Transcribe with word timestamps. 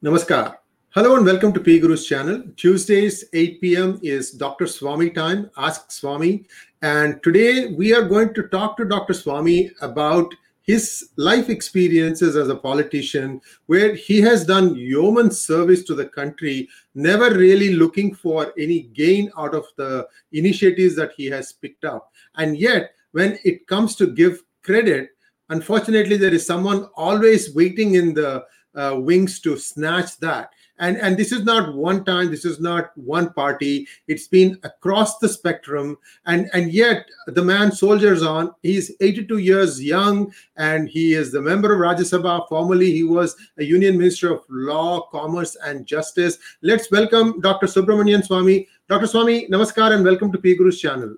Namaskar. 0.00 0.56
Hello 0.90 1.16
and 1.16 1.26
welcome 1.26 1.52
to 1.52 1.60
P 1.60 1.80
Guru's 1.80 2.06
channel. 2.06 2.42
Tuesdays, 2.56 3.24
8 3.32 3.60
p.m. 3.60 4.00
is 4.02 4.30
Dr. 4.30 4.66
Swami 4.66 5.10
time, 5.10 5.50
Ask 5.56 5.90
Swami. 5.90 6.46
And 6.82 7.22
today 7.22 7.72
we 7.72 7.92
are 7.92 8.08
going 8.08 8.32
to 8.34 8.44
talk 8.48 8.76
to 8.76 8.84
Dr. 8.84 9.12
Swami 9.12 9.70
about 9.82 10.32
his 10.68 11.12
life 11.16 11.48
experiences 11.48 12.36
as 12.36 12.50
a 12.50 12.54
politician, 12.54 13.40
where 13.66 13.94
he 13.94 14.20
has 14.20 14.44
done 14.44 14.76
yeoman 14.76 15.30
service 15.30 15.82
to 15.82 15.94
the 15.94 16.04
country, 16.04 16.68
never 16.94 17.30
really 17.34 17.72
looking 17.72 18.14
for 18.14 18.52
any 18.58 18.82
gain 18.82 19.32
out 19.38 19.54
of 19.54 19.64
the 19.76 20.06
initiatives 20.32 20.94
that 20.94 21.12
he 21.16 21.24
has 21.24 21.54
picked 21.54 21.86
up. 21.86 22.12
And 22.36 22.58
yet, 22.58 22.90
when 23.12 23.38
it 23.46 23.66
comes 23.66 23.96
to 23.96 24.08
give 24.08 24.42
credit, 24.62 25.08
unfortunately, 25.48 26.18
there 26.18 26.34
is 26.34 26.44
someone 26.44 26.90
always 26.96 27.54
waiting 27.54 27.94
in 27.94 28.12
the 28.12 28.44
uh, 28.74 28.94
wings 28.98 29.40
to 29.40 29.56
snatch 29.56 30.18
that 30.18 30.50
and 30.78 30.96
and 30.96 31.16
this 31.16 31.32
is 31.32 31.44
not 31.44 31.74
one 31.74 32.04
time 32.04 32.30
this 32.30 32.44
is 32.44 32.60
not 32.60 32.96
one 32.96 33.32
party. 33.32 33.86
It's 34.06 34.28
been 34.28 34.58
across 34.62 35.18
the 35.18 35.28
spectrum. 35.28 35.98
And 36.26 36.48
and 36.52 36.72
yet 36.72 37.08
the 37.26 37.42
man 37.42 37.72
soldiers 37.72 38.22
on 38.22 38.54
he's 38.62 38.92
82 39.00 39.38
years 39.38 39.82
young 39.82 40.32
and 40.56 40.88
he 40.88 41.14
is 41.14 41.32
the 41.32 41.40
member 41.40 41.72
of 41.72 41.80
rajya 41.80 42.06
sabha. 42.06 42.48
Formerly 42.48 42.92
he 42.92 43.02
was 43.02 43.36
a 43.58 43.64
union 43.64 43.98
minister 43.98 44.32
of 44.32 44.42
law 44.48 45.02
commerce 45.10 45.56
and 45.64 45.86
justice. 45.86 46.38
Let's 46.62 46.90
welcome 46.90 47.40
dr 47.40 47.66
subramanian 47.66 48.24
swami. 48.24 48.68
Dr 48.88 49.06
swami 49.06 49.48
namaskar 49.48 49.92
and 49.94 50.04
welcome 50.04 50.32
to 50.32 50.38
p 50.38 50.56
guru's 50.56 50.80
channel. 50.80 51.14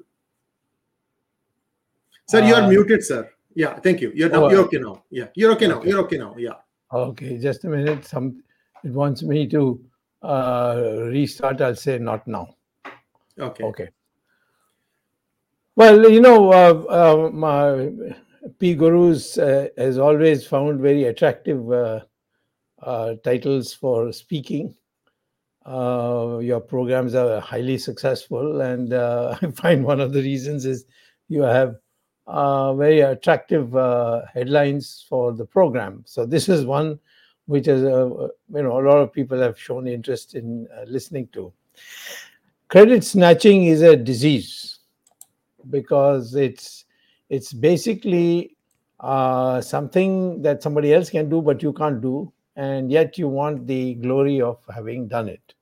Sir 2.27 2.45
you 2.45 2.55
are 2.55 2.63
uh, 2.63 2.69
muted 2.69 3.05
sir. 3.05 3.29
Yeah 3.55 3.79
thank 3.81 4.01
you. 4.01 4.13
You're, 4.15 4.35
oh, 4.35 4.51
you're 4.51 4.65
okay 4.65 4.79
now. 4.79 5.05
Yeah 5.11 5.27
you're 5.35 5.53
okay 5.53 5.67
now. 5.67 5.83
you're 5.83 6.01
okay 6.01 6.19
now. 6.19 6.35
Yeah. 6.39 6.55
Okay 6.93 7.39
just 7.39 7.65
a 7.65 7.69
minute. 7.69 8.07
Some 8.07 8.43
it 8.85 8.93
wants 8.93 9.23
me 9.23 9.47
to 9.49 9.81
uh, 10.23 10.83
restart, 11.05 11.61
I'll 11.61 11.75
say 11.75 11.99
not 11.99 12.27
now. 12.27 12.57
Okay. 13.39 13.65
Okay. 13.65 13.89
Well, 15.77 16.11
you 16.11 16.21
know, 16.21 16.53
uh, 16.53 16.85
uh, 16.91 17.31
my 17.33 17.91
P 18.59 18.75
Gurus 18.75 19.39
uh, 19.39 19.69
has 19.79 19.99
always 19.99 20.47
found 20.47 20.81
very 20.81 21.05
attractive 21.05 21.73
uh, 21.73 22.01
uh, 22.83 23.15
titles 23.25 23.73
for 23.73 24.13
speaking. 24.13 24.75
your 25.67 26.61
programs 26.61 27.15
are 27.15 27.41
highly 27.41 27.79
successful, 27.79 28.61
and 28.61 28.93
I 28.95 29.37
find 29.55 29.85
one 29.85 30.01
of 30.01 30.13
the 30.13 30.21
reasons 30.21 30.67
is 30.67 30.85
you 31.29 31.43
have 31.43 31.77
very 32.77 33.01
attractive 33.01 33.73
headlines 34.35 35.07
for 35.09 35.33
the 35.33 35.47
program. 35.47 36.03
So 36.05 36.27
this 36.27 36.49
is 36.49 36.67
one 36.67 36.99
which 37.51 37.67
is 37.67 37.83
uh, 37.83 38.07
uh, 38.07 38.29
you 38.55 38.63
know 38.63 38.79
a 38.79 38.85
lot 38.89 38.99
of 38.99 39.13
people 39.13 39.41
have 39.41 39.59
shown 39.59 39.89
interest 39.89 40.35
in 40.35 40.69
uh, 40.77 40.85
listening 40.87 41.27
to. 41.33 41.53
Credit 42.69 43.03
snatching 43.03 43.65
is 43.65 43.83
a 43.83 43.97
disease 43.97 44.79
because 45.69 46.37
it's 46.37 46.85
it's 47.29 47.53
basically 47.53 48.57
uh, 49.01 49.61
something 49.61 50.41
that 50.43 50.63
somebody 50.63 50.95
else 50.95 51.11
can 51.11 51.29
do 51.29 51.43
but 51.43 51.61
you 51.61 51.73
can't 51.73 52.01
do, 52.01 52.33
and 52.55 52.91
yet 52.91 53.19
you 53.19 53.27
want 53.27 53.67
the 53.67 53.95
glory 53.95 54.41
of 54.41 54.59
having 54.73 55.09
done 55.09 55.29
it. 55.29 55.55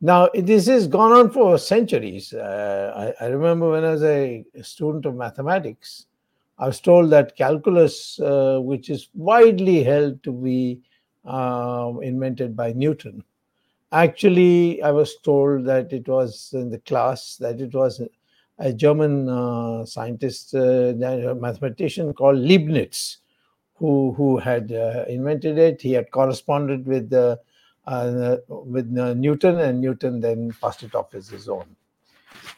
Now, 0.00 0.30
this 0.32 0.66
has 0.68 0.86
gone 0.86 1.12
on 1.12 1.30
for 1.30 1.58
centuries. 1.58 2.32
Uh, 2.32 3.12
I, 3.20 3.26
I, 3.26 3.28
remember 3.28 3.72
when 3.72 3.84
I 3.84 3.90
was 3.90 4.02
a 4.02 4.46
student 4.62 5.04
of 5.04 5.14
mathematics, 5.14 6.06
I 6.60 6.66
was 6.66 6.80
told 6.80 7.08
that 7.10 7.36
calculus, 7.36 8.20
uh, 8.20 8.58
which 8.60 8.90
is 8.90 9.08
widely 9.14 9.82
held 9.82 10.22
to 10.24 10.32
be 10.32 10.82
uh, 11.24 11.94
invented 12.02 12.54
by 12.54 12.72
Newton, 12.74 13.24
actually, 13.92 14.82
I 14.82 14.90
was 14.90 15.16
told 15.24 15.64
that 15.64 15.90
it 15.92 16.06
was 16.06 16.50
in 16.52 16.70
the 16.70 16.78
class 16.80 17.36
that 17.36 17.62
it 17.62 17.74
was 17.74 18.02
a 18.58 18.74
German 18.74 19.26
uh, 19.30 19.86
scientist, 19.86 20.54
uh, 20.54 20.92
mathematician 21.40 22.12
called 22.12 22.36
Leibniz, 22.38 23.18
who 23.76 24.12
who 24.12 24.36
had 24.36 24.70
uh, 24.70 25.06
invented 25.08 25.56
it. 25.56 25.80
He 25.80 25.92
had 25.92 26.10
corresponded 26.10 26.84
with 26.84 27.10
uh, 27.14 27.36
with 28.48 28.86
Newton, 28.90 29.58
and 29.60 29.80
Newton 29.80 30.20
then 30.20 30.52
passed 30.60 30.82
it 30.82 30.94
off 30.94 31.14
as 31.14 31.28
his 31.30 31.48
own. 31.48 31.74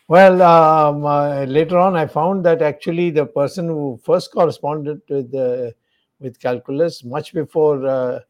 Well, 0.08 0.42
um, 0.42 1.04
uh, 1.04 1.44
later 1.44 1.78
on, 1.78 1.96
I 1.96 2.06
found 2.06 2.44
that 2.44 2.60
actually 2.60 3.10
the 3.10 3.26
person 3.26 3.66
who 3.68 4.00
first 4.02 4.32
corresponded 4.32 5.00
with 5.08 5.32
with 6.20 6.38
calculus 6.38 7.02
much 7.02 7.34
before 7.34 7.84
uh, 7.86 8.20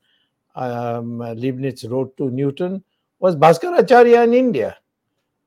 um, 0.55 1.19
Leibniz 1.19 1.85
wrote 1.85 2.17
to 2.17 2.31
Newton 2.31 2.83
was 3.19 3.37
Bhaskaracharya 3.37 4.25
in 4.25 4.35
India, 4.35 4.77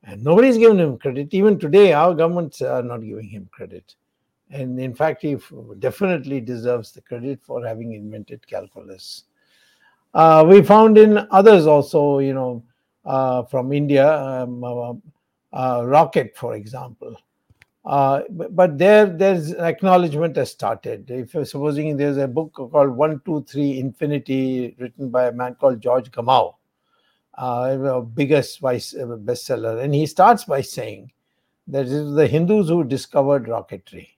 and 0.04 0.22
nobody's 0.22 0.56
given 0.56 0.78
him 0.78 0.98
credit. 0.98 1.34
Even 1.34 1.58
today, 1.58 1.92
our 1.92 2.14
governments 2.14 2.62
are 2.62 2.82
not 2.82 2.98
giving 2.98 3.28
him 3.28 3.48
credit, 3.50 3.94
and 4.50 4.80
in 4.80 4.94
fact, 4.94 5.22
he 5.22 5.36
definitely 5.78 6.40
deserves 6.40 6.92
the 6.92 7.00
credit 7.00 7.40
for 7.42 7.66
having 7.66 7.92
invented 7.92 8.46
calculus. 8.46 9.24
Uh, 10.14 10.44
we 10.48 10.62
found 10.62 10.96
in 10.96 11.26
others 11.30 11.66
also, 11.66 12.20
you 12.20 12.32
know, 12.32 12.62
uh, 13.04 13.42
from 13.42 13.72
India. 13.72 14.16
Um, 14.18 14.64
uh, 14.64 14.94
rocket, 15.84 16.36
for 16.36 16.54
example. 16.54 17.16
Uh, 17.86 18.22
but 18.30 18.78
there, 18.78 19.06
there's 19.06 19.54
acknowledgement 19.54 20.36
has 20.36 20.50
started. 20.50 21.08
If 21.08 21.30
supposing 21.48 21.96
there's 21.96 22.16
a 22.16 22.26
book 22.26 22.52
called 22.52 22.90
One, 22.90 23.20
Two, 23.24 23.44
Three 23.48 23.78
Infinity, 23.78 24.74
written 24.80 25.08
by 25.08 25.28
a 25.28 25.32
man 25.32 25.54
called 25.54 25.80
George 25.80 26.10
Gamow, 26.10 26.54
uh, 27.38 28.00
biggest 28.00 28.58
vice, 28.58 28.92
uh, 28.94 29.06
bestseller, 29.06 29.84
and 29.84 29.94
he 29.94 30.04
starts 30.04 30.44
by 30.44 30.62
saying 30.62 31.12
that 31.68 31.86
it 31.86 31.92
is 31.92 32.14
the 32.14 32.26
Hindus 32.26 32.68
who 32.68 32.82
discovered 32.82 33.46
rocketry, 33.46 34.08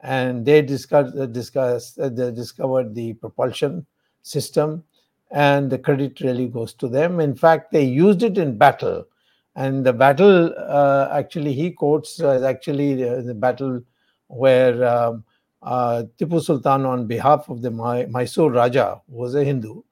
and 0.00 0.44
they 0.44 0.60
discussed, 0.60 1.16
uh, 1.16 1.24
discussed 1.24 1.98
uh, 1.98 2.10
they 2.10 2.30
discovered 2.30 2.94
the 2.94 3.14
propulsion 3.14 3.86
system, 4.22 4.84
and 5.30 5.70
the 5.70 5.78
credit 5.78 6.20
really 6.20 6.46
goes 6.46 6.74
to 6.74 6.88
them. 6.88 7.20
In 7.20 7.34
fact, 7.34 7.72
they 7.72 7.84
used 7.84 8.22
it 8.22 8.36
in 8.36 8.58
battle 8.58 9.06
and 9.54 9.84
the 9.84 9.92
battle, 9.92 10.54
uh, 10.56 11.08
actually, 11.12 11.52
he 11.52 11.70
quotes 11.70 12.20
uh, 12.20 12.42
actually 12.46 12.94
the, 12.94 13.22
the, 13.22 13.34
battle 13.34 13.82
where 14.28 14.82
um, 14.84 15.24
uh, 15.62 16.04
Tipu 16.18 16.42
Sultan, 16.42 16.86
on 16.86 17.06
behalf 17.06 17.50
of 17.50 17.60
the 17.60 17.70
My- 17.70 18.06
Mysore 18.06 18.50
Raja, 18.50 19.02
was 19.08 19.34
a 19.34 19.44
Hindu. 19.44 19.82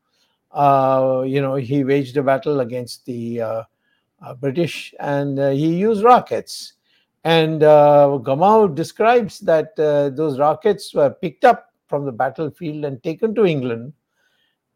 Uh, 0.51 1.25
you 1.27 1.43
know, 1.43 1.57
he 1.57 1.85
waged 1.85 2.17
a 2.17 2.23
battle 2.23 2.61
against 2.61 3.05
the 3.05 3.67
British, 4.41 4.95
and 4.99 5.39
he 5.39 5.77
used 5.77 6.03
rockets. 6.03 6.75
And 7.23 7.63
uh, 7.63 8.17
describes 8.75 9.41
that 9.41 9.77
those 9.77 10.39
rockets 10.39 10.95
were 10.95 11.11
picked 11.11 11.45
up 11.45 11.67
from 11.87 12.07
the 12.07 12.13
battlefield 12.13 12.87
and 12.87 13.03
taken 13.03 13.35
to 13.35 13.45
England, 13.45 13.93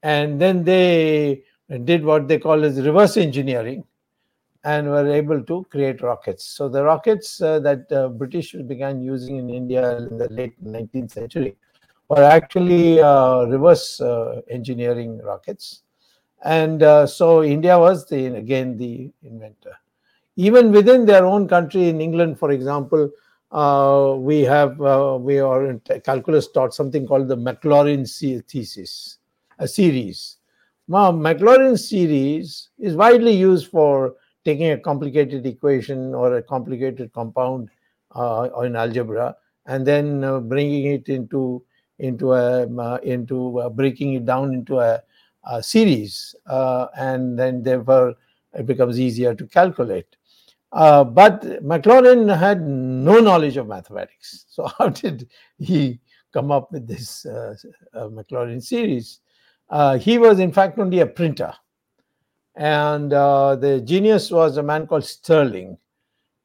and 0.03 0.39
then 0.39 0.63
they 0.63 1.43
did 1.85 2.05
what 2.05 2.29
they 2.29 2.39
call 2.39 2.63
as 2.65 2.79
reverse 2.83 3.17
engineering 3.17 3.83
and 4.65 4.89
were 4.89 5.07
able 5.07 5.43
to 5.43 5.67
create 5.71 6.01
rockets. 6.01 6.45
So 6.45 6.69
the 6.69 6.83
rockets 6.83 7.41
uh, 7.41 7.61
that 7.61 7.93
uh, 7.93 8.09
British 8.09 8.53
began 8.53 9.03
using 9.03 9.37
in 9.37 9.51
India 9.51 9.99
in 9.99 10.17
the 10.17 10.29
late 10.31 10.63
19th 10.65 11.13
century 11.13 11.57
were 12.09 12.23
actually 12.23 13.01
uh, 13.01 13.45
reverse 13.45 14.01
uh, 14.01 14.41
engineering 14.49 15.21
rockets. 15.23 15.83
And 16.43 16.83
uh, 16.83 17.07
so 17.07 17.43
India 17.43 17.79
was 17.79 18.07
the 18.07 18.27
again 18.27 18.77
the 18.77 19.11
inventor. 19.23 19.77
Even 20.37 20.73
within 20.73 21.07
their 21.07 21.25
own 21.25 21.47
country, 21.47 21.89
in 21.89 22.01
England, 22.01 22.39
for 22.39 22.51
example, 22.51 23.11
uh, 23.53 24.15
we 24.19 24.41
have 24.43 24.79
we 25.21 25.39
are 25.39 25.67
in 25.67 25.81
calculus 26.05 26.49
taught 26.49 26.75
something 26.75 27.07
called 27.07 27.29
the 27.29 27.37
Maclaurin 27.37 28.05
thesis, 28.49 29.19
a 29.59 29.69
series. 29.69 30.39
Now, 30.89 31.13
Maclaurin 31.13 31.79
series 31.79 32.71
is 32.79 32.95
widely 32.95 33.33
used 33.33 33.69
for 33.69 34.17
taking 34.45 34.71
a 34.71 34.79
complicated 34.79 35.47
equation 35.47 36.15
or 36.15 36.37
a 36.37 36.43
complicated 36.43 37.13
compound 37.13 37.69
uh, 38.15 38.49
in 38.63 38.77
algebra 38.77 39.35
and 39.67 39.87
then 39.87 40.23
uh, 40.25 40.39
bringing 40.41 40.87
it 40.87 41.09
into 41.09 41.63
into 41.99 42.33
a 42.33 42.67
uh, 42.79 42.99
into 43.03 43.61
uh, 43.61 43.69
breaking 43.69 44.15
it 44.15 44.27
down 44.27 44.53
into 44.53 44.79
a, 44.79 45.01
a 45.45 45.63
series 45.63 46.35
uh, 46.47 46.87
and 46.97 47.39
then 47.39 47.63
therefore 47.63 48.15
it 48.53 48.67
becomes 48.67 49.01
easier 49.01 49.35
to 49.35 49.47
calculate. 49.47 50.17
Uh, 50.73 51.05
but 51.05 51.43
maclaurin 51.63 52.37
had 52.37 52.61
no 52.67 53.21
knowledge 53.21 53.57
of 53.57 53.69
mathematics. 53.69 54.47
So 54.55 54.67
how 54.79 54.89
did 54.89 55.29
he 55.59 56.01
come 56.33 56.53
up 56.53 56.71
with 56.71 56.87
this 56.87 57.27
maclaurin 57.95 58.63
series? 58.63 59.21
He 60.01 60.19
was 60.19 60.39
in 60.39 60.53
fact 60.53 60.79
only 60.79 61.01
a 61.01 61.07
printer 61.07 61.55
and 62.57 63.13
uh, 63.13 63.57
the 63.57 63.81
genius 63.81 64.31
was 64.31 64.57
a 64.57 64.63
man 64.63 64.87
called 64.87 65.05
Stirling, 65.05 65.77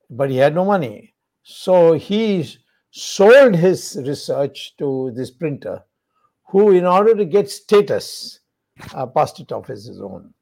but 0.10 0.30
he 0.30 0.38
had 0.38 0.56
no 0.56 0.66
money. 0.66 1.14
So 1.44 1.94
he 1.94 2.48
sold 2.92 3.56
his 3.56 4.02
research 4.06 4.76
to 4.78 5.12
this 5.16 5.32
printer, 5.32 5.84
who, 6.46 6.72
in 6.72 6.86
order 6.86 7.16
to 7.16 7.26
get 7.26 7.50
status, 7.50 8.40
uh, 8.94 9.06
passed 9.06 9.40
it 9.40 9.52
off 9.52 9.70
as 9.70 9.86
his 9.86 10.02
own. 10.02 10.34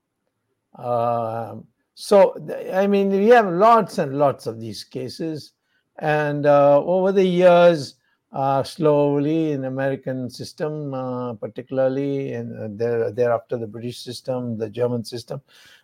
Uh, 0.77 1.55
so, 1.95 2.35
I 2.71 2.87
mean, 2.87 3.09
we 3.09 3.27
have 3.29 3.47
lots 3.47 3.97
and 3.97 4.17
lots 4.17 4.47
of 4.47 4.59
these 4.59 4.83
cases. 4.83 5.53
And 5.99 6.45
uh, 6.45 6.79
over 6.83 7.11
the 7.11 7.25
years, 7.25 7.95
uh, 8.37 8.61
slowly 8.61 9.51
in 9.53 9.65
American 9.65 10.29
system, 10.29 10.93
uh, 10.93 11.33
particularly, 11.33 12.33
and 12.33 12.77
there, 12.77 13.11
thereafter 13.11 13.57
the 13.57 13.65
British 13.65 13.97
system, 13.97 14.59
the 14.59 14.69
German 14.69 15.03
system, 15.03 15.41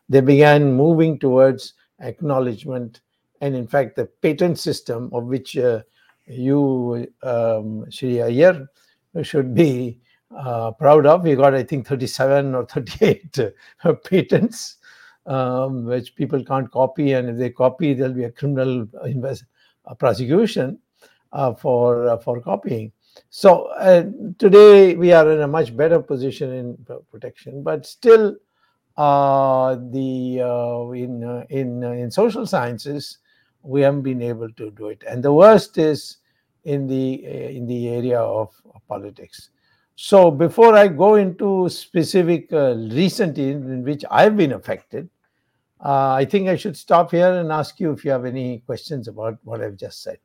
they 0.07 0.21
began 0.21 0.71
moving 0.71 1.17
towards 1.17 1.73
acknowledgement. 2.00 3.01
And 3.41 3.55
in 3.55 3.65
fact, 3.65 3.95
the 3.95 4.05
patent 4.05 4.59
system 4.59 5.09
of 5.13 5.23
which 5.23 5.57
uh, 5.57 5.81
you, 6.27 7.11
um, 7.23 7.89
Shri 7.89 8.21
Iyer, 8.21 8.67
should 9.23 9.55
be 9.55 10.00
uh, 10.38 10.73
proud 10.73 11.07
of. 11.07 11.23
We 11.23 11.33
got, 11.33 11.55
I 11.55 11.63
think, 11.63 11.88
37 11.88 12.53
or 12.53 12.65
38 12.67 13.39
uh, 13.83 13.94
patents, 14.05 14.77
um, 15.25 15.85
which 15.85 16.15
people 16.15 16.44
can't 16.44 16.69
copy. 16.69 17.13
And 17.13 17.29
if 17.29 17.38
they 17.38 17.50
copy, 17.50 17.95
there'll 17.95 18.13
be 18.13 18.25
a 18.25 18.31
criminal 18.31 18.88
invest- 19.05 19.45
prosecution 19.97 20.69
uh, 20.69 20.79
for, 21.53 22.07
uh, 22.07 22.18
for 22.18 22.41
copying. 22.41 22.91
So 23.30 23.68
uh, 23.77 24.06
today 24.39 24.95
we 24.95 25.12
are 25.12 25.31
in 25.31 25.41
a 25.41 25.47
much 25.47 25.75
better 25.75 26.00
position 26.00 26.51
in 26.51 26.85
protection, 27.12 27.63
but 27.63 27.85
still, 27.85 28.35
the 28.95 30.94
in 30.95 31.45
in 31.50 31.83
in 31.83 32.12
social 32.12 32.45
sciences 32.45 33.19
we 33.63 33.81
haven't 33.81 34.01
been 34.03 34.21
able 34.21 34.51
to 34.51 34.71
do 34.71 34.89
it, 34.89 35.03
and 35.07 35.24
the 35.24 35.33
worst 35.33 35.77
is 35.77 36.18
in 36.63 36.88
the 36.88 37.25
in 37.25 37.65
the 37.68 37.89
area 37.89 38.19
of 38.19 38.53
politics. 38.88 39.50
So 39.95 40.31
before 40.31 40.75
I 40.75 40.88
go 40.88 41.15
into 41.15 41.69
specific 41.69 42.51
uh, 42.51 42.75
recent 42.75 43.38
in, 43.38 43.69
in, 43.71 43.83
which 43.83 44.03
I've 44.09 44.36
been 44.36 44.53
affected, 44.53 45.07
uh, 45.83 46.13
I 46.13 46.25
think 46.25 46.50
I 46.50 46.56
should 46.56 46.75
stop 46.75 47.12
here 47.12 47.31
and 47.31 47.51
ask 47.51 47.79
you 47.79 47.91
if 47.91 48.03
you 48.03 48.12
have 48.12 48.25
any 48.25 48.59
questions 48.59 49.07
about 49.07 49.38
what 49.44 49.62
I've 49.62 49.77
just 49.77 50.01
said. 50.01 50.18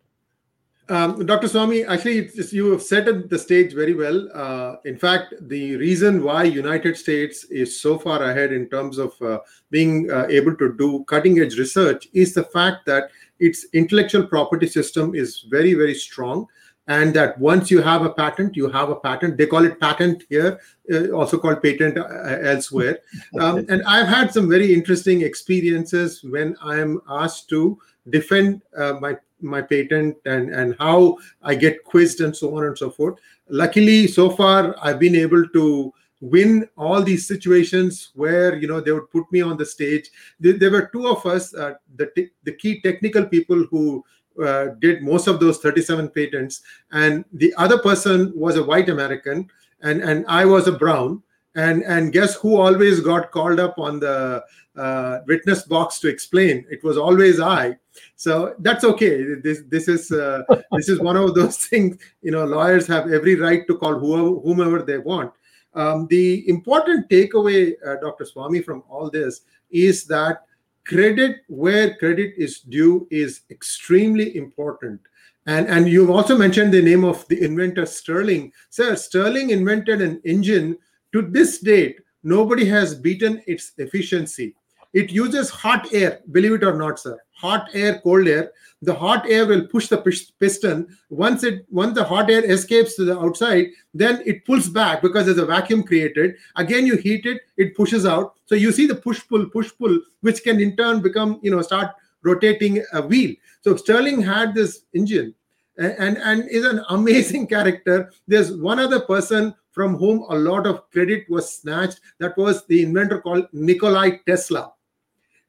Um, 0.90 1.26
Dr. 1.26 1.48
Swami, 1.48 1.84
actually, 1.84 2.30
you 2.50 2.70
have 2.70 2.82
set 2.82 3.28
the 3.28 3.38
stage 3.38 3.74
very 3.74 3.94
well. 3.94 4.28
Uh, 4.32 4.76
in 4.86 4.96
fact, 4.96 5.34
the 5.42 5.76
reason 5.76 6.22
why 6.22 6.44
United 6.44 6.96
States 6.96 7.44
is 7.44 7.80
so 7.80 7.98
far 7.98 8.22
ahead 8.22 8.52
in 8.52 8.70
terms 8.70 8.96
of 8.96 9.12
uh, 9.20 9.38
being 9.70 10.10
uh, 10.10 10.26
able 10.30 10.56
to 10.56 10.74
do 10.78 11.04
cutting 11.04 11.40
edge 11.40 11.58
research 11.58 12.08
is 12.14 12.32
the 12.32 12.44
fact 12.44 12.86
that 12.86 13.10
its 13.38 13.66
intellectual 13.74 14.26
property 14.26 14.66
system 14.66 15.14
is 15.14 15.44
very, 15.50 15.74
very 15.74 15.94
strong 15.94 16.46
and 16.88 17.12
that 17.12 17.38
once 17.38 17.70
you 17.70 17.82
have 17.82 18.02
a 18.02 18.10
patent 18.10 18.56
you 18.56 18.68
have 18.68 18.88
a 18.88 18.96
patent 18.96 19.36
they 19.36 19.46
call 19.46 19.64
it 19.64 19.78
patent 19.78 20.24
here 20.30 20.58
uh, 20.90 21.10
also 21.10 21.38
called 21.38 21.62
patent 21.62 21.98
uh, 21.98 22.38
elsewhere 22.40 23.00
um, 23.40 23.64
and 23.68 23.82
i've 23.86 24.08
had 24.08 24.32
some 24.32 24.48
very 24.48 24.72
interesting 24.72 25.20
experiences 25.20 26.24
when 26.24 26.56
i'm 26.62 26.98
asked 27.08 27.48
to 27.48 27.78
defend 28.08 28.62
uh, 28.76 28.94
my 29.00 29.14
my 29.40 29.62
patent 29.62 30.16
and 30.24 30.54
and 30.54 30.74
how 30.78 31.16
i 31.42 31.54
get 31.54 31.84
quizzed 31.84 32.20
and 32.20 32.36
so 32.36 32.56
on 32.56 32.64
and 32.64 32.76
so 32.76 32.90
forth. 32.90 33.18
Luckily 33.48 34.06
so 34.06 34.30
far 34.30 34.74
i've 34.82 34.98
been 34.98 35.16
able 35.16 35.48
to 35.48 35.92
win 36.20 36.68
all 36.76 37.00
these 37.02 37.28
situations 37.28 38.10
where 38.14 38.56
you 38.56 38.66
know 38.66 38.80
they 38.80 38.92
would 38.92 39.10
put 39.10 39.30
me 39.30 39.40
on 39.40 39.56
the 39.56 39.66
stage. 39.66 40.10
There, 40.40 40.54
there 40.54 40.70
were 40.70 40.90
two 40.92 41.06
of 41.08 41.24
us 41.26 41.54
uh, 41.54 41.74
the 41.96 42.30
the 42.44 42.52
key 42.52 42.80
technical 42.80 43.24
people 43.26 43.64
who 43.70 44.04
uh, 44.42 44.66
did 44.78 45.02
most 45.02 45.26
of 45.26 45.40
those 45.40 45.58
37 45.58 46.10
patents. 46.10 46.62
And 46.92 47.24
the 47.32 47.52
other 47.56 47.78
person 47.78 48.32
was 48.36 48.56
a 48.56 48.62
white 48.62 48.88
american 48.88 49.48
and 49.82 50.02
and 50.02 50.24
i 50.28 50.44
was 50.44 50.66
a 50.66 50.72
brown 50.72 51.22
and 51.58 51.82
and 51.94 52.12
guess 52.12 52.34
who 52.36 52.56
always 52.56 53.00
got 53.00 53.30
called 53.30 53.60
up 53.60 53.78
on 53.78 54.00
the 54.00 54.44
uh, 54.76 55.18
witness 55.26 55.62
box 55.62 55.98
to 55.98 56.08
explain 56.08 56.64
it 56.70 56.82
was 56.84 56.96
always 56.96 57.40
i 57.40 57.76
so 58.16 58.54
that's 58.60 58.84
okay 58.84 59.34
this 59.46 59.62
this 59.74 59.88
is 59.88 60.12
uh, 60.12 60.42
this 60.72 60.88
is 60.88 61.00
one 61.00 61.16
of 61.16 61.34
those 61.34 61.56
things 61.70 61.96
you 62.22 62.30
know 62.30 62.44
lawyers 62.44 62.86
have 62.86 63.12
every 63.12 63.34
right 63.34 63.66
to 63.66 63.76
call 63.76 63.98
whoever, 63.98 64.40
whomever 64.46 64.82
they 64.82 64.98
want 64.98 65.32
um, 65.74 66.06
the 66.08 66.48
important 66.48 67.08
takeaway 67.08 67.74
uh, 67.86 67.96
dr 68.00 68.24
swami 68.24 68.62
from 68.62 68.82
all 68.88 69.10
this 69.10 69.42
is 69.70 70.04
that 70.06 70.44
credit 70.88 71.42
where 71.48 71.94
credit 71.96 72.32
is 72.36 72.60
due 72.60 73.06
is 73.10 73.42
extremely 73.50 74.36
important. 74.36 75.00
And, 75.46 75.68
and 75.68 75.88
you've 75.88 76.10
also 76.10 76.36
mentioned 76.36 76.72
the 76.72 76.82
name 76.82 77.04
of 77.04 77.28
the 77.28 77.42
inventor 77.42 77.86
Stirling. 77.86 78.52
Sir, 78.70 78.96
Stirling 78.96 79.50
invented 79.50 80.00
an 80.00 80.20
engine. 80.24 80.78
To 81.12 81.22
this 81.22 81.58
date, 81.58 82.00
nobody 82.22 82.64
has 82.66 82.94
beaten 82.94 83.42
its 83.46 83.72
efficiency. 83.78 84.54
It 84.92 85.10
uses 85.10 85.50
hot 85.50 85.92
air, 85.92 86.20
believe 86.32 86.52
it 86.52 86.64
or 86.64 86.74
not, 86.74 86.98
sir. 86.98 87.18
Hot 87.36 87.68
air, 87.74 88.00
cold 88.00 88.26
air. 88.26 88.52
The 88.82 88.94
hot 88.94 89.28
air 89.28 89.46
will 89.46 89.66
push 89.66 89.88
the 89.88 89.98
piston. 90.40 90.86
Once 91.10 91.44
it 91.44 91.66
once 91.70 91.94
the 91.94 92.04
hot 92.04 92.30
air 92.30 92.44
escapes 92.44 92.94
to 92.96 93.04
the 93.04 93.18
outside, 93.18 93.66
then 93.92 94.22
it 94.24 94.44
pulls 94.44 94.68
back 94.68 95.02
because 95.02 95.26
there's 95.26 95.38
a 95.38 95.46
vacuum 95.46 95.82
created. 95.82 96.36
Again, 96.56 96.86
you 96.86 96.96
heat 96.96 97.26
it, 97.26 97.42
it 97.56 97.76
pushes 97.76 98.06
out. 98.06 98.34
So 98.46 98.54
you 98.54 98.72
see 98.72 98.86
the 98.86 98.94
push 98.94 99.20
pull, 99.28 99.46
push 99.46 99.70
pull, 99.78 99.98
which 100.20 100.42
can 100.42 100.60
in 100.60 100.76
turn 100.76 101.02
become, 101.02 101.38
you 101.42 101.50
know, 101.50 101.62
start 101.62 101.94
rotating 102.22 102.82
a 102.92 103.02
wheel. 103.02 103.34
So 103.62 103.76
Stirling 103.76 104.22
had 104.22 104.54
this 104.54 104.82
engine 104.94 105.34
and 105.76 106.18
and 106.18 106.48
is 106.48 106.64
an 106.64 106.82
amazing 106.88 107.46
character. 107.46 108.10
There's 108.26 108.52
one 108.52 108.78
other 108.78 109.00
person 109.00 109.54
from 109.78 109.96
whom 109.96 110.24
a 110.28 110.36
lot 110.36 110.66
of 110.66 110.90
credit 110.90 111.24
was 111.30 111.54
snatched. 111.54 112.00
That 112.18 112.36
was 112.36 112.66
the 112.66 112.82
inventor 112.82 113.20
called 113.20 113.46
Nikolai 113.52 114.18
Tesla 114.26 114.72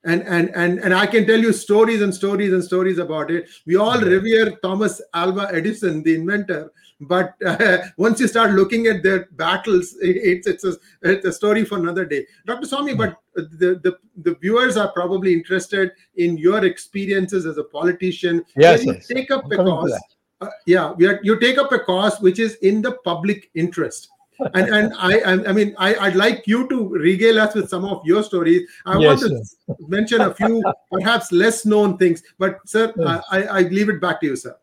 and 0.06 0.22
and 0.24 0.50
and 0.56 0.80
and 0.80 0.94
I 0.94 1.06
can 1.06 1.26
tell 1.28 1.40
you 1.40 1.52
stories 1.52 2.02
and 2.02 2.14
stories 2.14 2.54
and 2.54 2.64
stories 2.64 3.00
about 3.00 3.32
it. 3.32 3.50
We 3.66 3.76
all 3.76 4.00
revere 4.00 4.52
Thomas 4.64 5.02
Alva 5.14 5.50
Edison, 5.52 6.04
the 6.04 6.16
inventor, 6.16 6.72
but 7.02 7.34
uh, 7.46 7.80
once 7.98 8.20
you 8.20 8.28
start 8.28 8.52
looking 8.52 8.88
at 8.88 9.04
their 9.04 9.28
battles, 9.32 9.98
it's 10.02 10.48
it's 10.48 10.64
a, 10.64 10.74
it's 11.02 11.26
a 11.26 11.34
story 11.34 11.66
for 11.66 11.78
another 11.78 12.06
day. 12.06 12.26
Dr. 12.46 12.66
Swami, 12.66 12.96
but 12.96 13.18
the, 13.36 13.80
the 13.84 13.98
the 14.18 14.36
viewers 14.36 14.78
are 14.78 14.92
probably 14.94 15.34
interested 15.34 15.92
in 16.16 16.38
your 16.38 16.64
experiences 16.64 17.46
as 17.46 17.58
a 17.58 17.64
politician. 17.66 18.46
Yes, 18.56 18.86
take 19.08 19.32
up 19.32 19.52
a 19.52 19.58
cause. 19.58 20.00
Uh, 20.42 20.48
yeah, 20.66 20.92
are, 20.92 21.20
you 21.24 21.38
take 21.42 21.58
up 21.58 21.74
a 21.74 21.80
cause 21.80 22.18
which 22.22 22.40
is 22.40 22.56
in 22.62 22.82
the 22.82 22.94
public 23.04 23.50
interest 23.56 24.10
and 24.54 24.70
and 24.70 24.94
I 24.98 25.22
I 25.50 25.52
mean 25.52 25.76
I 25.78 25.96
I'd 25.96 26.16
like 26.16 26.48
you 26.48 26.68
to 26.70 26.90
regale 26.90 27.40
us 27.40 27.56
with 27.56 27.70
some 27.70 27.86
of 27.86 28.06
your 28.06 28.24
stories. 28.24 28.68
I 28.86 28.98
yes, 28.98 29.08
want 29.08 29.20
to 29.22 29.30
yes. 29.36 29.56
mention 29.88 30.22
a 30.22 30.34
few 30.34 30.64
perhaps 30.92 31.32
less 31.32 31.66
known 31.66 31.98
things, 31.98 32.24
but 32.38 32.60
sir, 32.66 32.94
yes. 32.98 33.24
I 33.32 33.44
I 33.44 33.62
leave 33.62 33.90
it 33.90 34.02
back 34.02 34.22
to 34.22 34.28
you, 34.28 34.36
sir. 34.36 34.56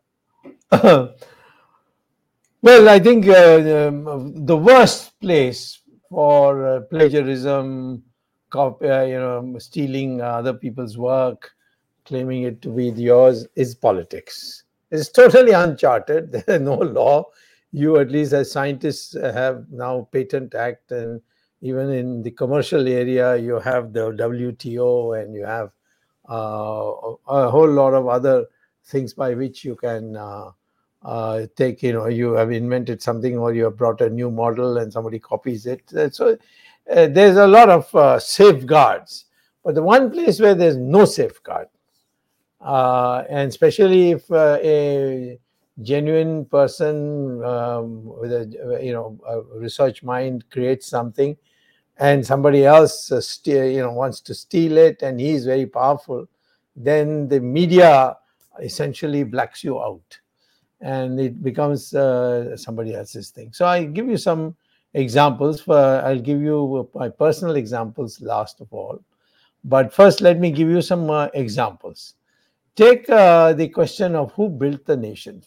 well, 2.61 2.89
I 2.89 2.99
think 2.99 3.27
uh, 3.27 3.87
um, 3.87 4.45
the 4.45 4.57
worst 4.57 5.19
place 5.19 5.79
for 6.09 6.67
uh, 6.67 6.81
plagiarism, 6.81 8.03
copy, 8.49 8.87
uh, 8.87 9.03
you 9.03 9.19
know, 9.19 9.55
stealing 9.59 10.21
other 10.21 10.53
people's 10.53 10.97
work, 10.97 11.51
claiming 12.05 12.43
it 12.43 12.61
to 12.63 12.69
be 12.69 12.85
yours, 12.89 13.47
is 13.55 13.75
politics. 13.75 14.63
It's 14.91 15.09
totally 15.09 15.51
uncharted. 15.51 16.31
There's 16.47 16.61
no 16.61 16.75
law 16.75 17.25
you 17.77 17.97
at 17.97 18.11
least 18.11 18.33
as 18.33 18.51
scientists 18.51 19.13
have 19.13 19.65
now 19.71 20.07
patent 20.11 20.55
act 20.55 20.91
and 20.91 21.21
even 21.61 21.91
in 21.91 22.21
the 22.23 22.31
commercial 22.31 22.87
area 22.87 23.35
you 23.37 23.59
have 23.59 23.93
the 23.93 24.11
wto 24.11 25.21
and 25.21 25.35
you 25.35 25.45
have 25.45 25.71
uh, 26.29 26.91
a 27.27 27.49
whole 27.49 27.69
lot 27.69 27.93
of 27.93 28.07
other 28.07 28.45
things 28.85 29.13
by 29.13 29.33
which 29.33 29.63
you 29.63 29.75
can 29.75 30.15
uh, 30.15 30.49
uh, 31.03 31.45
take 31.55 31.83
you 31.83 31.93
know 31.93 32.07
you 32.07 32.33
have 32.33 32.51
invented 32.51 33.01
something 33.01 33.37
or 33.37 33.53
you 33.53 33.63
have 33.65 33.77
brought 33.77 34.01
a 34.01 34.09
new 34.09 34.31
model 34.31 34.77
and 34.77 34.91
somebody 34.91 35.19
copies 35.19 35.65
it. 35.65 35.81
So 36.13 36.37
uh, 36.91 37.07
there's 37.07 37.37
a 37.37 37.47
lot 37.47 37.69
of 37.69 37.93
uh, 37.95 38.19
safeguards. 38.19 39.25
But 39.63 39.75
the 39.75 39.83
one 39.83 40.11
place 40.11 40.39
where 40.39 40.55
there's 40.55 40.77
no 40.77 41.05
safeguard 41.05 41.67
uh, 42.61 43.23
and 43.29 43.49
especially 43.49 44.11
if 44.11 44.29
a 44.31 45.39
genuine 45.81 46.45
person 46.45 47.43
um, 47.43 48.03
with 48.03 48.31
a 48.31 48.79
you 48.81 48.91
know 48.93 49.19
a 49.27 49.41
research 49.57 50.03
mind 50.03 50.43
creates 50.49 50.87
something 50.87 51.37
and 51.97 52.25
somebody 52.25 52.65
else 52.65 53.11
uh, 53.11 53.21
you 53.47 53.81
know 53.81 53.91
wants 53.91 54.21
to 54.21 54.33
steal 54.33 54.77
it 54.77 55.01
and 55.01 55.19
he's 55.19 55.45
very 55.45 55.65
powerful 55.65 56.27
then 56.75 57.27
the 57.27 57.39
media 57.39 58.15
essentially 58.61 59.23
blacks 59.23 59.63
you 59.63 59.79
out 59.79 60.19
and 60.81 61.19
it 61.19 61.41
becomes 61.43 61.93
uh, 61.95 62.55
somebody 62.55 62.93
else's 62.93 63.31
thing. 63.31 63.51
So 63.51 63.65
i 63.65 63.83
give 63.83 64.07
you 64.07 64.17
some 64.17 64.55
examples 64.93 65.61
for 65.61 65.77
i'll 66.05 66.19
give 66.19 66.41
you 66.41 66.89
my 66.95 67.09
personal 67.09 67.55
examples 67.55 68.21
last 68.21 68.61
of 68.61 68.71
all. 68.71 68.99
But 69.63 69.93
first 69.93 70.21
let 70.21 70.39
me 70.39 70.51
give 70.51 70.69
you 70.69 70.81
some 70.81 71.09
uh, 71.09 71.27
examples. 71.33 72.15
Take 72.75 73.09
uh, 73.09 73.53
the 73.53 73.69
question 73.69 74.15
of 74.15 74.31
who 74.33 74.49
built 74.49 74.85
the 74.85 74.95
nation. 74.95 75.43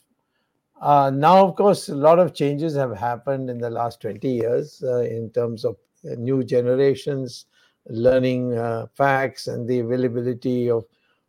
Uh, 0.81 1.11
now, 1.11 1.47
of 1.47 1.57
course, 1.57 1.89
a 1.91 1.95
lot 1.95 2.19
of 2.19 2.35
changes 2.35 2.75
have 2.75 2.97
happened 2.97 3.51
in 3.51 3.59
the 3.59 3.69
last 3.69 4.01
20 4.01 4.29
years 4.29 4.83
uh, 4.83 5.01
in 5.01 5.31
terms 5.31 5.65
of 5.65 5.77
new 6.17 6.43
generations 6.43 7.47
learning 7.89 8.55
uh, 8.55 8.87
facts 8.95 9.47
and 9.47 9.69
the 9.69 9.81
availability 9.81 10.71
of, 10.71 10.85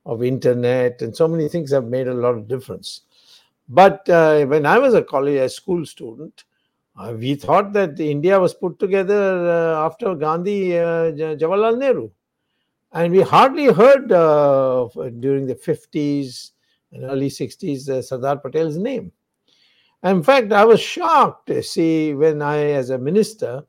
of 0.05 0.23
internet 0.23 1.01
and 1.01 1.15
so 1.15 1.27
many 1.27 1.49
things 1.49 1.71
have 1.71 1.85
made 1.85 2.07
a 2.07 2.13
lot 2.13 2.35
of 2.35 2.47
difference. 2.47 3.01
But 3.67 4.07
uh, 4.09 4.45
when 4.45 4.65
I 4.65 4.77
was 4.77 4.93
a 4.93 5.03
college, 5.03 5.39
a 5.39 5.49
school 5.49 5.85
student, 5.85 6.45
uh, 6.97 7.13
we 7.17 7.35
thought 7.35 7.73
that 7.73 7.99
India 7.99 8.39
was 8.39 8.53
put 8.53 8.79
together 8.79 9.75
after 9.75 10.15
Gandhi, 10.15 10.69
Jawaharlal 10.69 11.77
Nehru 11.77 12.09
and 12.93 13.13
we 13.13 13.21
hardly 13.21 13.65
heard 13.65 14.11
uh, 14.11 14.87
during 15.19 15.45
the 15.45 15.55
50s 15.55 16.51
and 16.91 17.03
early 17.05 17.29
60s 17.29 17.89
uh, 17.89 18.01
Sardar 18.01 18.37
Patel's 18.37 18.77
name. 18.77 19.11
In 20.03 20.23
fact, 20.23 20.51
I 20.51 20.65
was 20.65 20.79
shocked 20.79 21.47
to 21.47 21.61
see 21.61 22.13
when 22.13 22.41
I, 22.41 22.71
as 22.71 22.89
a 22.89 22.97
minister, 22.97 23.63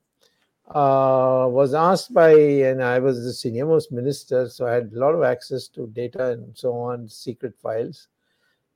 uh, 0.69 1.47
was 1.51 1.75
asked 1.75 2.15
by, 2.15 2.33
and 2.33 2.83
I 2.83 2.99
was 2.99 3.23
the 3.23 3.33
senior 3.33 3.67
most 3.67 3.93
minister, 3.93 4.49
so 4.49 4.67
I 4.67 4.73
had 4.73 4.93
a 4.95 4.99
lot 4.99 5.15
of 5.15 5.23
access 5.23 5.69
to 5.69 5.87
data 5.89 6.33
and 6.33 6.57
so 6.57 6.73
on, 6.73 7.09
secret 7.09 7.55
files. 7.63 8.09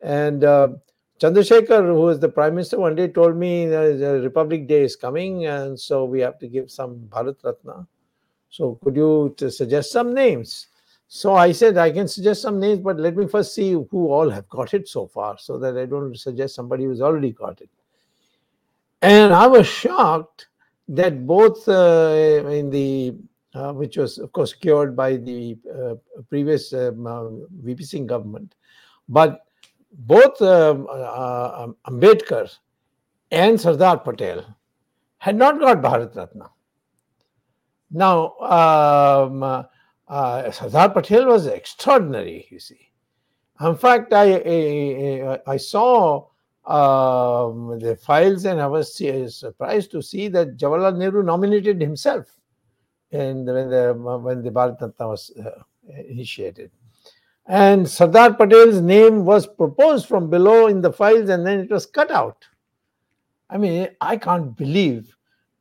And 0.03 0.45
uh, 0.45 0.69
Chandrasekhar, 1.19 1.87
who 1.87 1.95
was 2.03 2.21
the 2.21 2.29
prime 2.29 2.55
minister, 2.55 2.79
one 2.79 2.95
day 2.95 3.09
told 3.09 3.37
me 3.37 3.65
the 3.65 4.21
Republic 4.23 4.67
Day 4.69 4.83
is 4.83 4.95
coming, 4.95 5.47
and 5.47 5.81
so 5.81 6.05
we 6.05 6.21
have 6.21 6.39
to 6.41 6.49
give 6.49 6.71
some 6.71 7.09
Bharat 7.09 7.43
Ratna. 7.43 7.87
So 8.51 8.79
could 8.85 8.97
you 8.97 9.35
suggest 9.49 9.93
some 9.93 10.13
names? 10.13 10.67
So 11.09 11.35
I 11.35 11.53
said, 11.53 11.79
I 11.79 11.93
can 11.93 12.09
suggest 12.09 12.43
some 12.43 12.59
names, 12.59 12.81
but 12.81 12.99
let 12.99 13.17
me 13.17 13.27
first 13.27 13.55
see 13.55 13.73
who 13.73 14.11
all 14.11 14.29
have 14.29 14.49
got 14.49 14.75
it 14.75 14.89
so 14.89 15.07
far 15.07 15.39
so 15.39 15.59
that 15.59 15.77
I 15.77 15.87
don't 15.87 16.19
suggest 16.19 16.55
somebody 16.55 16.85
who's 16.85 17.01
already 17.01 17.33
got 17.33 17.61
it. 17.61 17.71
And 19.03 19.33
I 19.33 19.47
was 19.47 19.67
shocked 19.67 20.49
that 20.89 21.27
both 21.27 21.69
uh, 21.69 22.45
in 22.49 22.71
the, 22.71 23.15
uh, 23.55 23.73
which 23.73 23.97
was 23.97 24.19
of 24.19 24.33
course 24.33 24.53
cured 24.53 24.97
by 24.97 25.17
the 25.17 25.57
uh, 25.73 25.95
previous 26.29 26.73
um, 26.73 27.07
uh, 27.07 27.29
VP 27.63 27.85
Singh 27.85 28.07
government, 28.07 28.55
but 29.09 29.43
both 29.93 30.41
um, 30.43 30.87
uh, 30.89 30.93
uh, 30.93 31.67
Ambedkar 31.89 32.53
and 33.31 33.61
Sardar 33.61 33.99
Patel 33.99 34.45
had 35.19 35.37
not 35.37 35.59
got 35.59 35.81
Bharat 35.83 36.15
Ratna. 36.15 36.51
Now, 37.91 38.37
um, 38.39 39.67
uh, 40.09 40.51
Sardar 40.51 40.91
Patel 40.91 41.27
was 41.27 41.47
extraordinary, 41.47 42.47
you 42.51 42.59
see. 42.59 42.91
In 43.61 43.77
fact, 43.77 44.13
I, 44.13 44.35
I, 44.35 45.39
I 45.47 45.57
saw 45.57 46.27
um, 46.67 47.79
the 47.79 47.97
files 47.97 48.45
and 48.45 48.61
I 48.61 48.67
was 48.67 48.95
surprised 48.97 49.91
to 49.93 50.03
see 50.03 50.29
that 50.29 50.57
Jawaharlal 50.57 50.99
Nehru 50.99 51.23
nominated 51.23 51.81
himself 51.81 52.27
and 53.13 53.47
when 53.47 53.71
the, 53.71 53.95
when 53.95 54.43
the 54.43 54.51
Bharat 54.51 54.93
was 54.99 55.33
uh, 55.39 55.63
initiated. 56.09 56.71
And 57.47 57.89
Sardar 57.89 58.35
Patel's 58.35 58.81
name 58.81 59.25
was 59.25 59.47
proposed 59.47 60.07
from 60.07 60.29
below 60.29 60.67
in 60.67 60.83
the 60.83 60.93
files 60.93 61.29
and 61.29 61.47
then 61.47 61.61
it 61.61 61.71
was 61.71 61.87
cut 61.87 62.11
out. 62.11 62.45
I 63.49 63.59
mean, 63.59 63.89
I 64.01 64.17
can't 64.17 64.57
believe 64.57 65.16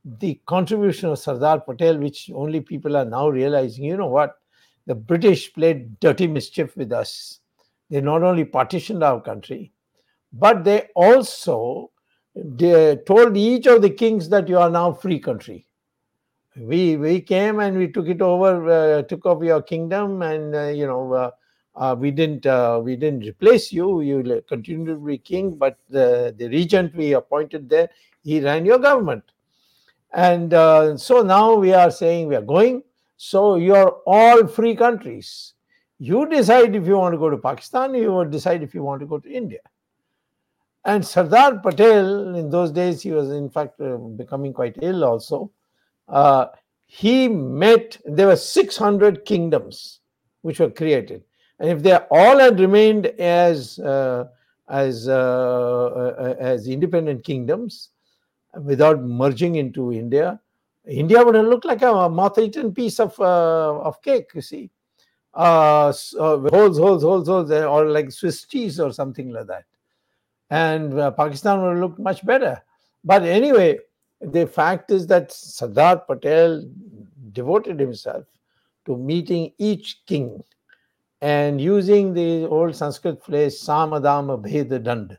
the 0.06 0.40
contribution 0.46 1.10
of 1.10 1.20
Sardar 1.20 1.62
Patel, 1.62 1.98
which 1.98 2.30
only 2.34 2.62
people 2.62 2.96
are 2.96 3.06
now 3.06 3.28
realizing, 3.28 3.86
you 3.86 3.98
know 3.98 4.08
what? 4.08 4.36
The 4.86 4.94
British 4.94 5.52
played 5.52 6.00
dirty 6.00 6.28
mischief 6.28 6.78
with 6.78 6.92
us. 6.92 7.40
They 7.90 8.02
not 8.02 8.22
only 8.22 8.46
partitioned 8.46 9.04
our 9.04 9.20
country, 9.20 9.72
but 10.32 10.64
they 10.64 10.90
also 10.96 11.92
they 12.36 12.98
told 13.08 13.36
each 13.36 13.66
of 13.66 13.82
the 13.82 13.90
kings 13.90 14.30
that 14.30 14.48
you 14.48 14.60
are 14.60 14.70
now 14.70 14.94
free 14.94 15.20
country. 15.20 15.66
We 16.56 16.98
we 16.98 17.22
came 17.22 17.60
and 17.60 17.78
we 17.78 17.88
took 17.88 18.08
it 18.08 18.22
over, 18.22 18.70
uh, 18.70 19.02
took 19.04 19.26
over 19.26 19.44
your 19.44 19.62
kingdom, 19.62 20.22
and 20.22 20.56
uh, 20.56 20.68
you 20.68 20.86
know 20.86 21.14
uh, 21.14 21.32
uh 21.76 21.96
we 21.98 22.12
didn't 22.12 22.46
uh, 22.46 22.80
we 22.84 22.96
didn't 22.96 23.26
replace 23.26 23.72
you. 23.72 24.02
You 24.02 24.44
continued 24.48 24.88
to 24.88 24.96
be 24.96 25.18
king, 25.18 25.56
but 25.56 25.78
the 25.90 26.34
the 26.38 26.48
regent 26.50 26.96
we 26.96 27.14
appointed 27.14 27.70
there, 27.70 27.90
he 28.24 28.40
ran 28.40 28.66
your 28.66 28.80
government. 28.80 29.24
And 30.16 30.54
uh, 30.54 30.96
so 30.96 31.22
now 31.22 31.56
we 31.56 31.74
are 31.74 31.92
saying 31.92 32.28
we 32.28 32.36
are 32.36 32.42
going. 32.42 32.84
So 33.18 33.58
you're 33.58 34.02
all 34.08 34.48
free 34.48 34.74
countries. 34.74 35.54
You 36.00 36.28
decide 36.28 36.74
if 36.74 36.88
you 36.88 36.98
want 36.98 37.14
to 37.14 37.20
go 37.20 37.30
to 37.30 37.38
Pakistan, 37.38 37.94
you 37.94 38.26
decide 38.26 38.64
if 38.64 38.74
you 38.74 38.82
want 38.82 39.02
to 39.02 39.06
go 39.06 39.20
to 39.20 39.30
India. 39.30 39.60
And 40.86 41.06
Sardar 41.06 41.60
Patel, 41.60 42.36
in 42.36 42.50
those 42.50 42.72
days, 42.72 43.02
he 43.02 43.12
was 43.12 43.30
in 43.32 43.50
fact 43.50 43.80
uh, 43.82 43.98
becoming 43.98 44.54
quite 44.54 44.78
ill 44.82 45.04
also. 45.04 45.52
Uh, 46.08 46.48
he 46.86 47.28
met, 47.28 47.98
there 48.06 48.28
were 48.28 48.36
600 48.36 49.26
kingdoms 49.26 50.00
which 50.44 50.60
were 50.60 50.70
created. 50.70 51.24
And 51.60 51.70
if 51.70 51.82
they 51.82 51.96
all 52.12 52.40
had 52.40 52.60
remained 52.60 53.08
as, 53.08 53.80
uh, 53.80 54.26
as, 54.70 55.10
uh, 55.10 56.14
uh, 56.18 56.36
as 56.40 56.68
independent 56.68 57.24
kingdoms, 57.24 57.90
without 58.62 59.02
merging 59.02 59.56
into 59.56 59.92
India, 59.92 60.40
India 60.88 61.24
would 61.24 61.36
have 61.36 61.46
looked 61.46 61.66
like 61.66 61.82
a 61.82 62.10
moth-eaten 62.10 62.74
piece 62.74 63.00
of 63.00 63.20
uh, 63.20 63.80
of 63.80 64.02
cake. 64.02 64.30
You 64.34 64.42
see, 64.42 64.70
uh, 65.34 65.92
so 65.92 66.48
holes, 66.52 66.78
holes, 66.78 67.04
holes, 67.04 67.28
holes, 67.28 67.52
or 67.52 67.86
like 67.86 68.12
Swiss 68.12 68.46
cheese 68.46 68.80
or 68.80 68.94
something 68.94 69.32
like 69.32 69.48
that. 69.48 69.66
And 70.50 71.00
uh, 71.00 71.12
Pakistan 71.12 71.62
would 71.62 71.80
looked 71.80 72.00
much 72.00 72.26
better. 72.26 72.62
But 73.04 73.24
anyway, 73.24 73.80
the 74.22 74.48
fact 74.48 74.92
is 74.92 75.08
that 75.08 75.32
Sardar 75.32 75.98
Patel 75.98 76.64
devoted 77.32 77.80
himself 77.80 78.26
to 78.86 78.96
meeting 78.96 79.52
each 79.58 80.02
king 80.06 80.44
and 81.22 81.60
using 81.60 82.14
the 82.14 82.46
old 82.48 82.76
Sanskrit 82.76 83.24
phrase 83.24 83.60
Samadama 83.60 84.42
Bheda 84.42 84.84
Dand 84.84 85.18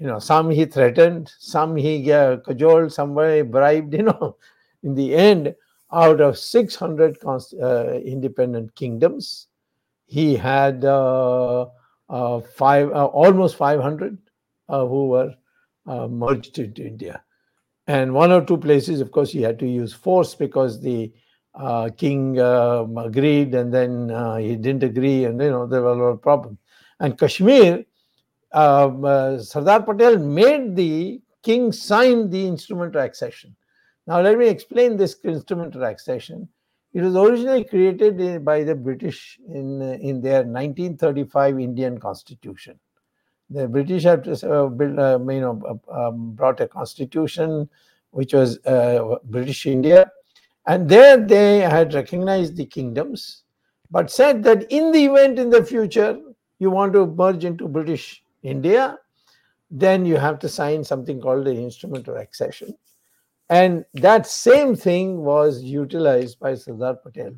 you 0.00 0.06
know, 0.06 0.18
some 0.18 0.48
he 0.50 0.64
threatened, 0.64 1.30
some 1.38 1.76
he 1.76 2.10
uh, 2.10 2.38
cajoled, 2.38 2.92
somebody 2.92 3.42
bribed, 3.42 3.92
you 3.98 4.04
know. 4.04 4.36
In 4.82 4.94
the 4.94 5.14
end, 5.14 5.54
out 5.92 6.22
of 6.22 6.38
600 6.38 7.18
uh, 7.22 7.92
independent 8.02 8.74
kingdoms, 8.74 9.48
he 10.06 10.34
had 10.34 10.84
uh, 10.84 11.66
uh 12.08 12.40
five, 12.40 12.90
uh, 12.90 13.04
almost 13.06 13.56
500 13.56 14.16
uh, 14.70 14.86
who 14.86 15.08
were 15.08 15.34
merged 16.08 16.58
into 16.58 16.82
India. 16.84 17.22
And 17.86 18.14
one 18.14 18.32
or 18.32 18.44
two 18.44 18.56
places, 18.56 19.00
of 19.00 19.12
course, 19.12 19.30
he 19.30 19.42
had 19.42 19.58
to 19.58 19.66
use 19.66 19.92
force 19.92 20.34
because 20.34 20.80
the 20.80 21.12
king 21.98 22.38
agreed 22.38 23.54
and 23.54 23.74
then 23.74 24.08
he 24.40 24.56
didn't 24.56 24.84
agree, 24.84 25.24
and 25.24 25.40
you 25.42 25.50
know, 25.50 25.66
there 25.66 25.82
were 25.82 25.92
a 25.92 25.94
lot 25.94 26.04
of 26.04 26.22
problems. 26.22 26.58
And 27.00 27.18
Kashmir, 27.18 27.84
um, 28.52 29.04
uh, 29.04 29.38
Sardar 29.38 29.82
Patel 29.82 30.18
made 30.18 30.74
the 30.74 31.20
king 31.42 31.72
sign 31.72 32.30
the 32.30 32.46
instrument 32.46 32.96
of 32.96 33.02
accession. 33.02 33.54
Now, 34.06 34.20
let 34.20 34.38
me 34.38 34.48
explain 34.48 34.96
this 34.96 35.16
instrument 35.24 35.74
of 35.76 35.82
accession. 35.82 36.48
It 36.92 37.02
was 37.02 37.14
originally 37.14 37.64
created 37.64 38.44
by 38.44 38.64
the 38.64 38.74
British 38.74 39.38
in, 39.48 39.80
in 39.80 40.20
their 40.20 40.42
1935 40.42 41.60
Indian 41.60 41.98
Constitution. 41.98 42.78
The 43.50 43.68
British 43.68 44.02
had 44.02 44.26
uh, 44.28 44.66
built, 44.66 44.98
uh, 44.98 45.18
you 45.28 45.40
know, 45.40 45.80
um, 45.90 46.32
brought 46.32 46.60
a 46.60 46.68
constitution 46.68 47.68
which 48.10 48.34
was 48.34 48.58
uh, 48.66 49.16
British 49.24 49.66
India, 49.66 50.10
and 50.66 50.88
there 50.88 51.16
they 51.16 51.60
had 51.60 51.94
recognized 51.94 52.56
the 52.56 52.66
kingdoms, 52.66 53.44
but 53.90 54.10
said 54.10 54.42
that 54.42 54.70
in 54.70 54.90
the 54.90 55.04
event 55.04 55.38
in 55.38 55.50
the 55.50 55.64
future 55.64 56.20
you 56.58 56.70
want 56.70 56.92
to 56.92 57.06
merge 57.06 57.44
into 57.44 57.68
British 57.68 58.22
India, 58.42 58.98
then 59.70 60.04
you 60.04 60.16
have 60.16 60.38
to 60.40 60.48
sign 60.48 60.82
something 60.82 61.20
called 61.20 61.44
the 61.44 61.54
instrument 61.54 62.08
of 62.08 62.16
accession. 62.16 62.74
And 63.48 63.84
that 63.94 64.26
same 64.26 64.76
thing 64.76 65.18
was 65.18 65.62
utilized 65.62 66.38
by 66.38 66.54
Sardar 66.54 66.94
Patel 66.94 67.32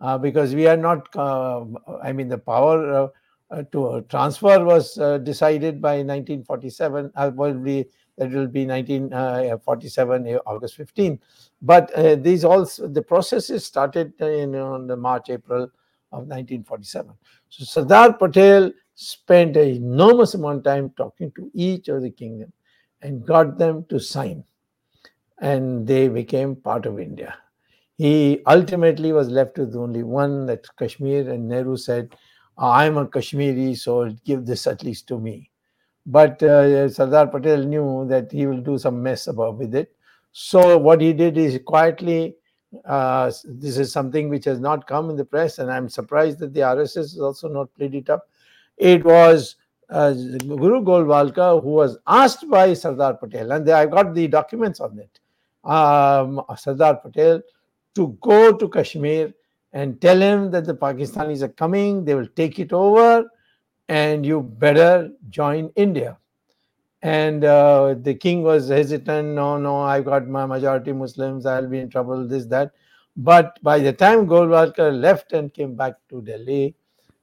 uh, 0.00 0.18
because 0.18 0.54
we 0.54 0.66
are 0.66 0.76
not, 0.76 1.14
uh, 1.16 1.64
I 2.02 2.12
mean, 2.12 2.28
the 2.28 2.38
power 2.38 2.92
uh, 2.92 3.08
uh 3.50 3.62
to 3.70 4.04
transfer 4.08 4.64
was 4.64 4.98
uh, 4.98 5.18
decided 5.18 5.80
by 5.80 5.96
1947, 5.98 7.12
uh, 7.14 7.30
be, 7.30 7.84
that 8.18 8.30
will 8.30 8.48
be 8.48 8.66
1947, 8.66 10.38
August 10.46 10.76
15. 10.76 11.20
But 11.60 11.92
these 12.22 12.44
also, 12.44 12.88
the 12.88 13.02
processes 13.02 13.64
started 13.64 14.20
in 14.20 14.52
the 14.86 14.96
March, 14.96 15.30
April 15.30 15.70
of 16.10 16.26
1947. 16.28 17.12
So 17.48 17.64
Sardar 17.64 18.14
Patel 18.14 18.72
spent 18.94 19.56
an 19.56 19.68
enormous 19.68 20.34
amount 20.34 20.58
of 20.58 20.64
time 20.64 20.90
talking 20.96 21.32
to 21.36 21.50
each 21.54 21.88
of 21.88 22.02
the 22.02 22.10
kingdom 22.10 22.52
and 23.02 23.26
got 23.26 23.58
them 23.58 23.84
to 23.88 23.98
sign. 23.98 24.44
And 25.40 25.86
they 25.86 26.08
became 26.08 26.54
part 26.54 26.86
of 26.86 27.00
India. 27.00 27.34
He 27.98 28.40
ultimately 28.46 29.12
was 29.12 29.28
left 29.28 29.58
with 29.58 29.76
only 29.76 30.02
one, 30.02 30.46
that 30.46 30.66
Kashmir, 30.76 31.30
and 31.30 31.48
Nehru 31.48 31.76
said, 31.76 32.14
I'm 32.58 32.96
a 32.96 33.06
Kashmiri, 33.06 33.74
so 33.74 34.10
give 34.24 34.46
this 34.46 34.66
at 34.66 34.82
least 34.82 35.06
to 35.08 35.18
me. 35.18 35.50
But 36.06 36.42
uh, 36.42 36.88
Sardar 36.88 37.28
Patel 37.28 37.64
knew 37.64 38.06
that 38.08 38.30
he 38.32 38.46
will 38.46 38.60
do 38.60 38.78
some 38.78 39.02
mess 39.02 39.26
about 39.26 39.58
with 39.58 39.74
it. 39.74 39.94
So 40.32 40.78
what 40.78 41.00
he 41.00 41.12
did 41.12 41.38
is 41.38 41.60
quietly. 41.64 42.36
Uh, 42.86 43.30
this 43.44 43.76
is 43.76 43.92
something 43.92 44.28
which 44.30 44.46
has 44.46 44.58
not 44.58 44.86
come 44.86 45.10
in 45.10 45.16
the 45.16 45.24
press, 45.24 45.58
and 45.58 45.70
I'm 45.70 45.88
surprised 45.88 46.38
that 46.38 46.54
the 46.54 46.60
RSS 46.60 46.94
has 46.94 47.20
also 47.20 47.48
not 47.48 47.72
played 47.74 47.94
it 47.94 48.08
up. 48.08 48.28
It 48.82 49.04
was 49.04 49.54
uh, 49.90 50.12
Guru 50.12 50.82
Golwalkar 50.82 51.62
who 51.62 51.70
was 51.70 51.98
asked 52.08 52.50
by 52.50 52.74
Sardar 52.74 53.14
Patel, 53.14 53.52
and 53.52 53.68
I 53.70 53.86
got 53.86 54.12
the 54.12 54.26
documents 54.26 54.80
on 54.80 54.98
it. 54.98 55.20
Um, 55.62 56.42
Sardar 56.56 56.96
Patel 56.96 57.42
to 57.94 58.18
go 58.20 58.52
to 58.56 58.68
Kashmir 58.68 59.32
and 59.72 60.00
tell 60.00 60.20
him 60.20 60.50
that 60.50 60.64
the 60.64 60.74
Pakistanis 60.74 61.42
are 61.42 61.48
coming, 61.48 62.04
they 62.04 62.16
will 62.16 62.26
take 62.34 62.58
it 62.58 62.72
over, 62.72 63.30
and 63.88 64.26
you 64.26 64.42
better 64.42 65.12
join 65.30 65.70
India. 65.76 66.18
And 67.02 67.44
uh, 67.44 67.94
the 68.00 68.14
king 68.14 68.42
was 68.42 68.68
hesitant. 68.68 69.28
No, 69.28 69.58
no, 69.58 69.80
I've 69.80 70.04
got 70.04 70.26
my 70.26 70.44
majority 70.44 70.92
Muslims. 70.92 71.46
I'll 71.46 71.68
be 71.68 71.78
in 71.78 71.88
trouble. 71.88 72.26
This, 72.26 72.46
that. 72.46 72.72
But 73.16 73.58
by 73.62 73.78
the 73.78 73.92
time 73.92 74.26
Golwalkar 74.26 75.00
left 75.00 75.32
and 75.32 75.52
came 75.54 75.74
back 75.76 75.94
to 76.10 76.20
Delhi, 76.22 76.74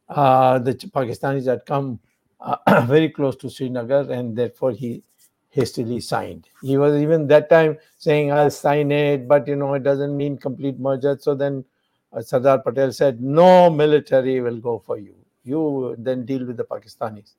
the 0.09 0.73
Pakistanis 0.93 1.45
had 1.45 1.65
come 1.65 1.99
uh, 2.41 2.85
very 2.85 3.09
close 3.09 3.35
to 3.37 3.49
Srinagar, 3.49 4.11
and 4.11 4.35
therefore 4.35 4.71
he 4.71 5.03
hastily 5.49 5.99
signed. 5.99 6.47
He 6.61 6.77
was 6.77 7.01
even 7.01 7.27
that 7.27 7.49
time 7.49 7.77
saying, 7.97 8.31
"I'll 8.31 8.51
sign 8.51 8.91
it," 8.91 9.27
but 9.27 9.47
you 9.47 9.55
know 9.55 9.73
it 9.73 9.83
doesn't 9.83 10.15
mean 10.15 10.37
complete 10.37 10.79
merger. 10.79 11.17
So 11.19 11.35
then 11.35 11.65
uh, 12.13 12.21
Sardar 12.21 12.59
Patel 12.59 12.91
said, 12.91 13.21
"No 13.21 13.69
military 13.69 14.41
will 14.41 14.57
go 14.57 14.79
for 14.79 14.97
you. 14.97 15.15
You 15.43 15.95
then 15.97 16.25
deal 16.25 16.45
with 16.45 16.57
the 16.57 16.65
Pakistanis." 16.65 17.33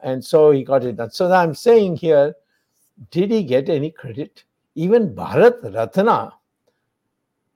And 0.00 0.24
so 0.24 0.50
he 0.50 0.64
got 0.64 0.84
it 0.84 0.96
done. 0.96 1.10
So 1.10 1.32
I'm 1.32 1.54
saying 1.54 1.96
here, 1.96 2.34
did 3.10 3.30
he 3.30 3.44
get 3.44 3.68
any 3.68 3.90
credit? 3.90 4.44
Even 4.74 5.14
Bharat 5.14 5.62
Ratna, 5.72 6.32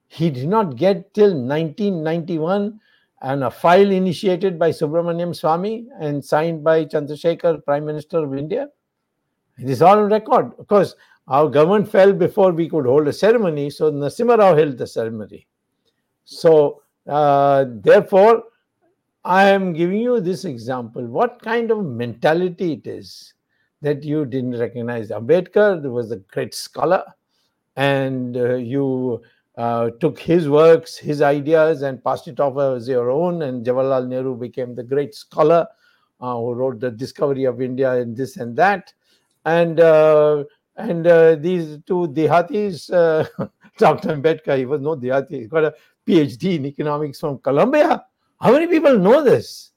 he 0.07 0.29
did 0.29 0.47
not 0.47 0.77
get 0.77 1.13
till 1.13 1.33
1991 1.33 2.79
and 3.21 3.43
a 3.43 3.51
file 3.51 3.91
initiated 3.91 4.59
by 4.59 4.69
Subramanian 4.69 5.29
Swamy 5.29 5.87
and 5.99 6.23
signed 6.23 6.63
by 6.63 6.85
Chandrasekhar, 6.85 7.63
Prime 7.65 7.85
Minister 7.85 8.23
of 8.23 8.35
India. 8.35 8.69
It 9.57 9.69
is 9.69 9.81
all 9.81 9.97
on 9.99 10.09
record. 10.09 10.51
Of 10.59 10.67
course, 10.67 10.95
our 11.27 11.49
government 11.49 11.89
fell 11.89 12.13
before 12.13 12.51
we 12.51 12.69
could 12.69 12.85
hold 12.85 13.07
a 13.07 13.13
ceremony, 13.13 13.69
so 13.69 13.91
Narasimha 13.91 14.37
Rao 14.37 14.55
held 14.55 14.77
the 14.77 14.87
ceremony. 14.87 15.47
So, 16.25 16.83
uh, 17.07 17.65
therefore, 17.67 18.43
I 19.25 19.49
am 19.49 19.73
giving 19.73 19.99
you 19.99 20.21
this 20.21 20.45
example. 20.45 21.05
What 21.05 21.41
kind 21.41 21.71
of 21.71 21.83
mentality 21.83 22.73
it 22.73 22.87
is 22.87 23.33
that 23.81 24.03
you 24.03 24.25
didn't 24.25 24.57
recognize? 24.57 25.09
Ambedkar 25.09 25.81
was 25.91 26.11
a 26.11 26.17
great 26.17 26.53
scholar, 26.53 27.03
and 27.75 28.37
uh, 28.37 28.55
you 28.55 29.21
uh, 29.57 29.89
took 29.99 30.19
his 30.19 30.47
works, 30.47 30.97
his 30.97 31.21
ideas, 31.21 31.81
and 31.81 32.03
passed 32.03 32.27
it 32.27 32.39
off 32.39 32.57
as 32.57 32.87
your 32.87 33.09
own. 33.09 33.41
And 33.41 33.65
Jawaharlal 33.65 34.07
Nehru 34.07 34.35
became 34.35 34.75
the 34.75 34.83
great 34.83 35.15
scholar 35.15 35.67
uh, 36.21 36.35
who 36.35 36.53
wrote 36.53 36.79
the 36.79 36.91
discovery 36.91 37.45
of 37.45 37.61
India 37.61 37.93
and 37.93 38.15
this 38.15 38.37
and 38.37 38.55
that. 38.55 38.93
And 39.45 39.79
uh, 39.79 40.43
and 40.75 41.07
uh, 41.07 41.35
these 41.35 41.79
two 41.87 42.07
Dehatis, 42.09 42.93
uh, 42.93 43.25
Dr. 43.77 44.09
Ambedkar, 44.09 44.57
he 44.57 44.65
was 44.65 44.79
no 44.79 44.95
Dehati, 44.95 45.41
he 45.41 45.45
got 45.45 45.65
a 45.65 45.73
PhD 46.05 46.57
in 46.57 46.65
economics 46.67 47.19
from 47.19 47.39
Columbia. 47.39 48.05
How 48.39 48.51
many 48.51 48.67
people 48.67 48.97
know 48.99 49.23
this? 49.23 49.71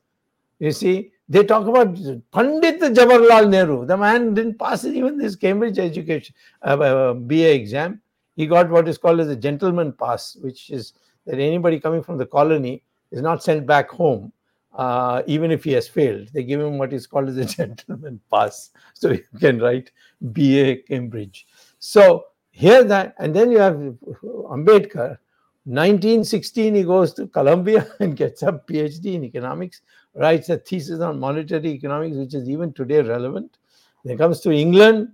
You 0.59 0.73
see, 0.73 1.13
they 1.27 1.45
talk 1.45 1.67
about 1.67 1.95
Pandit 2.33 2.81
Jawaharlal 2.81 3.49
Nehru. 3.49 3.87
The 3.87 3.97
man 3.97 4.35
didn't 4.35 4.59
pass 4.59 4.85
even 4.85 5.19
his 5.19 5.37
Cambridge 5.37 5.79
education 5.79 6.35
uh, 6.61 7.15
BA 7.15 7.55
exam 7.55 8.03
he 8.41 8.47
got 8.47 8.71
what 8.71 8.89
is 8.89 8.97
called 8.97 9.21
as 9.21 9.29
a 9.29 9.37
gentleman 9.37 9.93
pass, 9.93 10.35
which 10.37 10.71
is 10.71 10.95
that 11.27 11.39
anybody 11.39 11.79
coming 11.79 12.03
from 12.03 12.17
the 12.17 12.25
colony 12.25 12.83
is 13.11 13.21
not 13.21 13.43
sent 13.43 13.67
back 13.67 13.91
home, 13.91 14.33
uh, 14.75 15.23
even 15.27 15.51
if 15.51 15.63
he 15.63 15.73
has 15.73 15.87
failed. 15.87 16.29
They 16.33 16.43
give 16.43 16.59
him 16.59 16.79
what 16.79 16.95
is 16.95 17.07
called 17.07 17.29
as 17.29 17.37
a 17.37 17.45
gentleman 17.59 18.19
pass, 18.33 18.71
so 18.95 19.11
you 19.11 19.25
can 19.39 19.59
write 19.59 19.91
BA 20.23 20.77
Cambridge. 20.89 21.47
So 21.81 22.25
here 22.51 22.83
that, 22.83 23.15
and 23.19 23.37
then 23.37 23.51
you 23.51 23.59
have 23.59 23.75
Ambedkar. 23.75 25.19
1916, 25.65 26.75
he 26.75 26.83
goes 26.83 27.13
to 27.13 27.27
Columbia 27.27 27.87
and 28.01 28.17
gets 28.17 28.43
a 28.43 28.53
PhD 28.53 29.17
in 29.17 29.25
economics, 29.25 29.83
writes 30.15 30.49
a 30.49 30.57
thesis 30.57 31.01
on 31.01 31.21
monetary 31.21 31.73
economics, 31.73 32.17
which 32.17 32.33
is 32.33 32.49
even 32.49 32.73
today 32.73 33.03
relevant. 33.03 33.59
Then 34.03 34.17
comes 34.17 34.41
to 34.41 34.51
England, 34.51 35.13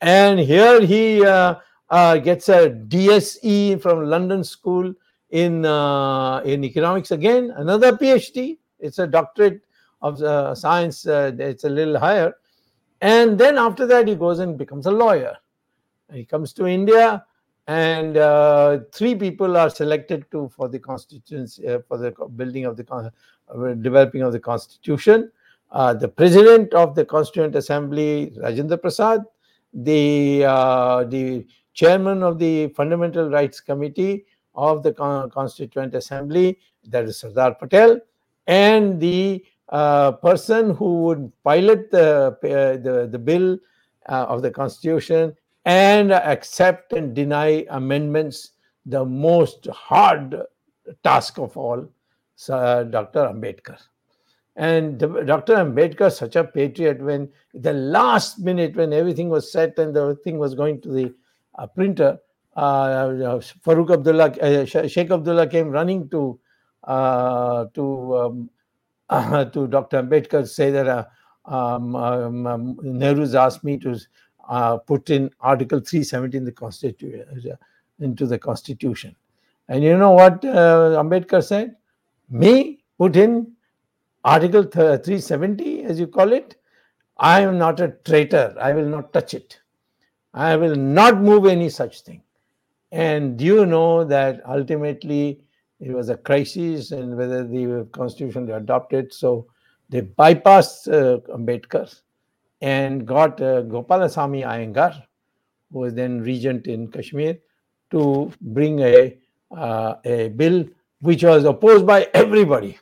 and 0.00 0.40
here 0.40 0.80
he 0.80 1.22
uh, 1.22 1.56
uh, 1.92 2.16
gets 2.16 2.48
a 2.48 2.70
DSc 2.70 3.80
from 3.80 4.06
London 4.06 4.42
School 4.42 4.92
in 5.30 5.64
uh, 5.64 6.40
in 6.40 6.64
economics 6.64 7.10
again, 7.10 7.52
another 7.56 7.92
PhD. 7.92 8.58
It's 8.80 8.98
a 8.98 9.06
doctorate 9.06 9.60
of 10.00 10.20
uh, 10.22 10.54
science. 10.54 11.06
Uh, 11.06 11.32
it's 11.38 11.64
a 11.64 11.68
little 11.68 11.98
higher, 11.98 12.34
and 13.02 13.38
then 13.38 13.58
after 13.58 13.86
that 13.86 14.08
he 14.08 14.14
goes 14.14 14.38
and 14.38 14.56
becomes 14.56 14.86
a 14.86 14.90
lawyer. 14.90 15.36
He 16.12 16.24
comes 16.24 16.54
to 16.54 16.66
India, 16.66 17.24
and 17.66 18.16
uh, 18.16 18.80
three 18.90 19.14
people 19.14 19.56
are 19.56 19.68
selected 19.68 20.24
to 20.30 20.50
for 20.56 20.68
the 20.68 20.78
constituency 20.78 21.68
uh, 21.68 21.80
for 21.86 21.98
the 21.98 22.10
building 22.36 22.64
of 22.64 22.76
the 22.78 23.12
developing 23.82 24.22
of 24.22 24.32
the 24.32 24.40
constitution. 24.40 25.30
the 25.72 26.08
president 26.08 26.72
of 26.72 26.94
the 26.94 27.04
Constituent 27.04 27.54
Assembly, 27.54 28.32
Rajendra 28.38 28.80
Prasad, 28.80 29.20
the 29.74 30.40
the 31.08 31.46
chairman 31.74 32.22
of 32.22 32.38
the 32.38 32.68
Fundamental 32.68 33.30
Rights 33.30 33.60
Committee 33.60 34.24
of 34.54 34.82
the 34.82 34.92
Constituent 35.32 35.94
Assembly, 35.94 36.58
that 36.88 37.04
is 37.04 37.18
Sardar 37.18 37.54
Patel, 37.54 38.00
and 38.46 39.00
the 39.00 39.44
uh, 39.68 40.12
person 40.12 40.74
who 40.74 41.02
would 41.02 41.32
pilot 41.44 41.90
the, 41.90 42.36
uh, 42.44 42.82
the, 42.82 43.08
the 43.10 43.18
bill 43.18 43.58
uh, 44.08 44.26
of 44.28 44.42
the 44.42 44.50
Constitution 44.50 45.34
and 45.64 46.12
accept 46.12 46.92
and 46.92 47.14
deny 47.14 47.64
amendments, 47.70 48.50
the 48.84 49.04
most 49.04 49.66
hard 49.68 50.42
task 51.04 51.38
of 51.38 51.56
all, 51.56 51.88
uh, 52.48 52.82
Dr. 52.82 53.20
Ambedkar. 53.20 53.78
And 54.56 54.98
Dr. 54.98 55.54
Ambedkar, 55.54 56.12
such 56.12 56.36
a 56.36 56.44
patriot, 56.44 57.00
when 57.00 57.30
the 57.54 57.72
last 57.72 58.40
minute, 58.40 58.74
when 58.76 58.92
everything 58.92 59.28
was 59.28 59.50
set 59.50 59.78
and 59.78 59.94
the 59.94 60.16
thing 60.16 60.38
was 60.38 60.54
going 60.54 60.80
to 60.82 60.90
the 60.90 61.14
printer, 61.74 62.18
uh, 62.56 63.08
Farooq 63.64 63.92
Abdullah, 63.92 64.30
uh, 64.40 64.64
Sheikh 64.64 65.10
Abdullah 65.10 65.46
came 65.46 65.68
running 65.70 66.08
to 66.10 66.38
uh, 66.84 67.66
to 67.74 68.16
um, 68.16 68.50
uh, 69.08 69.44
to 69.54 69.66
Dr. 69.68 70.02
Ambedkar 70.02 70.46
say 70.48 70.70
that 70.70 70.88
uh, 70.88 71.04
um, 71.44 71.94
um, 71.96 72.46
um, 72.46 72.76
Nehru's 72.82 73.34
asked 73.34 73.64
me 73.64 73.78
to 73.78 73.98
uh, 74.48 74.76
put 74.78 75.10
in 75.10 75.30
Article 75.40 75.80
370 75.80 76.38
in 76.38 76.44
the 76.44 76.52
Constitution 76.52 77.56
into 78.00 78.26
the 78.26 78.38
Constitution, 78.38 79.14
and 79.68 79.84
you 79.84 79.96
know 79.96 80.10
what 80.10 80.42
Ambedkar 80.42 81.44
said? 81.44 81.76
Me 82.30 82.82
put 82.98 83.16
in 83.16 83.52
Article 84.24 84.64
370, 84.64 85.84
as 85.84 86.00
you 86.00 86.06
call 86.06 86.32
it. 86.32 86.56
I 87.18 87.40
am 87.42 87.58
not 87.58 87.78
a 87.78 87.88
traitor. 88.04 88.56
I 88.60 88.72
will 88.72 88.86
not 88.88 89.12
touch 89.12 89.34
it. 89.34 89.61
I 90.34 90.56
will 90.56 90.76
not 90.76 91.20
move 91.20 91.46
any 91.46 91.68
such 91.68 92.02
thing. 92.02 92.22
And 92.90 93.38
do 93.38 93.44
you 93.44 93.66
know 93.66 94.04
that 94.04 94.42
ultimately 94.46 95.42
it 95.82 95.90
was 95.92 96.08
a 96.10 96.16
crisis 96.16 96.92
and 96.92 97.16
whether 97.16 97.44
the 97.44 97.88
constitution 97.92 98.46
they 98.46 98.52
adopted. 98.52 99.12
So 99.12 99.46
they 99.90 100.02
bypassed 100.02 100.86
uh, 100.88 101.20
Ambedkar 101.36 101.92
and 102.60 103.04
got 103.04 103.40
uh, 103.40 103.62
Gopalasamy 103.62 104.44
Iyengar, 104.46 105.02
who 105.72 105.80
was 105.80 105.94
then 105.94 106.20
regent 106.20 106.68
in 106.68 106.86
Kashmir, 106.86 107.38
to 107.90 108.32
bring 108.40 108.78
a, 108.78 109.18
uh, 109.50 109.94
a 110.04 110.28
bill 110.28 110.64
which 111.00 111.24
was 111.24 111.44
opposed 111.44 111.84
by 111.84 112.08
everybody. 112.14 112.78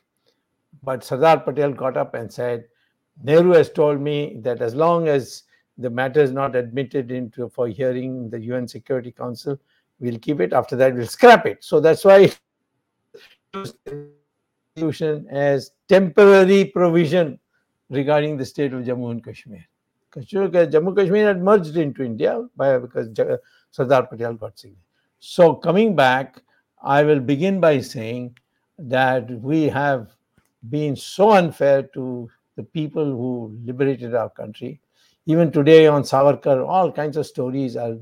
But 0.82 1.02
Sardar 1.02 1.40
Patel 1.40 1.72
got 1.72 1.96
up 1.96 2.14
and 2.14 2.30
said, 2.30 2.66
Nehru 3.22 3.52
has 3.52 3.70
told 3.70 4.00
me 4.00 4.36
that 4.42 4.60
as 4.60 4.74
long 4.74 5.08
as 5.08 5.44
the 5.80 5.90
matter 5.90 6.20
is 6.20 6.32
not 6.32 6.54
admitted 6.54 7.10
into 7.10 7.48
for 7.48 7.66
hearing 7.66 8.30
the 8.30 8.38
UN 8.40 8.68
Security 8.68 9.10
Council, 9.10 9.58
we'll 9.98 10.18
keep 10.18 10.40
it. 10.40 10.52
After 10.52 10.76
that, 10.76 10.94
we'll 10.94 11.06
scrap 11.06 11.46
it. 11.46 11.64
So 11.64 11.80
that's 11.80 12.04
why 12.04 12.30
constitution 13.52 15.26
as 15.30 15.72
temporary 15.88 16.66
provision 16.66 17.38
regarding 17.88 18.36
the 18.36 18.44
state 18.44 18.72
of 18.72 18.84
Jammu 18.84 19.10
and 19.10 19.24
Kashmir. 19.24 19.64
Because 20.10 20.28
Jammu 20.28 20.94
Kashmir 20.96 21.26
had 21.26 21.42
merged 21.42 21.76
into 21.76 22.02
India 22.02 22.46
by, 22.56 22.78
because 22.78 23.08
Sardar 23.70 24.06
Patel 24.06 24.34
got 24.34 24.58
signature. 24.58 24.80
So 25.18 25.54
coming 25.54 25.96
back, 25.96 26.42
I 26.82 27.02
will 27.02 27.20
begin 27.20 27.60
by 27.60 27.80
saying 27.80 28.36
that 28.78 29.30
we 29.30 29.68
have 29.68 30.10
been 30.68 30.96
so 30.96 31.30
unfair 31.32 31.82
to 31.94 32.28
the 32.56 32.62
people 32.62 33.04
who 33.04 33.56
liberated 33.64 34.14
our 34.14 34.30
country. 34.30 34.80
Even 35.26 35.52
today 35.52 35.86
on 35.86 36.02
Savarkar, 36.02 36.66
all 36.66 36.90
kinds 36.90 37.16
of 37.16 37.26
stories. 37.26 37.76
I'll 37.76 37.94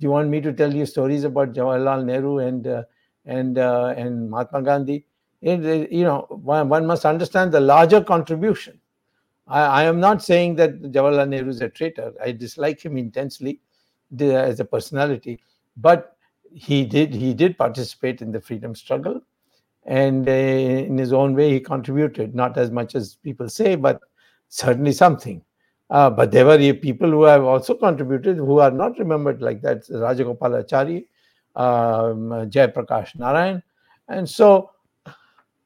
do 0.00 0.06
you 0.06 0.10
want 0.10 0.30
me 0.30 0.40
to 0.40 0.52
tell 0.52 0.72
you 0.72 0.86
stories 0.86 1.24
about 1.24 1.52
Jawaharlal 1.52 2.04
Nehru 2.04 2.38
and 2.38 2.66
uh, 2.66 2.82
and 3.26 3.58
uh, 3.58 3.94
and 3.96 4.30
Mahatma 4.30 4.62
Gandhi? 4.62 5.06
It, 5.42 5.90
you 5.90 6.04
know, 6.04 6.26
one, 6.28 6.68
one, 6.68 6.86
must 6.86 7.06
understand 7.06 7.52
the 7.52 7.60
larger 7.60 8.02
contribution. 8.02 8.78
I, 9.46 9.60
I, 9.60 9.82
am 9.84 9.98
not 10.00 10.22
saying 10.22 10.56
that 10.56 10.80
Jawaharlal 10.82 11.28
Nehru 11.28 11.48
is 11.48 11.60
a 11.62 11.68
traitor. 11.68 12.12
I 12.22 12.32
dislike 12.32 12.82
him 12.82 12.98
intensely 12.98 13.60
as 14.18 14.60
a 14.60 14.64
personality, 14.64 15.40
but 15.76 16.16
he 16.52 16.84
did 16.84 17.14
he 17.14 17.32
did 17.32 17.56
participate 17.56 18.22
in 18.22 18.32
the 18.32 18.40
freedom 18.40 18.74
struggle 18.74 19.20
and 19.84 20.28
uh, 20.28 20.32
in 20.32 20.98
his 20.98 21.12
own 21.12 21.34
way 21.34 21.50
he 21.50 21.60
contributed 21.60 22.34
not 22.34 22.58
as 22.58 22.70
much 22.70 22.94
as 22.94 23.16
people 23.22 23.48
say 23.48 23.76
but 23.76 24.00
certainly 24.48 24.92
something 24.92 25.42
uh, 25.90 26.08
but 26.08 26.30
there 26.30 26.46
were 26.46 26.58
people 26.74 27.10
who 27.10 27.24
have 27.24 27.44
also 27.44 27.74
contributed 27.74 28.36
who 28.36 28.58
are 28.58 28.70
not 28.70 28.98
remembered 28.98 29.42
like 29.42 29.60
that 29.60 29.82
rajagopalachari 29.88 31.04
um, 31.56 32.30
Prakash 32.74 33.16
narayan 33.16 33.62
and 34.08 34.28
so 34.28 34.70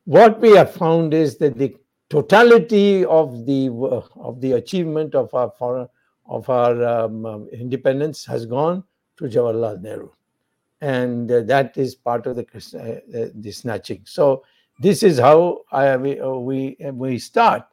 what 0.04 0.40
we 0.40 0.50
have 0.50 0.72
found 0.72 1.14
is 1.14 1.36
that 1.38 1.56
the 1.56 1.74
totality 2.10 3.04
of 3.04 3.46
the 3.46 3.68
of 4.16 4.40
the 4.40 4.52
achievement 4.52 5.14
of 5.14 5.32
our 5.34 5.50
foreign, 5.58 5.88
of 6.26 6.48
our 6.48 6.84
um, 6.84 7.48
independence 7.52 8.24
has 8.24 8.46
gone 8.46 8.84
to 9.16 9.24
Jawaharlal 9.24 9.80
Nehru 9.80 10.10
and 10.80 11.30
uh, 11.30 11.40
that 11.42 11.76
is 11.76 11.94
part 11.94 12.26
of 12.26 12.36
the 12.36 12.46
uh, 12.54 12.78
uh, 13.18 13.28
the 13.34 13.50
snatching. 13.50 14.02
So 14.04 14.44
this 14.80 15.02
is 15.02 15.18
how 15.18 15.62
I, 15.72 15.96
we 15.96 16.20
we, 16.20 16.76
we 16.92 17.18
start. 17.18 17.64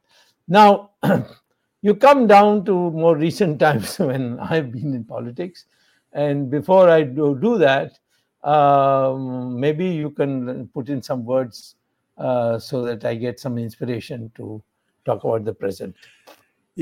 Now 0.48 0.92
you 1.82 1.96
come 1.96 2.28
down 2.28 2.66
to 2.66 2.92
more 2.92 3.16
recent 3.16 3.60
times 3.66 4.00
when 4.00 4.40
I've 4.40 4.72
been 4.72 4.94
in 4.94 5.04
politics, 5.04 5.66
and 6.14 6.50
before 6.50 6.90
I 6.90 7.04
do, 7.04 7.38
do 7.40 7.58
that, 7.58 8.00
um, 8.44 9.60
maybe 9.60 9.88
you 9.88 10.10
can 10.10 10.68
put 10.70 10.90
in 10.90 11.02
some 11.02 11.26
words 11.26 11.76
uh, 12.18 12.60
so 12.60 12.84
that 12.84 13.06
I 13.06 13.16
get 13.16 13.40
some 13.40 13.58
inspiration 13.58 14.32
to 14.36 14.62
talk 15.06 15.24
about 15.24 15.46
the 15.46 15.54
present. 15.54 15.96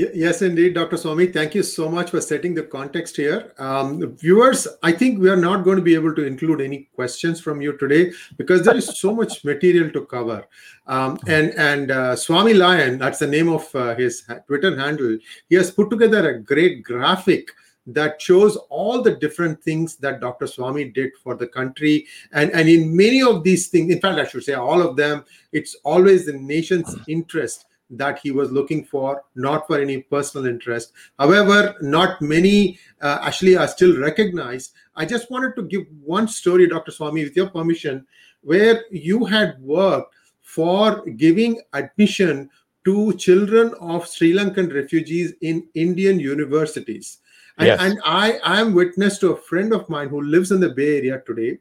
Yes, 0.00 0.40
indeed, 0.40 0.72
Dr. 0.72 0.96
Swami. 0.96 1.26
Thank 1.26 1.54
you 1.54 1.62
so 1.62 1.90
much 1.90 2.10
for 2.10 2.22
setting 2.22 2.54
the 2.54 2.62
context 2.62 3.18
here. 3.18 3.52
Um, 3.58 4.16
viewers, 4.16 4.66
I 4.82 4.92
think 4.92 5.18
we 5.18 5.28
are 5.28 5.36
not 5.36 5.62
going 5.62 5.76
to 5.76 5.82
be 5.82 5.94
able 5.94 6.14
to 6.14 6.24
include 6.24 6.62
any 6.62 6.88
questions 6.94 7.38
from 7.38 7.60
you 7.60 7.76
today 7.76 8.12
because 8.38 8.62
there 8.62 8.76
is 8.76 8.98
so 8.98 9.14
much 9.20 9.44
material 9.44 9.90
to 9.90 10.06
cover. 10.06 10.46
Um, 10.86 11.18
and 11.26 11.50
and 11.58 11.90
uh, 11.90 12.16
Swami 12.16 12.54
Lion, 12.54 12.96
that's 12.96 13.18
the 13.18 13.26
name 13.26 13.50
of 13.50 13.74
uh, 13.74 13.94
his 13.94 14.24
Twitter 14.46 14.74
handle, 14.74 15.18
he 15.50 15.56
has 15.56 15.70
put 15.70 15.90
together 15.90 16.30
a 16.30 16.38
great 16.40 16.82
graphic 16.82 17.50
that 17.86 18.22
shows 18.22 18.56
all 18.70 19.02
the 19.02 19.16
different 19.16 19.62
things 19.62 19.96
that 19.96 20.20
Dr. 20.20 20.46
Swami 20.46 20.84
did 20.84 21.10
for 21.22 21.34
the 21.34 21.46
country. 21.46 22.06
And, 22.32 22.50
and 22.52 22.70
in 22.70 22.96
many 22.96 23.20
of 23.22 23.44
these 23.44 23.68
things, 23.68 23.92
in 23.92 24.00
fact, 24.00 24.18
I 24.18 24.24
should 24.24 24.44
say 24.44 24.54
all 24.54 24.80
of 24.80 24.96
them, 24.96 25.24
it's 25.52 25.74
always 25.84 26.24
the 26.24 26.32
nation's 26.32 26.96
interest 27.06 27.66
that 27.90 28.20
he 28.22 28.30
was 28.30 28.50
looking 28.50 28.84
for, 28.84 29.22
not 29.34 29.66
for 29.66 29.80
any 29.80 30.02
personal 30.02 30.46
interest. 30.46 30.92
However, 31.18 31.74
not 31.80 32.22
many 32.22 32.78
uh, 33.00 33.18
actually 33.22 33.56
are 33.56 33.68
still 33.68 33.98
recognized. 33.98 34.72
I 34.94 35.04
just 35.04 35.30
wanted 35.30 35.56
to 35.56 35.62
give 35.62 35.86
one 36.04 36.28
story, 36.28 36.68
Dr. 36.68 36.92
Swami, 36.92 37.24
with 37.24 37.36
your 37.36 37.50
permission, 37.50 38.06
where 38.42 38.84
you 38.90 39.24
had 39.24 39.60
worked 39.60 40.14
for 40.42 41.04
giving 41.16 41.60
admission 41.72 42.50
to 42.84 43.12
children 43.14 43.74
of 43.80 44.08
Sri 44.08 44.32
Lankan 44.32 44.74
refugees 44.74 45.32
in 45.42 45.66
Indian 45.74 46.18
universities. 46.18 47.18
And, 47.58 47.66
yes. 47.66 47.80
and 47.80 48.00
I, 48.04 48.38
I 48.42 48.60
am 48.60 48.72
witness 48.74 49.18
to 49.18 49.32
a 49.32 49.36
friend 49.36 49.72
of 49.72 49.88
mine 49.88 50.08
who 50.08 50.22
lives 50.22 50.50
in 50.50 50.60
the 50.60 50.70
Bay 50.70 50.98
Area 50.98 51.22
today. 51.26 51.58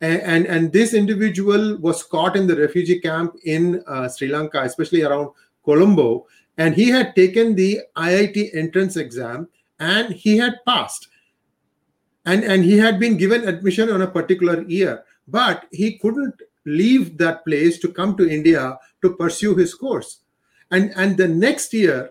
And, 0.00 0.20
and, 0.22 0.46
and 0.46 0.72
this 0.72 0.94
individual 0.94 1.76
was 1.78 2.02
caught 2.02 2.36
in 2.36 2.46
the 2.46 2.56
refugee 2.56 3.00
camp 3.00 3.34
in 3.44 3.82
uh, 3.86 4.08
Sri 4.08 4.28
Lanka, 4.28 4.62
especially 4.62 5.02
around 5.02 5.30
Colombo, 5.66 6.26
and 6.56 6.74
he 6.74 6.88
had 6.88 7.14
taken 7.14 7.54
the 7.54 7.80
IIT 7.96 8.54
entrance 8.54 8.96
exam 8.96 9.48
and 9.78 10.14
he 10.14 10.38
had 10.38 10.64
passed. 10.64 11.08
And, 12.24 12.42
and 12.42 12.64
he 12.64 12.78
had 12.78 12.98
been 12.98 13.16
given 13.16 13.46
admission 13.46 13.90
on 13.90 14.02
a 14.02 14.10
particular 14.10 14.62
year, 14.62 15.04
but 15.28 15.66
he 15.70 15.98
couldn't 15.98 16.40
leave 16.64 17.18
that 17.18 17.44
place 17.44 17.78
to 17.80 17.88
come 17.88 18.16
to 18.16 18.28
India 18.28 18.78
to 19.02 19.14
pursue 19.14 19.54
his 19.54 19.74
course. 19.74 20.20
And, 20.70 20.92
and 20.96 21.16
the 21.16 21.28
next 21.28 21.72
year, 21.74 22.10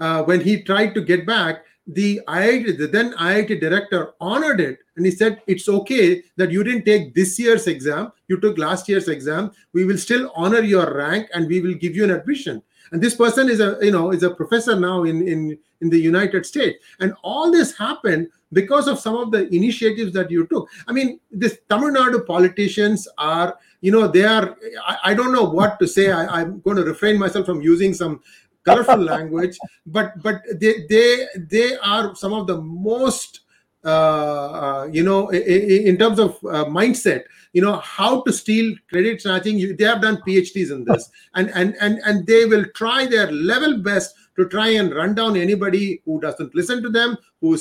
uh, 0.00 0.24
when 0.24 0.40
he 0.40 0.62
tried 0.62 0.94
to 0.94 1.00
get 1.00 1.24
back, 1.24 1.64
the 1.86 2.20
IIT, 2.26 2.78
the 2.78 2.86
then 2.86 3.12
IIT 3.12 3.60
director 3.60 4.14
honored 4.20 4.60
it 4.60 4.78
and 4.96 5.04
he 5.04 5.12
said, 5.12 5.42
It's 5.46 5.68
okay 5.68 6.22
that 6.36 6.50
you 6.50 6.64
didn't 6.64 6.84
take 6.84 7.14
this 7.14 7.38
year's 7.38 7.66
exam, 7.66 8.12
you 8.28 8.40
took 8.40 8.56
last 8.56 8.88
year's 8.88 9.08
exam. 9.08 9.52
We 9.74 9.84
will 9.84 9.98
still 9.98 10.32
honor 10.34 10.62
your 10.62 10.94
rank 10.94 11.28
and 11.34 11.46
we 11.46 11.60
will 11.60 11.74
give 11.74 11.94
you 11.94 12.04
an 12.04 12.10
admission 12.10 12.62
and 12.94 13.02
this 13.02 13.16
person 13.16 13.48
is 13.50 13.58
a 13.58 13.76
you 13.82 13.90
know 13.90 14.12
is 14.12 14.22
a 14.22 14.30
professor 14.30 14.78
now 14.78 15.02
in 15.02 15.26
in 15.26 15.58
in 15.80 15.90
the 15.90 15.98
united 15.98 16.46
states. 16.46 16.78
And 17.00 17.12
all 17.24 17.50
this 17.50 17.76
happened 17.76 18.28
because 18.52 18.86
of 18.86 19.00
some 19.00 19.16
of 19.16 19.32
the 19.32 19.52
initiatives 19.52 20.12
that 20.12 20.30
you 20.30 20.46
took. 20.46 20.68
I 20.86 20.92
mean 20.92 21.18
this 21.42 21.58
tamil 21.68 21.90
nadu 21.96 22.24
politicians 22.24 23.08
are 23.18 23.58
you 23.80 23.90
know 23.90 24.06
they 24.06 24.24
are 24.24 24.56
i, 24.86 24.96
I 25.10 25.14
don't 25.14 25.32
know 25.32 25.42
what 25.58 25.80
to 25.80 25.88
say. 25.88 26.06
I, 26.12 26.22
i'm 26.36 26.60
going 26.60 26.76
to 26.76 26.84
refrain 26.84 27.18
myself 27.18 27.46
from 27.46 27.60
using 27.62 27.94
some 28.02 28.20
colorful 28.64 29.02
language 29.12 29.58
but 29.86 30.12
but 30.26 30.42
they 30.62 30.74
they 30.92 31.08
they 31.54 31.68
are 31.94 32.14
some 32.14 32.32
of 32.32 32.46
the 32.52 32.60
most 32.60 33.40
uh, 33.84 33.88
uh, 33.88 34.88
you 34.90 35.02
know, 35.02 35.30
in 35.30 35.98
terms 35.98 36.18
of 36.18 36.36
uh, 36.44 36.64
mindset, 36.64 37.24
you 37.52 37.60
know, 37.60 37.76
how 37.76 38.22
to 38.22 38.32
steal 38.32 38.74
credit 38.88 39.20
snatching. 39.20 39.58
You, 39.58 39.76
they 39.76 39.84
have 39.84 40.00
done 40.00 40.22
PhDs 40.26 40.70
in 40.70 40.84
this, 40.84 41.10
and 41.34 41.50
and 41.50 41.76
and 41.80 42.00
and 42.04 42.26
they 42.26 42.46
will 42.46 42.64
try 42.74 43.06
their 43.06 43.30
level 43.30 43.78
best 43.78 44.14
to 44.36 44.48
try 44.48 44.68
and 44.68 44.94
run 44.94 45.14
down 45.14 45.36
anybody 45.36 46.02
who 46.04 46.20
doesn't 46.20 46.54
listen 46.54 46.82
to 46.82 46.88
them, 46.88 47.16
who 47.40 47.56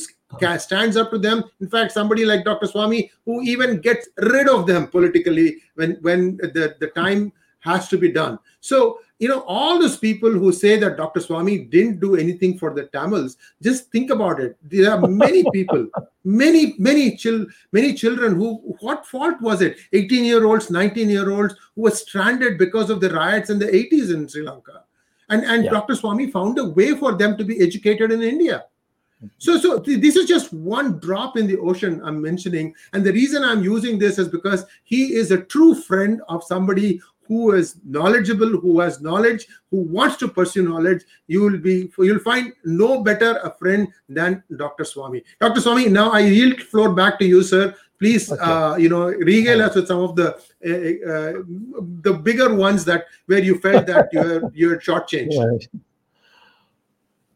stands 0.58 0.98
up 0.98 1.12
to 1.12 1.20
them. 1.20 1.44
In 1.62 1.70
fact, 1.70 1.92
somebody 1.92 2.26
like 2.26 2.46
Dr. 2.46 2.68
Swami, 2.68 3.12
who 3.26 3.42
even 3.42 3.82
gets 3.82 4.08
rid 4.18 4.50
of 4.50 4.66
them 4.66 4.88
politically 4.88 5.58
when 5.76 5.98
when 6.02 6.38
the 6.38 6.76
the 6.80 6.88
time 6.88 7.34
has 7.60 7.88
to 7.90 7.98
be 7.98 8.12
done. 8.12 8.40
So 8.60 9.00
you 9.24 9.30
know, 9.30 9.46
all 9.48 9.80
those 9.80 9.96
people 9.96 10.30
who 10.30 10.52
say 10.52 10.78
that 10.78 10.98
Dr. 10.98 11.22
Swami 11.22 11.60
didn't 11.60 12.02
do 12.02 12.18
anything 12.18 12.58
for 12.58 12.74
the 12.74 12.88
Tamils, 12.88 13.38
just 13.62 13.90
think 13.90 14.10
about 14.10 14.42
it. 14.42 14.58
There 14.62 14.92
are 14.92 15.08
many 15.08 15.46
people, 15.54 15.88
many, 16.26 16.76
many 16.78 17.16
chil- 17.16 17.46
many 17.72 17.94
children 17.94 18.36
who, 18.36 18.56
what 18.82 19.06
fault 19.06 19.40
was 19.40 19.62
it? 19.62 19.78
18 19.94 20.26
year 20.26 20.46
olds, 20.46 20.70
19 20.70 21.10
year 21.10 21.32
olds 21.32 21.56
who 21.74 21.84
were 21.84 21.92
stranded 21.92 22.58
because 22.58 22.90
of 22.90 23.00
the 23.00 23.12
riots 23.12 23.50
in 23.50 23.60
the 23.60 23.68
80s 23.68 24.14
in 24.14 24.28
Sri 24.28 24.44
Lanka. 24.44 24.84
And, 25.30 25.46
and 25.46 25.64
yeah. 25.64 25.72
Dr. 25.72 25.96
Swami 25.96 26.30
found 26.30 26.60
a 26.60 26.66
way 26.66 26.94
for 26.94 27.14
them 27.14 27.38
to 27.38 27.46
be 27.46 27.62
educated 27.62 28.12
in 28.12 28.22
India. 28.22 28.66
So, 29.38 29.58
so 29.58 29.78
this 29.78 30.18
is 30.18 30.28
just 30.28 30.52
one 30.52 31.00
drop 31.00 31.38
in 31.38 31.48
the 31.48 31.58
ocean 31.60 32.02
I'm 32.04 32.22
mentioning, 32.22 32.76
and 32.92 33.06
the 33.06 33.14
reason 33.14 33.42
I'm 33.42 33.64
using 33.64 33.98
this 33.98 34.20
is 34.20 34.28
because 34.28 34.66
he 34.84 35.14
is 35.16 35.32
a 35.32 35.44
true 35.44 35.76
friend 35.76 36.22
of 36.28 36.44
somebody 36.44 37.02
who 37.28 37.54
is 37.54 37.78
knowledgeable, 37.86 38.60
who 38.60 38.80
has 38.80 39.02
knowledge, 39.02 39.48
who 39.72 39.78
wants 39.78 40.18
to 40.18 40.28
pursue 40.28 40.68
knowledge, 40.68 41.04
you 41.28 41.42
will 41.42 41.58
be 41.58 41.92
you'll 41.98 42.20
find 42.20 42.54
no 42.66 43.04
better 43.04 43.40
a 43.44 43.52
friend 43.58 43.88
than 44.10 44.44
Dr. 44.56 44.84
Swami. 44.84 45.24
Dr. 45.40 45.62
Swami, 45.62 45.90
now 45.90 46.12
I 46.12 46.20
yield 46.20 46.62
floor 46.62 46.94
back 46.94 47.20
to 47.20 47.26
you, 47.26 47.44
sir. 47.44 47.76
Please, 48.00 48.32
okay. 48.32 48.44
uh, 48.44 48.76
you 48.76 48.90
know, 48.90 49.06
regale 49.06 49.62
us 49.62 49.76
with 49.76 49.88
some 49.88 50.00
of 50.00 50.16
the 50.16 50.36
uh, 50.36 51.10
uh, 51.10 51.44
the 52.02 52.14
bigger 52.14 52.54
ones 52.54 52.84
that 52.86 53.06
where 53.28 53.40
you 53.40 53.60
felt 53.60 53.88
that 53.88 54.10
you're 54.14 54.52
you're 54.54 54.80
shortchanged. 54.80 55.68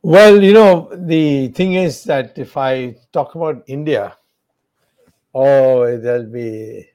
Well, 0.02 0.42
you 0.44 0.54
know, 0.54 0.90
the 0.94 1.50
thing 1.50 1.74
is 1.74 2.04
that 2.06 2.38
if 2.38 2.56
I 2.56 2.96
talk 3.12 3.36
about 3.36 3.64
India, 3.68 4.16
oh, 5.34 5.98
there'll 5.98 6.32
be 6.32 6.88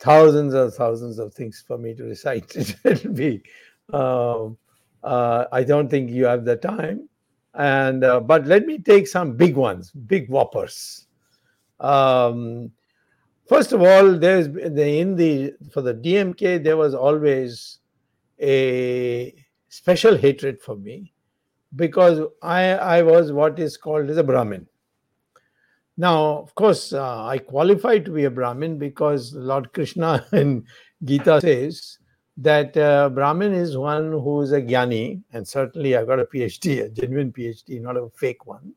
thousands 0.00 0.54
and 0.54 0.72
thousands 0.72 1.18
of 1.18 1.32
things 1.34 1.62
for 1.66 1.78
me 1.78 1.94
to 1.94 2.04
recite. 2.04 2.56
It'll 2.84 3.12
be, 3.12 3.42
um, 3.92 4.56
uh, 5.04 5.44
I 5.52 5.62
don't 5.62 5.88
think 5.88 6.10
you 6.10 6.24
have 6.24 6.44
the 6.44 6.56
time. 6.56 7.08
And 7.54 8.04
uh, 8.04 8.20
but 8.20 8.46
let 8.46 8.66
me 8.66 8.78
take 8.78 9.06
some 9.06 9.36
big 9.36 9.56
ones, 9.56 9.90
big 9.90 10.28
whoppers. 10.28 11.06
Um, 11.80 12.70
first 13.48 13.72
of 13.72 13.82
all, 13.82 14.16
there's 14.16 14.48
the, 14.48 14.98
in 15.00 15.16
the 15.16 15.54
for 15.72 15.82
the 15.82 15.94
DMK 15.94 16.62
there 16.62 16.76
was 16.76 16.94
always 16.94 17.80
a 18.40 19.34
special 19.68 20.16
hatred 20.16 20.60
for 20.60 20.76
me 20.76 21.12
because 21.74 22.20
I 22.40 22.74
I 22.74 23.02
was 23.02 23.32
what 23.32 23.58
is 23.58 23.76
called 23.76 24.10
as 24.10 24.16
a 24.16 24.24
Brahmin. 24.24 24.66
Now, 26.00 26.38
of 26.38 26.54
course, 26.54 26.94
uh, 26.94 27.26
I 27.26 27.36
qualify 27.36 27.98
to 27.98 28.10
be 28.10 28.24
a 28.24 28.30
Brahmin 28.30 28.78
because 28.78 29.34
Lord 29.34 29.70
Krishna 29.74 30.24
in 30.32 30.64
Gita 31.04 31.42
says 31.42 31.98
that 32.38 32.74
uh, 32.74 33.10
Brahmin 33.10 33.52
is 33.52 33.76
one 33.76 34.10
who 34.12 34.40
is 34.40 34.52
a 34.52 34.62
Gyani, 34.62 35.20
and 35.34 35.46
certainly 35.46 35.94
I 35.98 36.06
got 36.06 36.18
a 36.18 36.24
PhD, 36.24 36.86
a 36.86 36.88
genuine 36.88 37.34
PhD, 37.34 37.82
not 37.82 37.98
a 37.98 38.08
fake 38.16 38.46
one. 38.46 38.72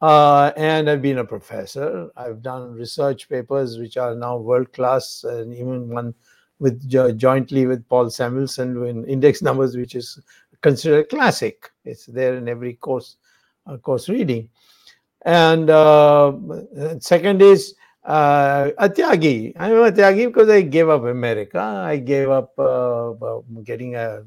Uh, 0.00 0.50
and 0.56 0.90
I've 0.90 1.00
been 1.00 1.18
a 1.18 1.24
professor. 1.24 2.10
I've 2.16 2.42
done 2.42 2.72
research 2.72 3.28
papers 3.28 3.78
which 3.78 3.96
are 3.96 4.16
now 4.16 4.36
world 4.36 4.72
class, 4.72 5.22
and 5.22 5.54
even 5.54 5.90
one 5.90 6.12
with 6.58 6.88
jointly 7.18 7.66
with 7.66 7.88
Paul 7.88 8.10
Samuelson 8.10 8.84
in 8.84 9.04
index 9.04 9.42
numbers, 9.42 9.76
which 9.76 9.94
is 9.94 10.18
considered 10.60 11.08
classic. 11.08 11.70
It's 11.84 12.06
there 12.06 12.34
in 12.34 12.48
every 12.48 12.74
course 12.74 13.16
uh, 13.68 13.76
course 13.76 14.08
reading. 14.08 14.48
And 15.24 15.70
uh, 15.70 16.32
second 16.98 17.42
is 17.42 17.74
uh, 18.04 18.70
a 18.78 18.88
Tyagi. 18.88 19.52
I'm 19.56 19.72
a 19.72 19.92
Tyagi 19.92 20.26
because 20.26 20.48
I 20.48 20.62
gave 20.62 20.88
up 20.88 21.04
America. 21.04 21.60
I 21.60 21.96
gave 21.98 22.28
up 22.28 22.58
uh, 22.58 23.12
getting 23.62 23.94
a 23.94 24.24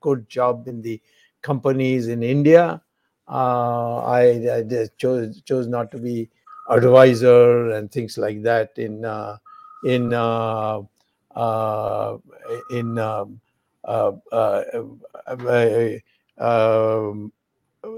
good 0.00 0.28
job 0.28 0.66
in 0.68 0.80
the 0.80 1.00
companies 1.42 2.08
in 2.08 2.22
India. 2.22 2.80
Uh, 3.28 3.98
I, 3.98 4.22
I 4.50 4.88
chose 4.96 5.42
chose 5.42 5.66
not 5.66 5.90
to 5.90 5.98
be 5.98 6.30
advisor 6.70 7.70
and 7.72 7.90
things 7.92 8.16
like 8.16 8.42
that 8.42 8.70
in 8.78 9.04
uh, 9.04 9.36
in 9.84 10.14
uh, 10.14 10.80
uh, 11.36 12.16
in 12.70 12.98
um, 12.98 13.40
uh, 13.84 14.12
uh, 14.32 14.62
um, 16.38 17.32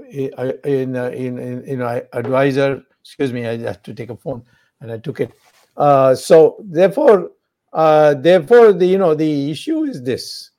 in, 0.09 0.95
in, 0.95 0.95
in, 1.39 1.63
you 1.67 1.77
know, 1.77 2.01
advisor, 2.13 2.83
excuse 3.01 3.33
me, 3.33 3.45
I 3.47 3.57
have 3.57 3.83
to 3.83 3.93
take 3.93 4.09
a 4.09 4.15
phone 4.15 4.43
and 4.81 4.91
I 4.91 4.97
took 4.97 5.19
it. 5.19 5.31
Uh, 5.77 6.15
so 6.15 6.57
therefore, 6.59 7.31
uh, 7.73 8.13
therefore, 8.15 8.73
the 8.73 8.85
you 8.85 8.97
know 8.97 9.15
the 9.15 9.51
issue 9.51 9.83
is 9.83 10.03
this: 10.03 10.51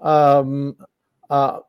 um, 0.00 0.76
uh, 1.28 1.60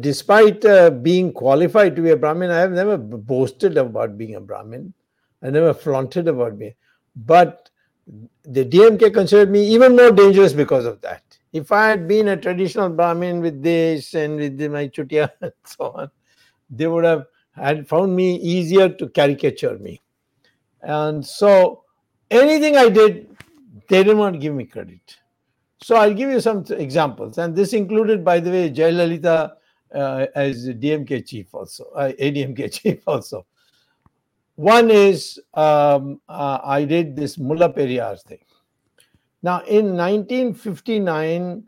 despite 0.00 0.64
uh, 0.64 0.90
being 0.90 1.32
qualified 1.32 1.96
to 1.96 2.02
be 2.02 2.10
a 2.10 2.16
Brahmin, 2.16 2.50
I 2.50 2.58
have 2.58 2.72
never 2.72 2.96
boasted 2.96 3.76
about 3.76 4.16
being 4.16 4.36
a 4.36 4.40
Brahmin. 4.40 4.94
I 5.42 5.50
never 5.50 5.74
flaunted 5.74 6.28
about 6.28 6.58
being, 6.58 6.74
but 7.16 7.70
the 8.44 8.64
DMK 8.64 9.12
considered 9.12 9.50
me 9.50 9.66
even 9.66 9.96
more 9.96 10.10
dangerous 10.10 10.52
because 10.52 10.84
of 10.84 11.00
that. 11.00 11.22
If 11.52 11.72
I 11.72 11.88
had 11.88 12.06
been 12.06 12.28
a 12.28 12.36
traditional 12.36 12.90
Brahmin 12.90 13.40
with 13.40 13.62
this 13.62 14.14
and 14.14 14.36
with 14.36 14.60
my 14.70 14.88
chutia 14.88 15.30
and 15.40 15.52
so 15.64 15.92
on, 15.92 16.10
they 16.76 16.86
would 16.86 17.04
have 17.04 17.26
had 17.52 17.88
found 17.88 18.14
me 18.14 18.36
easier 18.36 18.88
to 18.88 19.08
caricature 19.08 19.78
me. 19.78 20.02
And 20.82 21.24
so 21.24 21.84
anything 22.30 22.76
I 22.76 22.88
did, 22.88 23.36
they 23.88 24.02
didn't 24.02 24.18
want 24.18 24.34
to 24.34 24.38
give 24.38 24.54
me 24.54 24.64
credit. 24.64 25.16
So 25.82 25.96
I'll 25.96 26.14
give 26.14 26.30
you 26.30 26.40
some 26.40 26.64
examples. 26.70 27.38
And 27.38 27.54
this 27.54 27.72
included, 27.72 28.24
by 28.24 28.40
the 28.40 28.50
way, 28.50 28.70
Jayalalitha 28.70 29.52
uh, 29.94 30.26
as 30.34 30.68
DMK 30.68 31.26
chief 31.26 31.54
also, 31.54 31.84
uh, 31.94 32.12
ADMK 32.20 32.72
chief 32.82 33.02
also. 33.06 33.46
One 34.56 34.90
is 34.90 35.40
um, 35.54 36.20
uh, 36.28 36.58
I 36.64 36.84
did 36.84 37.16
this 37.16 37.38
Mulla 37.38 37.72
Periyar 37.72 38.20
thing. 38.22 38.38
Now, 39.42 39.60
in 39.60 39.96
1959, 39.96 41.64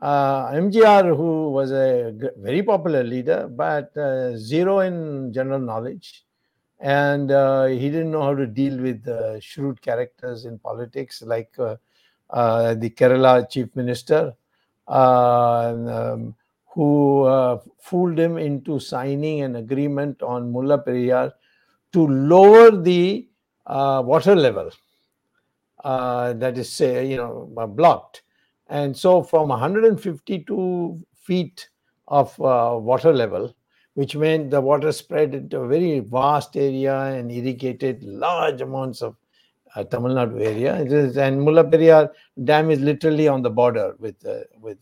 uh, 0.00 0.50
MGR, 0.52 1.16
who 1.16 1.50
was 1.50 1.72
a 1.72 2.14
very 2.36 2.62
popular 2.62 3.02
leader, 3.02 3.48
but 3.48 3.96
uh, 3.96 4.36
zero 4.36 4.80
in 4.80 5.32
general 5.32 5.60
knowledge, 5.60 6.24
and 6.80 7.30
uh, 7.30 7.64
he 7.64 7.90
didn't 7.90 8.10
know 8.10 8.22
how 8.22 8.34
to 8.34 8.46
deal 8.46 8.78
with 8.78 9.06
shrewd 9.42 9.80
characters 9.82 10.44
in 10.44 10.58
politics, 10.58 11.22
like 11.22 11.52
uh, 11.58 11.76
uh, 12.30 12.74
the 12.74 12.90
Kerala 12.90 13.48
chief 13.50 13.74
minister, 13.74 14.34
uh, 14.86 15.74
um, 15.88 16.34
who 16.66 17.26
fooled 17.80 18.18
him 18.18 18.38
into 18.38 18.78
signing 18.78 19.40
an 19.40 19.56
agreement 19.56 20.22
on 20.22 20.52
Mulla 20.52 20.78
Periyar 20.78 21.32
to 21.92 22.06
lower 22.06 22.70
the 22.70 23.26
uh, 23.66 24.02
water 24.04 24.34
level 24.34 24.70
uh, 25.84 26.32
that 26.34 26.56
is, 26.58 26.70
say, 26.70 27.06
you 27.06 27.16
know, 27.16 27.50
uh, 27.56 27.66
blocked. 27.66 28.22
And 28.68 28.96
so 28.96 29.22
from 29.22 29.48
152 29.48 31.00
feet 31.14 31.68
of 32.08 32.38
uh, 32.40 32.76
water 32.78 33.12
level, 33.12 33.54
which 33.94 34.14
meant 34.16 34.50
the 34.50 34.60
water 34.60 34.92
spread 34.92 35.34
into 35.34 35.60
a 35.60 35.68
very 35.68 36.00
vast 36.00 36.56
area 36.56 36.96
and 37.00 37.32
irrigated 37.32 38.02
large 38.02 38.60
amounts 38.60 39.02
of 39.02 39.16
uh, 39.74 39.84
Tamil 39.84 40.14
Nadu 40.14 40.40
area. 40.40 40.74
and 41.20 41.42
Mulla 41.42 41.64
Periyar 41.64 42.10
Dam 42.44 42.70
is 42.70 42.80
literally 42.80 43.28
on 43.28 43.42
the 43.42 43.50
border 43.50 43.94
with 43.98 44.24
uh, 44.26 44.40
with 44.60 44.78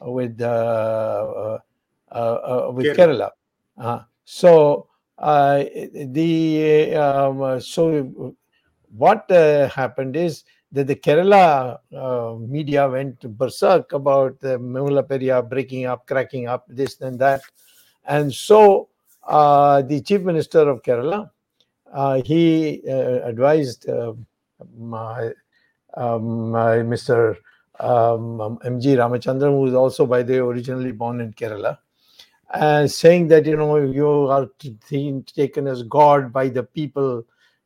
with 0.00 0.40
with 2.74 2.86
Kerala. 2.96 3.30
Kerala. 3.78 4.06
so 4.24 4.88
uh, 5.18 5.64
the 5.94 6.94
um, 6.96 7.60
so 7.60 8.34
what 8.96 9.30
uh, 9.30 9.68
happened 9.68 10.16
is 10.16 10.44
that 10.72 10.86
the 10.86 10.96
Kerala 10.96 11.78
uh, 11.94 12.34
media 12.38 12.88
went 12.88 13.20
berserk 13.36 13.92
about 13.92 14.40
the 14.40 14.58
Periyar 14.58 15.48
breaking 15.48 15.86
up, 15.86 16.06
cracking 16.06 16.48
up, 16.48 16.64
this 16.68 17.00
and 17.00 17.18
that, 17.18 17.42
and 18.06 18.32
so 18.32 18.88
uh, 19.26 19.82
the 19.82 20.00
chief 20.00 20.22
minister 20.22 20.68
of 20.68 20.82
Kerala 20.82 21.30
uh, 21.92 22.22
he 22.24 22.82
uh, 22.88 23.20
advised 23.28 23.86
my, 24.78 25.30
um, 25.94 26.50
my 26.50 26.76
Mr. 26.78 27.36
Um, 27.78 28.58
M.G. 28.64 28.96
Ramachandran, 28.96 29.50
who 29.50 29.66
is 29.66 29.74
also, 29.74 30.06
by 30.06 30.22
the 30.22 30.34
way, 30.34 30.38
originally 30.38 30.92
born 30.92 31.20
in 31.20 31.32
Kerala, 31.32 31.78
uh, 32.50 32.86
saying 32.86 33.28
that 33.28 33.44
you 33.46 33.56
know 33.56 33.76
you 33.76 34.08
are 34.08 34.48
taken 34.88 35.66
as 35.66 35.82
God 35.82 36.32
by 36.32 36.48
the 36.48 36.62
people, 36.62 37.24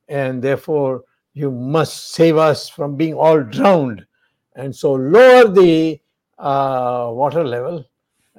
and 0.08 0.42
therefore 0.42 1.04
you 1.36 1.50
must 1.50 2.12
save 2.12 2.38
us 2.38 2.66
from 2.66 2.96
being 2.96 3.12
all 3.12 3.42
drowned, 3.42 4.06
and 4.54 4.74
so 4.74 4.94
lower 4.94 5.46
the 5.48 6.00
uh, 6.38 7.10
water 7.12 7.44
level, 7.44 7.84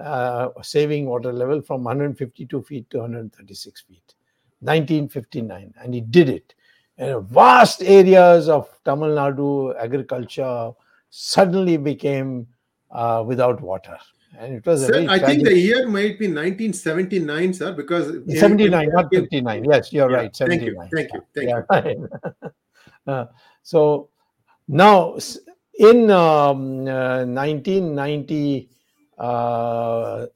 uh, 0.02 0.50
saving 0.64 1.06
water 1.06 1.32
level 1.32 1.62
from 1.62 1.84
152 1.84 2.64
feet 2.64 2.90
to 2.90 2.98
136 2.98 3.82
feet, 3.82 4.16
1959, 4.62 5.76
and 5.80 5.94
he 5.94 6.02
did 6.02 6.28
it. 6.28 6.56
And 6.98 7.24
vast 7.30 7.84
areas 7.84 8.50
of 8.50 8.68
Tamil 8.84 9.10
Nadu 9.10 9.80
agriculture 9.80 10.72
suddenly 11.12 11.78
became 11.78 12.48
uh, 12.90 13.24
without 13.24 13.62
water 13.62 14.00
and 14.40 14.56
it 14.56 14.66
was 14.66 14.86
sir, 14.86 15.06
I 15.10 15.20
think 15.20 15.44
the 15.44 15.58
year 15.58 15.88
might 15.88 16.20
be 16.20 16.28
1979, 16.28 17.54
sir, 17.54 17.72
because 17.74 18.12
79, 18.40 18.90
not 18.92 19.10
59. 19.12 19.64
Yes, 19.64 19.94
you're 19.94 20.12
yeah, 20.12 20.18
right. 20.18 20.36
79. 20.36 20.90
Thank 20.94 21.14
you, 21.14 21.22
thank 21.34 21.50
you, 21.50 21.64
thank 21.72 21.86
yeah. 21.86 21.94
you. 22.44 22.50
uh, 23.08 23.26
so 23.64 24.10
now 24.68 25.18
in 25.80 26.10
um, 26.12 26.88
uh, 26.88 27.26
1990, 27.26 28.70
uh, 29.18 29.22
uh, 29.22 30.28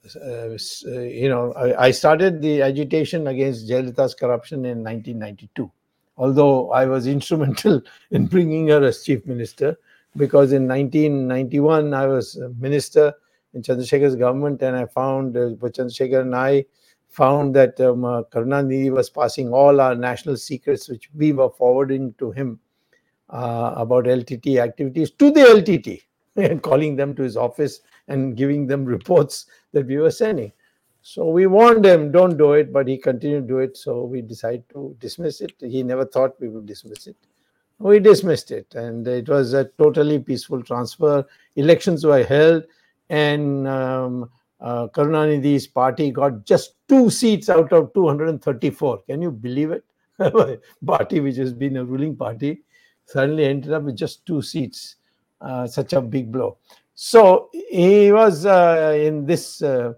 you 0.86 1.30
know, 1.30 1.54
I, 1.54 1.86
I, 1.86 1.92
started 1.92 2.42
the 2.42 2.62
agitation 2.64 3.28
against 3.28 3.70
Jayalalitha's 3.70 4.16
corruption 4.16 4.66
in 4.66 4.84
1992. 4.84 5.72
Although 6.18 6.72
I 6.72 6.86
was 6.86 7.08
instrumental 7.18 7.82
in 8.12 8.26
bringing 8.26 8.68
her 8.70 8.84
as 8.84 9.04
chief 9.04 9.26
minister, 9.26 9.78
because 10.18 10.52
in 10.52 10.68
1991 10.68 11.94
I 11.94 12.08
was 12.08 12.38
minister 12.60 13.14
in 13.54 13.62
Chandrasekhar's 13.62 14.16
government, 14.16 14.62
and 14.62 14.76
I 14.76 14.86
found 14.86 15.36
uh, 15.38 15.50
Chandrasekhar 15.60 16.22
and 16.22 16.36
I 16.36 16.66
found 17.12 17.54
that 17.56 17.80
um, 17.82 18.06
uh, 18.06 18.24
Karunanidhi 18.24 18.90
was 18.90 19.10
passing 19.10 19.52
all 19.54 19.82
our 19.82 19.96
national 19.96 20.38
secrets, 20.38 20.90
which 20.90 21.10
we 21.14 21.34
were 21.34 21.50
forwarding 21.50 22.14
to 22.18 22.32
him 22.32 22.60
uh, 23.30 23.74
about 23.76 24.06
LTT 24.06 24.58
activities 24.58 25.12
to 25.12 25.30
the 25.30 25.42
LTT 25.42 26.02
and 26.38 26.64
calling 26.64 26.96
them 26.96 27.14
to 27.16 27.24
his 27.24 27.36
office 27.36 27.82
and 28.08 28.38
giving 28.38 28.66
them 28.66 28.86
reports 28.86 29.46
that 29.74 29.86
we 29.86 29.98
were 29.98 30.12
sending. 30.12 30.52
So 31.02 31.28
we 31.28 31.48
warned 31.48 31.86
him, 31.86 32.12
don't 32.12 32.38
do 32.38 32.54
it, 32.54 32.72
but 32.72 32.88
he 32.88 32.98
continued 32.98 33.48
to 33.48 33.54
do 33.54 33.60
it. 33.60 33.76
So 33.76 34.04
we 34.04 34.22
decided 34.22 34.64
to 34.70 34.96
dismiss 35.00 35.42
it. 35.42 35.54
He 35.60 35.84
never 35.84 36.06
thought 36.06 36.40
we 36.40 36.48
would 36.48 36.66
dismiss 36.66 37.08
it. 37.08 37.18
We 37.80 38.00
dismissed 38.00 38.52
it, 38.52 38.76
and 38.76 39.08
it 39.08 39.28
was 39.28 39.54
a 39.54 39.66
totally 39.80 40.20
peaceful 40.20 40.62
transfer. 40.62 41.26
Elections 41.56 42.06
were 42.06 42.24
held 42.24 42.66
and 43.10 43.68
um, 43.68 44.30
uh, 44.62 44.88
Karunanidhi's 44.88 45.68
party 45.68 46.12
got 46.12 46.46
just 46.46 46.76
two 46.88 47.10
seats 47.10 47.50
out 47.50 47.74
of 47.74 47.94
234. 47.94 49.04
Can 49.08 49.22
you 49.22 49.32
believe 49.32 49.72
it? 49.72 49.84
party 50.86 51.20
which 51.20 51.38
has 51.38 51.52
been 51.52 51.78
a 51.78 51.86
ruling 51.86 52.16
party 52.16 52.62
suddenly 53.06 53.46
ended 53.46 53.74
up 53.74 53.84
with 53.84 53.96
just 53.96 54.26
two 54.26 54.42
seats. 54.42 54.96
Uh, 55.42 55.66
such 55.66 55.94
a 55.94 56.02
big 56.02 56.32
blow. 56.32 56.58
So 56.94 57.50
he 57.52 58.12
was 58.12 58.46
uh, 58.46 58.96
in 58.96 59.26
this 59.26 59.64
uh, 59.64 59.94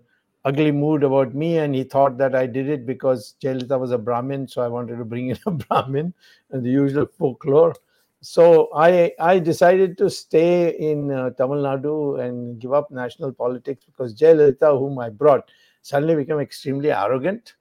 ugly 0.45 0.71
mood 0.71 1.03
about 1.03 1.35
me, 1.35 1.57
and 1.57 1.75
he 1.75 1.83
thought 1.83 2.17
that 2.17 2.33
I 2.33 2.47
did 2.47 2.69
it 2.69 2.85
because 2.85 3.35
Jayalalitha 3.43 3.77
was 3.77 3.91
a 3.91 3.97
Brahmin, 3.97 4.47
so 4.47 4.61
I 4.61 4.69
wanted 4.69 4.97
to 4.97 5.05
bring 5.05 5.29
in 5.29 5.37
a 5.45 5.51
Brahmin 5.63 6.13
and 6.51 6.63
the 6.63 6.69
usual 6.69 7.07
folklore. 7.19 7.75
So 8.23 8.69
I 8.73 9.11
I 9.19 9.39
decided 9.39 9.97
to 9.97 10.09
stay 10.09 10.69
in 10.77 11.11
uh, 11.11 11.31
Tamil 11.31 11.61
Nadu 11.61 12.23
and 12.25 12.57
give 12.57 12.71
up 12.73 12.89
national 12.89 13.33
politics 13.33 13.83
because 13.83 14.15
Jayalalitha, 14.15 14.79
whom 14.79 14.97
I 14.97 15.09
brought, 15.09 15.51
suddenly 15.81 16.15
became 16.15 16.39
extremely 16.39 16.89
arrogant, 16.89 17.55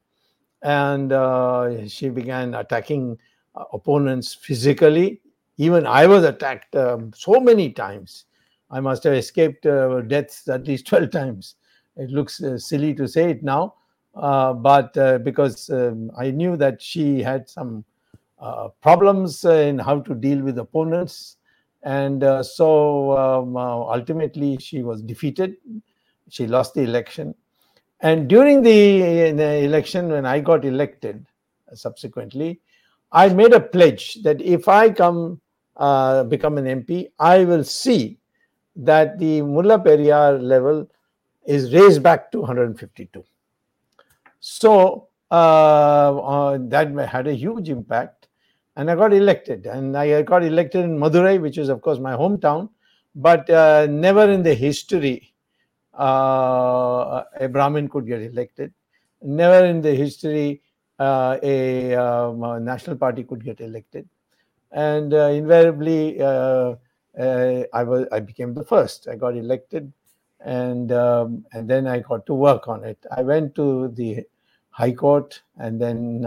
and 0.62 1.12
uh, 1.12 1.88
she 1.88 2.10
began 2.10 2.54
attacking 2.54 3.18
uh, 3.56 3.64
opponents 3.72 4.34
physically. 4.34 5.20
Even 5.56 5.84
I 5.84 6.06
was 6.06 6.22
attacked 6.22 6.76
um, 6.76 7.12
so 7.12 7.40
many 7.40 7.70
times. 7.72 8.26
I 8.70 8.78
must 8.78 9.02
have 9.02 9.14
escaped 9.14 9.66
uh, 9.66 10.02
deaths 10.02 10.46
at 10.48 10.68
least 10.68 10.86
twelve 10.92 11.10
times. 11.10 11.56
It 11.96 12.10
looks 12.10 12.40
uh, 12.40 12.56
silly 12.56 12.94
to 12.94 13.08
say 13.08 13.30
it 13.30 13.42
now, 13.42 13.74
uh, 14.14 14.52
but 14.52 14.94
because 15.24 15.70
um, 15.70 16.12
I 16.16 16.30
knew 16.30 16.56
that 16.56 16.80
she 16.80 17.20
had 17.20 17.48
some 17.48 17.84
problems 18.80 19.44
in 19.44 19.78
how 19.78 20.00
to 20.00 20.14
deal 20.14 20.42
with 20.42 20.58
opponents. 20.58 21.36
And 21.82 22.22
uh, 22.22 22.42
so 22.42 23.16
um, 23.16 23.56
uh, 23.56 23.60
ultimately, 23.60 24.58
she 24.58 24.82
was 24.82 25.02
defeated. 25.02 25.56
She 26.28 26.46
lost 26.46 26.74
the 26.74 26.82
election. 26.82 27.34
And 28.00 28.28
during 28.28 28.62
the, 28.62 29.32
the 29.32 29.64
election, 29.64 30.08
when 30.08 30.26
I 30.26 30.40
got 30.40 30.64
elected 30.64 31.24
subsequently, 31.74 32.60
I 33.12 33.28
made 33.28 33.52
a 33.52 33.60
pledge 33.60 34.22
that 34.22 34.40
if 34.40 34.68
I 34.68 34.90
come 34.90 35.40
uh, 35.76 36.24
become 36.24 36.58
an 36.58 36.84
MP, 36.84 37.10
I 37.18 37.44
will 37.44 37.64
see 37.64 38.18
that 38.76 39.18
the 39.18 39.42
Mulla 39.42 39.78
Periyar 39.78 40.40
level 40.42 40.88
is 41.44 41.72
raised 41.74 42.02
back 42.02 42.32
to 42.32 42.40
152. 42.40 43.24
So 44.40 45.08
uh, 45.30 46.18
uh, 46.18 46.58
that 46.60 46.92
had 47.08 47.26
a 47.26 47.34
huge 47.34 47.68
impact 47.68 48.21
and 48.76 48.90
I 48.90 48.94
got 48.94 49.12
elected. 49.12 49.66
And 49.66 49.96
I 49.96 50.22
got 50.22 50.44
elected 50.44 50.84
in 50.84 50.98
Madurai, 50.98 51.40
which 51.40 51.58
is, 51.58 51.68
of 51.68 51.82
course, 51.82 51.98
my 51.98 52.14
hometown, 52.14 52.70
but 53.14 53.48
uh, 53.50 53.86
never 53.90 54.30
in 54.30 54.42
the 54.42 54.54
history 54.54 55.32
uh, 55.98 57.24
a 57.38 57.48
Brahmin 57.48 57.88
could 57.88 58.06
get 58.06 58.22
elected. 58.22 58.72
Never 59.20 59.66
in 59.66 59.82
the 59.82 59.94
history 59.94 60.62
uh, 60.98 61.38
a, 61.42 61.94
um, 61.94 62.42
a, 62.42 62.60
national 62.60 62.96
party 62.96 63.24
could 63.24 63.44
get 63.44 63.60
elected. 63.60 64.08
And 64.70 65.12
uh, 65.12 65.28
invariably, 65.28 66.20
uh, 66.20 66.76
uh, 67.18 67.62
I 67.74 67.82
was 67.82 68.06
I 68.10 68.20
became 68.20 68.54
the 68.54 68.64
first. 68.64 69.06
I 69.06 69.16
got 69.16 69.36
elected, 69.36 69.92
and 70.40 70.90
um, 70.92 71.44
and 71.52 71.68
then 71.68 71.86
I 71.86 71.98
got 71.98 72.24
to 72.26 72.34
work 72.34 72.68
on 72.68 72.82
it. 72.82 72.98
I 73.14 73.22
went 73.22 73.54
to 73.56 73.88
the 73.88 74.24
High 74.70 74.92
Court, 74.92 75.42
and 75.58 75.78
then 75.78 76.24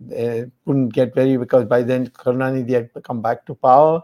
they 0.00 0.46
couldn't 0.64 0.90
get 0.90 1.14
very 1.14 1.36
because 1.36 1.64
by 1.64 1.82
then 1.82 2.08
Karunanidhi 2.08 2.70
had 2.70 3.02
come 3.02 3.20
back 3.20 3.44
to 3.46 3.54
power, 3.54 4.02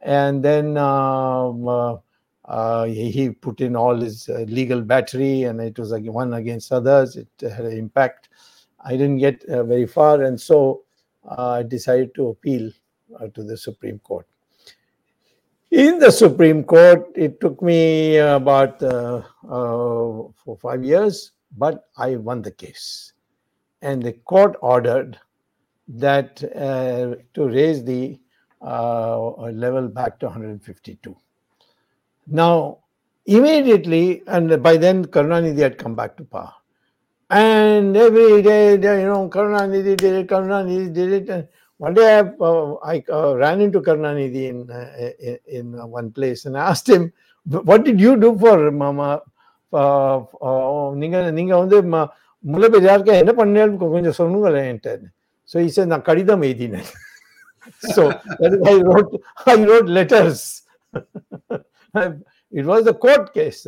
and 0.00 0.42
then 0.42 0.76
um, 0.76 1.66
uh, 1.66 1.96
uh, 2.44 2.84
he 2.84 3.30
put 3.30 3.60
in 3.60 3.76
all 3.76 3.96
his 3.96 4.28
uh, 4.28 4.44
legal 4.48 4.82
battery, 4.82 5.44
and 5.44 5.60
it 5.60 5.78
was 5.78 5.90
like 5.90 6.04
one 6.04 6.34
against 6.34 6.72
others. 6.72 7.16
It 7.16 7.28
had 7.40 7.64
an 7.64 7.76
impact. 7.76 8.28
I 8.84 8.92
didn't 8.92 9.18
get 9.18 9.44
uh, 9.44 9.64
very 9.64 9.86
far, 9.86 10.22
and 10.22 10.40
so 10.40 10.82
uh, 11.28 11.50
I 11.50 11.62
decided 11.62 12.14
to 12.16 12.28
appeal 12.28 12.70
uh, 13.18 13.28
to 13.28 13.42
the 13.42 13.56
Supreme 13.56 13.98
Court. 14.00 14.26
In 15.70 15.98
the 15.98 16.10
Supreme 16.10 16.64
Court, 16.64 17.10
it 17.14 17.40
took 17.40 17.62
me 17.62 18.18
about 18.18 18.80
for 18.80 20.58
five 20.60 20.84
years, 20.84 21.32
but 21.56 21.86
I 21.96 22.16
won 22.16 22.42
the 22.42 22.50
case, 22.50 23.14
and 23.80 24.02
the 24.02 24.12
court 24.12 24.56
ordered 24.60 25.18
that 25.91 26.43
uh, 26.55 27.15
to 27.33 27.47
raise 27.47 27.83
the 27.83 28.19
uh, 28.61 29.31
level 29.51 29.87
back 29.87 30.19
to 30.19 30.25
152. 30.25 31.15
Now, 32.27 32.79
immediately, 33.25 34.23
and 34.27 34.61
by 34.61 34.77
then 34.77 35.05
Karunanidhi 35.05 35.59
had 35.59 35.77
come 35.77 35.95
back 35.95 36.17
to 36.17 36.23
power. 36.23 36.53
And 37.29 37.95
every 37.95 38.41
day, 38.41 38.73
you 38.73 38.79
know, 38.79 39.29
Karunanidhi 39.29 39.97
did 39.97 40.03
it, 40.03 40.27
Karunanidhi 40.27 40.93
did 40.93 41.13
it. 41.13 41.29
And 41.29 41.47
one 41.77 41.93
day 41.93 42.19
I, 42.19 42.19
uh, 42.19 42.73
I 42.83 43.03
uh, 43.11 43.35
ran 43.35 43.61
into 43.61 43.81
Karunanidhi 43.81 44.49
in, 44.49 44.71
uh, 44.71 45.11
in, 45.19 45.39
in 45.47 45.89
one 45.89 46.11
place 46.11 46.45
and 46.45 46.57
I 46.57 46.69
asked 46.69 46.89
him, 46.89 47.13
what 47.45 47.83
did 47.85 47.99
you 47.99 48.17
do 48.17 48.37
for 48.37 48.71
Mama? 48.71 49.21
நீங்க 51.01 51.17
நீங்க 51.31 51.53
வந்து 51.57 51.77
முல்லை 52.51 52.67
பெரியாருக்கு 52.73 53.13
என்ன 53.21 53.31
பண்ணேன்னு 53.39 53.91
கொஞ்சம் 53.93 54.17
சொல்லுங்களேன் 54.19 54.67
என்கிட்ட 54.69 54.93
so 55.52 55.58
he 55.58 55.68
said, 55.68 55.88
Nakadidam 55.88 56.42
edine. 56.50 56.82
so 57.78 58.08
I 58.10 58.80
wrote, 58.80 59.22
I 59.44 59.62
wrote 59.62 59.84
letters. 59.84 60.62
it 61.94 62.64
was 62.64 62.86
a 62.86 62.94
court 62.94 63.34
case. 63.34 63.66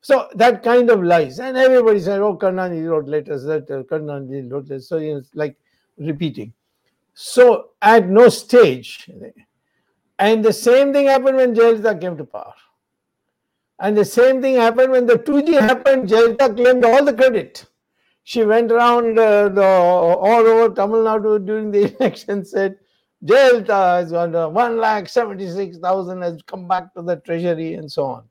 So 0.00 0.28
that 0.34 0.64
kind 0.64 0.90
of 0.90 1.04
lies. 1.04 1.38
And 1.38 1.56
everybody 1.56 2.00
said, 2.00 2.20
oh, 2.20 2.36
Karnan, 2.36 2.74
he 2.74 2.84
wrote 2.84 3.06
letters, 3.06 3.44
that 3.44 3.70
uh, 3.70 3.84
he 4.28 4.40
wrote 4.40 4.64
letters. 4.64 4.88
So 4.88 4.96
it's 4.96 5.32
like 5.32 5.56
repeating. 5.98 6.52
So 7.14 7.68
at 7.80 8.08
no 8.08 8.28
stage. 8.28 9.08
And 10.18 10.44
the 10.44 10.52
same 10.52 10.92
thing 10.92 11.06
happened 11.06 11.36
when 11.36 11.54
Jayalalitha 11.54 12.00
came 12.00 12.16
to 12.16 12.24
power. 12.24 12.54
And 13.78 13.96
the 13.96 14.04
same 14.04 14.42
thing 14.42 14.56
happened 14.56 14.90
when 14.90 15.06
the 15.06 15.14
2G 15.14 15.60
happened, 15.60 16.08
Jayalalitha 16.08 16.56
claimed 16.56 16.84
all 16.84 17.04
the 17.04 17.14
credit 17.14 17.66
she 18.24 18.44
went 18.44 18.70
around 18.70 19.18
uh, 19.18 19.48
the, 19.48 19.64
all 19.64 20.46
over 20.46 20.74
Tamil 20.74 21.04
Nadu 21.04 21.44
during 21.44 21.70
the 21.70 21.94
election, 22.00 22.44
said, 22.44 22.76
Jayalalitha 23.24 24.00
has 24.00 24.12
got 24.12 24.34
uh, 24.34 24.48
1 24.48 24.78
lakh 24.78 25.08
76,000 25.08 26.22
has 26.22 26.42
come 26.46 26.66
back 26.66 26.94
to 26.94 27.02
the 27.02 27.16
treasury 27.16 27.74
and 27.74 27.90
so 27.90 28.04
on. 28.04 28.24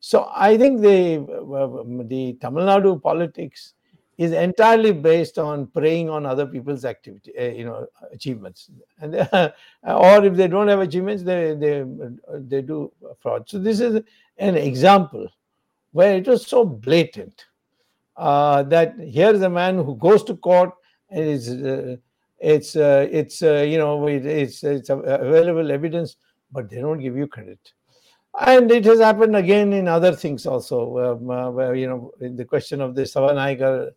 So 0.00 0.30
I 0.34 0.56
think 0.56 0.80
the, 0.80 1.18
uh, 1.18 2.04
the 2.06 2.36
Tamil 2.40 2.64
Nadu 2.64 3.00
politics 3.00 3.74
is 4.18 4.32
entirely 4.32 4.92
based 4.92 5.38
on 5.38 5.66
preying 5.66 6.08
on 6.08 6.24
other 6.24 6.46
people's 6.46 6.84
activity, 6.84 7.32
uh, 7.38 7.50
you 7.50 7.64
know, 7.64 7.86
achievements. 8.12 8.70
And 9.00 9.14
uh, 9.32 9.50
or 9.84 10.24
if 10.24 10.34
they 10.34 10.48
don't 10.48 10.68
have 10.68 10.80
achievements, 10.80 11.22
they, 11.22 11.54
they, 11.54 11.84
they 12.32 12.62
do 12.62 12.90
fraud. 13.20 13.48
So 13.48 13.58
this 13.58 13.80
is 13.80 14.02
an 14.38 14.56
example 14.56 15.28
where 15.92 16.16
it 16.16 16.26
was 16.26 16.46
so 16.46 16.64
blatant 16.64 17.44
uh, 18.16 18.62
that 18.64 18.94
here's 18.98 19.42
a 19.42 19.50
man 19.50 19.76
who 19.76 19.96
goes 19.96 20.24
to 20.24 20.36
court 20.36 20.70
and 21.10 21.24
is 21.24 21.48
uh, 21.50 21.96
it's 22.38 22.76
uh, 22.76 23.06
it's 23.10 23.42
uh, 23.42 23.64
you 23.68 23.78
know 23.78 24.06
it, 24.06 24.26
it's 24.26 24.62
it's 24.64 24.90
available 24.90 25.70
evidence, 25.70 26.16
but 26.52 26.68
they 26.70 26.80
don't 26.80 27.00
give 27.00 27.16
you 27.16 27.26
credit. 27.26 27.58
And 28.38 28.70
it 28.70 28.84
has 28.84 29.00
happened 29.00 29.34
again 29.34 29.72
in 29.72 29.88
other 29.88 30.14
things 30.14 30.46
also, 30.46 30.98
um, 30.98 31.30
uh, 31.30 31.50
where 31.50 31.74
you 31.74 31.86
know 31.86 32.12
in 32.20 32.36
the 32.36 32.44
question 32.44 32.80
of 32.80 32.94
the 32.94 33.02
Sabanayagar 33.02 33.90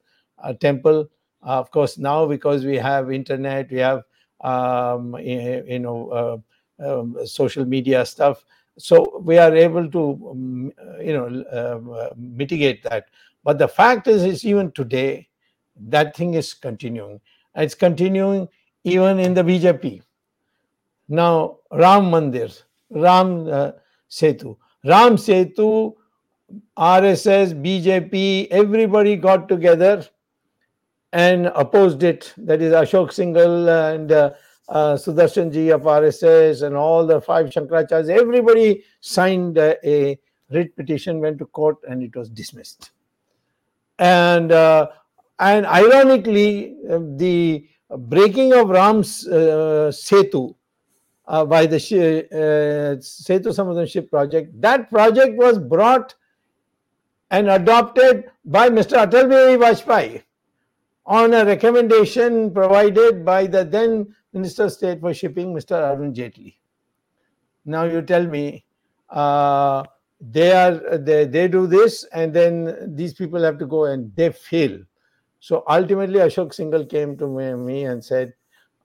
uh, 0.43 0.53
temple. 0.53 1.09
of 1.41 1.71
course, 1.71 1.97
now 1.97 2.25
because 2.25 2.65
we 2.65 2.77
have 2.77 3.11
internet, 3.11 3.71
we 3.71 3.79
have 3.79 4.03
um, 4.41 5.17
you 5.19 5.79
know 5.79 6.41
um, 6.79 7.17
social 7.25 7.65
media 7.65 8.05
stuff, 8.05 8.45
so 8.77 9.21
we 9.23 9.37
are 9.37 9.53
able 9.55 9.89
to 9.89 10.29
um, 10.31 10.71
you 11.01 11.13
know 11.13 12.11
mitigate 12.17 12.83
that 12.83 13.05
but 13.43 13.57
the 13.57 13.67
fact 13.67 14.07
is, 14.07 14.23
is 14.23 14.45
even 14.45 14.71
today, 14.71 15.27
that 15.87 16.15
thing 16.15 16.33
is 16.33 16.53
continuing. 16.53 17.21
It's 17.55 17.75
continuing 17.75 18.47
even 18.83 19.19
in 19.19 19.33
the 19.33 19.43
BJP. 19.43 20.01
Now, 21.07 21.57
Ram 21.71 22.11
Mandir, 22.11 22.61
Ram 22.89 23.47
uh, 23.47 23.71
Setu, 24.09 24.57
Ram 24.85 25.15
Setu, 25.15 25.95
RSS, 26.77 27.53
BJP, 27.53 28.47
everybody 28.49 29.15
got 29.15 29.47
together 29.47 30.05
and 31.13 31.47
opposed 31.47 32.03
it. 32.03 32.33
That 32.37 32.61
is 32.61 32.73
Ashok 32.73 33.09
Singhal 33.09 33.93
and 33.93 34.11
uh, 34.11 34.31
uh, 34.67 34.93
Sudarshan 34.95 35.51
ji 35.51 35.69
of 35.69 35.81
RSS 35.81 36.61
and 36.63 36.75
all 36.75 37.05
the 37.05 37.19
five 37.19 37.47
Shankaracharyas, 37.47 38.09
everybody 38.09 38.83
signed 39.01 39.57
uh, 39.57 39.75
a 39.83 40.19
writ 40.51 40.75
petition, 40.75 41.19
went 41.19 41.39
to 41.39 41.45
court, 41.47 41.77
and 41.87 42.03
it 42.03 42.15
was 42.15 42.29
dismissed 42.29 42.91
and 43.99 44.51
uh, 44.51 44.87
and 45.39 45.65
ironically, 45.65 46.75
uh, 46.89 46.99
the 47.15 47.67
breaking 47.97 48.53
of 48.53 48.69
Ram's 48.69 49.27
uh, 49.27 49.91
Setu 49.93 50.55
uh, 51.27 51.45
by 51.45 51.65
the 51.65 51.77
uh, 51.77 52.99
Setu 52.99 53.47
Samudram 53.47 53.89
Ship 53.89 54.09
project, 54.09 54.59
that 54.61 54.89
project 54.89 55.37
was 55.37 55.57
brought 55.57 56.15
and 57.31 57.49
adopted 57.49 58.31
by 58.45 58.69
Mr. 58.69 59.05
Atal 59.05 59.29
Bihari 59.29 59.57
Vajpayee 59.57 60.23
on 61.05 61.33
a 61.33 61.45
recommendation 61.45 62.51
provided 62.51 63.23
by 63.23 63.47
the 63.47 63.63
then 63.63 64.13
Minister 64.33 64.65
of 64.65 64.73
State 64.73 64.99
for 64.99 65.13
Shipping, 65.13 65.53
Mr. 65.53 65.71
Arun 65.71 66.13
Jaitley. 66.13 66.55
Now 67.65 67.83
you 67.83 68.01
tell 68.01 68.25
me, 68.25 68.65
uh, 69.09 69.83
they 70.21 70.51
are 70.51 70.97
they, 70.97 71.25
they 71.25 71.47
do 71.47 71.65
this 71.65 72.03
and 72.13 72.33
then 72.33 72.93
these 72.95 73.13
people 73.13 73.41
have 73.41 73.57
to 73.57 73.65
go 73.65 73.85
and 73.85 74.13
they 74.15 74.31
fail 74.31 74.77
so 75.39 75.63
ultimately 75.69 76.19
ashok 76.19 76.53
singhal 76.53 76.89
came 76.89 77.17
to 77.17 77.27
me, 77.27 77.53
me 77.53 77.85
and 77.85 78.03
said 78.03 78.33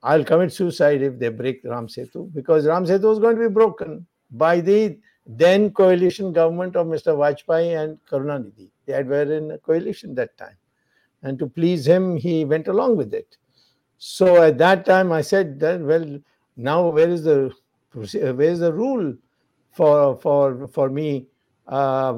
I'll 0.03 0.23
commit 0.23 0.53
suicide 0.53 1.01
if 1.01 1.17
they 1.17 1.29
break 1.29 1.61
Ram 1.63 1.87
Setu 1.87 2.31
because 2.33 2.67
Ram 2.67 2.85
Setu 2.85 3.03
was 3.03 3.19
going 3.19 3.35
to 3.35 3.41
be 3.41 3.53
broken 3.53 4.05
by 4.31 4.61
the 4.61 4.97
then 5.25 5.71
coalition 5.71 6.31
government 6.31 6.75
of 6.75 6.85
Mr. 6.87 7.17
Vajpayee 7.17 7.83
and 7.83 7.97
Karunanidhi. 8.09 8.69
They 8.85 8.93
had 8.93 9.07
were 9.07 9.23
in 9.23 9.51
a 9.51 9.57
coalition 9.57 10.13
that 10.15 10.37
time. 10.37 10.55
And 11.23 11.39
to 11.39 11.47
please 11.47 11.87
him, 11.87 12.17
he 12.17 12.45
went 12.45 12.67
along 12.67 12.97
with 12.97 13.13
it. 13.15 13.37
So 13.97 14.43
at 14.43 14.59
that 14.59 14.85
time, 14.85 15.11
I 15.11 15.21
said 15.21 15.59
well, 15.59 16.19
now 16.55 16.89
where 16.89 17.09
is 17.09 17.23
the 17.23 17.51
where 17.93 18.41
is 18.41 18.59
the 18.59 18.73
rule 18.73 19.15
for 19.75 20.17
for 20.19 20.67
for 20.67 20.89
me 20.89 21.27
uh, 21.67 22.13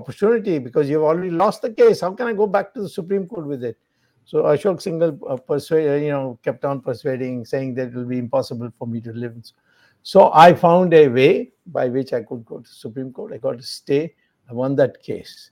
opportunity 0.00 0.58
because 0.58 0.88
you've 0.88 1.02
already 1.02 1.30
lost 1.30 1.62
the 1.62 1.72
case. 1.72 2.00
How 2.00 2.12
can 2.14 2.26
I 2.26 2.32
go 2.32 2.46
back 2.46 2.72
to 2.74 2.82
the 2.82 2.88
Supreme 2.88 3.26
Court 3.26 3.46
with 3.46 3.62
it? 3.62 3.76
So 4.24 4.42
Ashok 4.42 4.82
Singhal 4.82 5.18
uh, 5.28 5.36
persuaded, 5.36 6.02
you 6.02 6.10
know, 6.10 6.38
kept 6.42 6.64
on 6.64 6.80
persuading, 6.80 7.44
saying 7.44 7.74
that 7.74 7.88
it 7.88 7.94
will 7.94 8.04
be 8.04 8.18
impossible 8.18 8.70
for 8.78 8.86
me 8.86 9.00
to 9.00 9.12
live. 9.12 9.34
So 10.02 10.30
I 10.32 10.54
found 10.54 10.94
a 10.94 11.08
way 11.08 11.52
by 11.66 11.88
which 11.88 12.12
I 12.12 12.22
could 12.22 12.44
go 12.44 12.60
to 12.60 12.68
Supreme 12.68 13.12
Court. 13.12 13.32
I 13.32 13.38
got 13.38 13.58
a 13.58 13.62
stay. 13.62 14.14
I 14.48 14.52
won 14.52 14.76
that 14.76 15.02
case. 15.02 15.50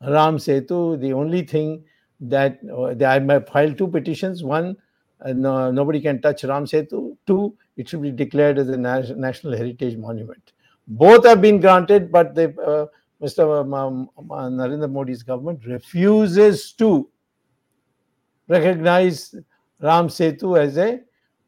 Ram 0.00 0.36
Setu, 0.36 1.00
the 1.00 1.12
only 1.12 1.42
thing 1.42 1.84
that 2.20 2.58
uh, 2.70 2.94
I 3.04 3.40
filed 3.50 3.78
two 3.78 3.88
petitions. 3.88 4.44
One, 4.44 4.76
uh, 5.24 5.32
no, 5.32 5.70
nobody 5.70 6.00
can 6.00 6.20
touch 6.20 6.44
Ram 6.44 6.64
Setu. 6.64 7.16
Two, 7.26 7.56
it 7.76 7.88
should 7.88 8.02
be 8.02 8.10
declared 8.10 8.58
as 8.58 8.68
a 8.68 8.76
national 8.76 9.56
heritage 9.56 9.96
monument. 9.96 10.52
Both 10.86 11.26
have 11.26 11.40
been 11.40 11.60
granted, 11.60 12.10
but 12.10 12.34
the, 12.34 12.54
uh, 12.60 12.86
Mr. 13.24 13.60
Um, 13.62 14.08
Narendra 14.18 14.90
Modi's 14.90 15.22
government 15.22 15.64
refuses 15.66 16.72
to 16.74 17.08
recognize 18.48 19.34
Ram 19.80 20.08
Setu 20.08 20.58
as 20.58 20.76
a 20.78 21.00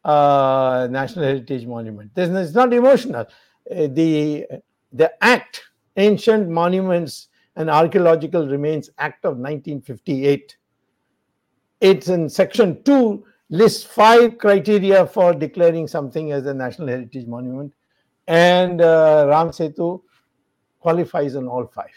uh, 0.03 0.87
national 0.91 1.25
heritage 1.25 1.65
monument. 1.65 2.13
This 2.13 2.29
is 2.29 2.53
not 2.53 2.73
emotional. 2.73 3.25
Uh, 3.69 3.87
the 3.87 4.45
the 4.93 5.11
Act, 5.23 5.61
Ancient 5.97 6.49
Monuments 6.49 7.29
and 7.55 7.69
Archaeological 7.69 8.47
Remains 8.47 8.89
Act 8.97 9.25
of 9.25 9.37
1958. 9.37 10.57
It's 11.79 12.09
in 12.09 12.29
section 12.29 12.83
two 12.83 13.25
lists 13.51 13.83
five 13.83 14.37
criteria 14.39 15.05
for 15.05 15.33
declaring 15.33 15.87
something 15.87 16.31
as 16.31 16.45
a 16.47 16.53
national 16.53 16.87
heritage 16.87 17.27
monument, 17.27 17.73
and 18.27 18.81
uh, 18.81 19.25
Ram 19.27 19.49
Setu 19.49 20.01
qualifies 20.79 21.35
on 21.35 21.47
all 21.47 21.67
five 21.67 21.91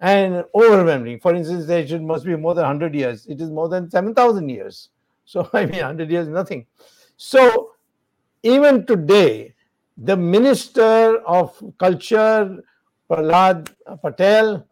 and 0.00 0.44
overwhelming. 0.54 1.20
For 1.20 1.34
instance, 1.34 1.66
there 1.66 1.86
should 1.86 2.02
must 2.02 2.24
be 2.24 2.36
more 2.36 2.54
than 2.54 2.62
100 2.62 2.94
years. 2.94 3.26
It 3.26 3.40
is 3.40 3.50
more 3.50 3.68
than 3.68 3.90
7,000 3.90 4.48
years. 4.48 4.90
So, 5.28 5.50
I 5.52 5.66
mean, 5.66 5.80
100 5.80 6.08
years, 6.08 6.28
nothing. 6.28 6.66
So, 7.16 7.72
even 8.44 8.86
today, 8.86 9.54
the 9.96 10.16
Minister 10.16 11.18
of 11.26 11.60
Culture, 11.78 12.62
Prahlad 13.10 13.72
Patel, 14.02 14.64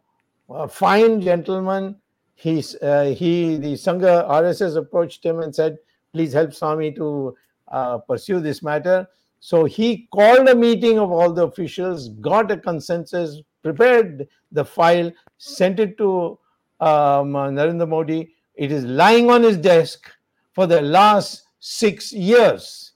a 0.49 0.69
fine 0.69 1.21
gentleman, 1.21 1.97
he's, 2.35 2.75
uh, 2.77 3.15
he, 3.17 3.57
the 3.57 3.75
Sangha 3.75 4.29
RSS 4.29 4.77
approached 4.77 5.25
him 5.25 5.41
and 5.41 5.55
said, 5.55 5.79
please 6.13 6.33
help 6.33 6.53
Swami 6.53 6.93
to 6.93 7.37
uh, 7.69 7.99
pursue 7.99 8.41
this 8.41 8.63
matter. 8.63 9.07
So 9.41 9.65
he 9.65 10.09
called 10.13 10.49
a 10.49 10.55
meeting 10.55 10.99
of 10.99 11.11
all 11.11 11.33
the 11.33 11.47
officials, 11.47 12.09
got 12.21 12.51
a 12.51 12.57
consensus, 12.57 13.41
prepared 13.63 14.29
the 14.53 14.65
file, 14.65 15.11
sent 15.39 15.81
it 15.81 15.99
to 15.99 16.39
um, 16.81 17.33
Narendra 17.33 17.89
Modi. 17.89 18.33
It 18.55 18.73
is 18.73 18.85
lying 18.85 19.31
on 19.31 19.43
his 19.43 19.57
desk 19.57 20.11
for 20.53 20.67
the 20.67 20.81
last 20.81 21.49
six 21.61 22.13
years. 22.13 22.93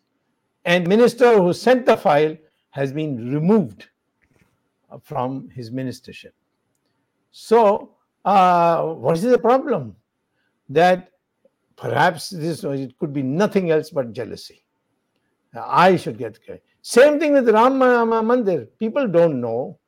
And 0.64 0.86
minister 0.86 1.41
who 1.41 1.53
sent 1.53 1.86
the 1.86 1.97
file 1.97 2.36
has 2.70 2.93
been 2.93 3.32
removed 3.32 3.89
from 5.03 5.49
his 5.51 5.70
ministership. 5.70 6.32
So, 7.30 7.97
uh, 8.29 8.95
what 9.05 9.16
is 9.16 9.22
the 9.22 9.39
problem? 9.39 9.97
That 10.68 11.11
perhaps 11.76 12.31
this 12.31 12.64
it 12.64 12.99
could 12.99 13.12
be 13.12 13.22
nothing 13.22 13.70
else 13.70 13.91
but 13.91 14.12
jealousy. 14.12 14.64
I 15.55 15.97
should 15.97 16.18
get. 16.18 16.39
Same 16.83 17.18
thing 17.18 17.33
with 17.33 17.49
Ram 17.49 17.79
Mandir. 17.79 18.68
People 18.79 19.09
don't 19.09 19.41
know 19.41 19.79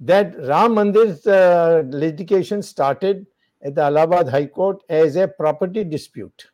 that 0.00 0.36
Ram 0.46 0.76
Mandir's 0.76 1.26
uh, 1.26 1.82
litigation 1.86 2.62
started 2.62 3.26
at 3.62 3.74
the 3.74 3.82
Allahabad 3.82 4.28
High 4.28 4.46
Court 4.46 4.82
as 4.88 5.16
a 5.16 5.26
property 5.28 5.84
dispute. 5.84 6.46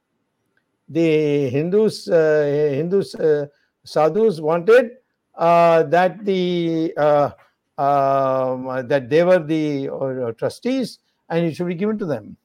The 0.89 1.51
Hindus, 1.51 2.09
uh, 2.09 2.73
Hindus 2.75 3.15
uh, 3.15 3.47
sadhus 3.85 4.41
wanted 4.41 4.93
uh, 5.35 5.83
that 5.85 6.25
the 6.25 6.95
uh, 6.97 7.31
um, 7.79 8.89
that 8.89 9.11
they 9.11 9.23
were 9.23 9.39
the 9.39 9.91
uh, 9.91 10.33
trustees 10.33 10.99
and 11.29 11.45
it 11.45 11.55
should 11.55 11.67
be 11.67 11.75
given 11.75 11.99
to 11.99 12.07
them. 12.07 12.37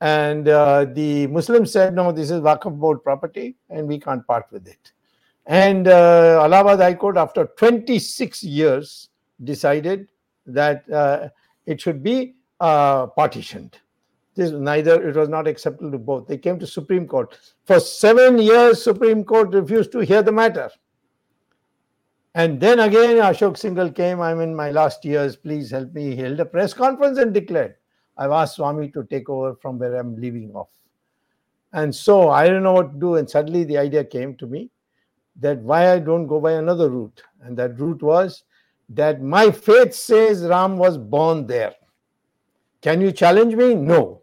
And 0.00 0.46
the 0.46 1.26
Muslims 1.28 1.72
said, 1.72 1.94
no, 1.94 2.12
this 2.12 2.30
is 2.30 2.40
Waqf 2.40 2.78
board 2.78 3.02
property 3.02 3.56
and 3.70 3.88
we 3.88 3.98
can't 3.98 4.26
part 4.26 4.46
with 4.50 4.66
it. 4.68 4.92
And 5.46 5.88
uh, 5.88 6.42
Allahabad 6.42 6.78
High 6.78 6.94
Court, 6.94 7.16
after 7.16 7.46
26 7.56 8.44
years, 8.44 9.08
decided 9.42 10.08
that 10.46 10.88
uh, 10.90 11.30
it 11.64 11.80
should 11.80 12.02
be 12.02 12.34
uh, 12.60 13.06
partitioned. 13.06 13.78
This 14.34 14.50
neither 14.50 15.08
it 15.08 15.16
was 15.16 15.28
not 15.28 15.48
acceptable 15.48 15.90
to 15.90 15.98
both. 15.98 16.28
They 16.28 16.36
came 16.36 16.58
to 16.58 16.66
Supreme 16.66 17.08
Court. 17.08 17.36
For 17.64 17.80
seven 17.80 18.38
years, 18.38 18.82
Supreme 18.82 19.24
Court 19.24 19.52
refused 19.54 19.90
to 19.92 20.00
hear 20.00 20.22
the 20.22 20.32
matter. 20.32 20.70
And 22.34 22.60
then 22.60 22.78
again, 22.78 23.16
Ashok 23.16 23.56
Singhal 23.56 23.94
came. 23.94 24.20
I'm 24.20 24.40
in 24.40 24.54
my 24.54 24.70
last 24.70 25.04
years. 25.04 25.34
Please 25.34 25.70
help 25.70 25.92
me. 25.94 26.14
He 26.14 26.16
held 26.16 26.38
a 26.40 26.44
press 26.44 26.72
conference 26.74 27.18
and 27.18 27.32
declared, 27.32 27.74
I've 28.18 28.32
asked 28.32 28.56
Swami 28.56 28.88
to 28.90 29.04
take 29.04 29.28
over 29.28 29.54
from 29.54 29.78
where 29.78 29.94
I'm 29.94 30.20
leaving 30.20 30.50
off. 30.52 30.70
And 31.72 31.94
so 31.94 32.30
I 32.30 32.48
don't 32.48 32.62
know 32.62 32.72
what 32.72 32.92
to 32.92 32.98
do. 32.98 33.14
And 33.16 33.30
suddenly 33.30 33.64
the 33.64 33.78
idea 33.78 34.04
came 34.04 34.34
to 34.36 34.46
me 34.46 34.70
that 35.40 35.58
why 35.58 35.92
I 35.92 35.98
don't 36.00 36.26
go 36.26 36.40
by 36.40 36.52
another 36.52 36.90
route. 36.90 37.22
And 37.42 37.56
that 37.58 37.78
route 37.78 38.02
was 38.02 38.44
that 38.90 39.22
my 39.22 39.50
faith 39.50 39.94
says 39.94 40.42
Ram 40.42 40.76
was 40.78 40.98
born 40.98 41.46
there. 41.46 41.74
Can 42.80 43.00
you 43.00 43.12
challenge 43.12 43.54
me? 43.54 43.74
No, 43.74 44.22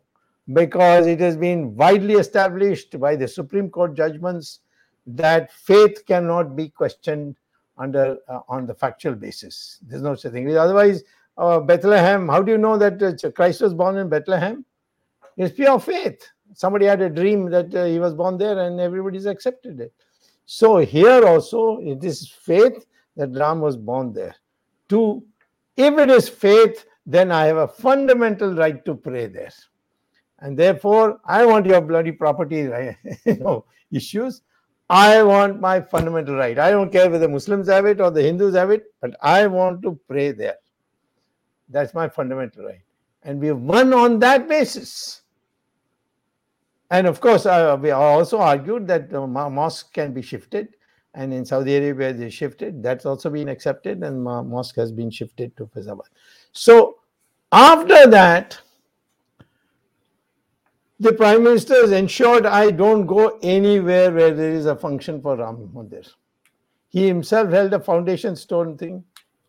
because 0.53 1.07
it 1.07 1.19
has 1.19 1.37
been 1.37 1.75
widely 1.75 2.15
established 2.15 2.99
by 2.99 3.15
the 3.15 3.27
Supreme 3.27 3.69
Court 3.69 3.95
judgments 3.95 4.59
that 5.07 5.51
faith 5.51 6.05
cannot 6.05 6.55
be 6.55 6.69
questioned 6.69 7.35
under 7.77 8.17
uh, 8.27 8.39
on 8.47 8.65
the 8.65 8.73
factual 8.73 9.13
basis. 9.13 9.79
There's 9.83 10.01
no 10.01 10.15
such 10.15 10.31
thing. 10.31 10.55
Otherwise, 10.57 11.03
uh, 11.37 11.59
Bethlehem. 11.59 12.27
How 12.27 12.41
do 12.41 12.51
you 12.51 12.57
know 12.57 12.77
that 12.77 13.01
uh, 13.01 13.31
Christ 13.31 13.61
was 13.61 13.73
born 13.73 13.97
in 13.97 14.09
Bethlehem? 14.09 14.65
It's 15.37 15.55
pure 15.55 15.79
faith. 15.79 16.27
Somebody 16.53 16.85
had 16.85 17.01
a 17.01 17.09
dream 17.09 17.49
that 17.49 17.73
uh, 17.75 17.85
he 17.85 17.99
was 17.99 18.13
born 18.13 18.37
there, 18.37 18.57
and 18.59 18.79
everybody's 18.79 19.25
accepted 19.25 19.79
it. 19.79 19.93
So 20.45 20.77
here 20.77 21.25
also, 21.25 21.79
it 21.79 22.03
is 22.03 22.29
faith 22.29 22.85
that 23.17 23.31
Ram 23.31 23.59
was 23.59 23.75
born 23.75 24.13
there. 24.13 24.35
Two, 24.87 25.23
if 25.75 25.97
it 25.97 26.09
is 26.09 26.29
faith, 26.29 26.85
then 27.05 27.31
I 27.31 27.45
have 27.45 27.57
a 27.57 27.67
fundamental 27.67 28.53
right 28.55 28.83
to 28.85 28.95
pray 28.95 29.27
there. 29.27 29.51
And 30.39 30.57
therefore, 30.57 31.19
I 31.25 31.45
want 31.45 31.65
your 31.65 31.81
bloody 31.81 32.11
property 32.11 32.69
issues. 33.91 34.41
I 34.89 35.23
want 35.23 35.59
my 35.59 35.81
fundamental 35.81 36.35
right. 36.35 36.59
I 36.59 36.69
don't 36.69 36.91
care 36.91 37.09
whether 37.09 37.27
Muslims 37.27 37.67
have 37.67 37.85
it 37.85 37.99
or 37.99 38.11
the 38.11 38.21
Hindus 38.21 38.55
have 38.55 38.69
it, 38.69 38.83
but 39.01 39.15
I 39.21 39.47
want 39.47 39.81
to 39.81 39.99
pray 40.07 40.31
there. 40.31 40.57
That's 41.69 41.93
my 41.93 42.07
fundamental 42.07 42.65
right. 42.65 42.81
And 43.23 43.39
we 43.39 43.47
have 43.47 43.59
won 43.59 43.93
on 43.93 44.19
that 44.19 44.47
basis. 44.47 45.21
And 46.91 47.07
of 47.07 47.19
course, 47.19 47.45
uh, 47.45 47.77
we 47.81 47.91
also 47.91 48.37
argued 48.37 48.87
that 48.87 49.09
the 49.09 49.25
mosque 49.25 49.91
can 49.93 50.13
be 50.13 50.21
shifted 50.21 50.75
and 51.15 51.33
in 51.33 51.45
Saudi 51.45 51.75
Arabia 51.75 52.13
they 52.13 52.29
shifted. 52.29 52.83
That's 52.83 53.05
also 53.05 53.29
been 53.29 53.47
accepted, 53.47 54.03
and 54.03 54.21
mosque 54.21 54.75
has 54.75 54.91
been 54.91 55.09
shifted 55.09 55.55
to 55.57 55.65
Faizabad. 55.65 56.09
So 56.51 56.99
after 57.51 58.05
that, 58.07 58.59
the 60.99 61.13
prime 61.13 61.43
minister 61.43 61.73
has 61.75 61.91
ensured 61.91 62.45
I 62.45 62.71
don't 62.71 63.05
go 63.05 63.39
anywhere 63.41 64.11
where 64.11 64.33
there 64.33 64.51
is 64.51 64.65
a 64.65 64.75
function 64.75 65.21
for 65.21 65.35
Ram 65.37 65.69
Mandir. 65.73 66.07
He 66.89 67.07
himself 67.07 67.49
held 67.49 67.73
a 67.73 67.79
foundation 67.79 68.35
stone 68.35 68.77
thing. 68.77 69.03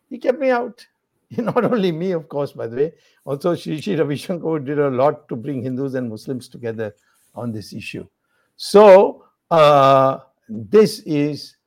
He 0.09 0.17
kept 0.17 0.39
me 0.39 0.49
out. 0.49 0.85
Not 1.37 1.65
only 1.65 1.91
me, 1.91 2.11
of 2.11 2.29
course, 2.29 2.53
by 2.53 2.67
the 2.67 2.75
way. 2.75 2.93
Also, 3.25 3.55
Sri 3.55 3.81
Sri 3.81 3.95
Ravi 3.95 4.15
Shankar 4.15 4.59
did 4.59 4.79
a 4.79 4.89
lot 4.89 5.27
to 5.29 5.35
bring 5.35 5.61
Hindus 5.61 5.93
and 5.95 6.09
Muslims 6.09 6.47
together 6.47 6.95
on 7.35 7.51
this 7.51 7.73
issue. 7.73 8.07
So, 8.55 9.25
uh, 9.51 10.19
this 10.47 10.99
is 10.99 11.57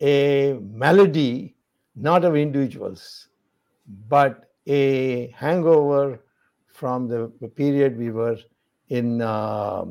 a 0.00 0.58
malady 0.62 1.56
not 1.96 2.24
of 2.24 2.36
individuals, 2.36 3.28
but 4.08 4.50
a 4.66 5.28
hangover 5.36 6.22
from 6.68 7.08
the 7.08 7.28
period 7.56 7.98
we 7.98 8.10
were 8.10 8.38
in. 8.88 9.20
Uh, 9.20 9.86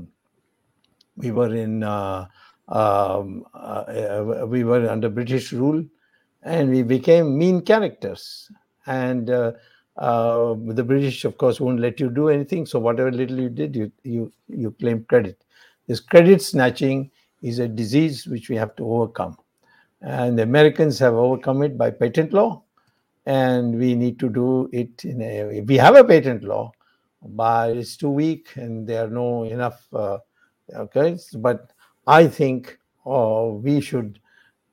we 1.18 1.32
were 1.32 1.54
in 1.54 1.84
uh, 1.84 2.26
um, 2.70 3.46
uh, 3.54 4.46
we 4.48 4.64
were 4.64 4.90
under 4.90 5.10
British 5.10 5.52
rule, 5.52 5.84
and 6.44 6.70
we 6.70 6.84
became 6.84 7.38
mean 7.38 7.62
characters. 7.62 8.50
And 8.90 9.30
uh, 9.30 9.52
uh, 9.98 10.56
the 10.58 10.84
British, 10.84 11.24
of 11.24 11.38
course, 11.38 11.60
won't 11.60 11.80
let 11.80 12.00
you 12.00 12.10
do 12.10 12.30
anything. 12.30 12.66
So 12.66 12.80
whatever 12.80 13.12
little 13.12 13.40
you 13.40 13.50
did, 13.50 13.76
you 13.76 13.92
you 14.04 14.32
you 14.48 14.72
claim 14.80 15.04
credit. 15.06 15.44
This 15.88 16.00
credit 16.00 16.42
snatching 16.42 17.12
is 17.42 17.60
a 17.60 17.68
disease 17.68 18.26
which 18.26 18.50
we 18.50 18.56
have 18.56 18.76
to 18.78 18.92
overcome, 18.92 19.38
and 20.02 20.40
the 20.40 20.44
Americans 20.44 20.98
have 21.00 21.14
overcome 21.14 21.62
it 21.64 21.78
by 21.78 21.92
patent 21.92 22.34
law, 22.34 22.64
and 23.26 23.78
we 23.78 23.94
need 23.94 24.20
to 24.20 24.30
do 24.30 24.70
it 24.74 25.06
in 25.06 25.22
a. 25.22 25.62
We 25.62 25.78
have 25.78 25.96
a 25.96 26.04
patent 26.04 26.44
law, 26.44 26.72
but 27.22 27.78
it's 27.78 27.96
too 27.96 28.10
weak, 28.10 28.56
and 28.56 28.88
there 28.88 29.06
are 29.06 29.10
no 29.10 29.44
enough. 29.44 29.86
Uh, 29.94 30.18
okay, 30.74 31.16
but 31.38 31.72
I 32.08 32.28
think 32.28 32.80
oh, 33.06 33.54
we 33.54 33.82
should 33.82 34.20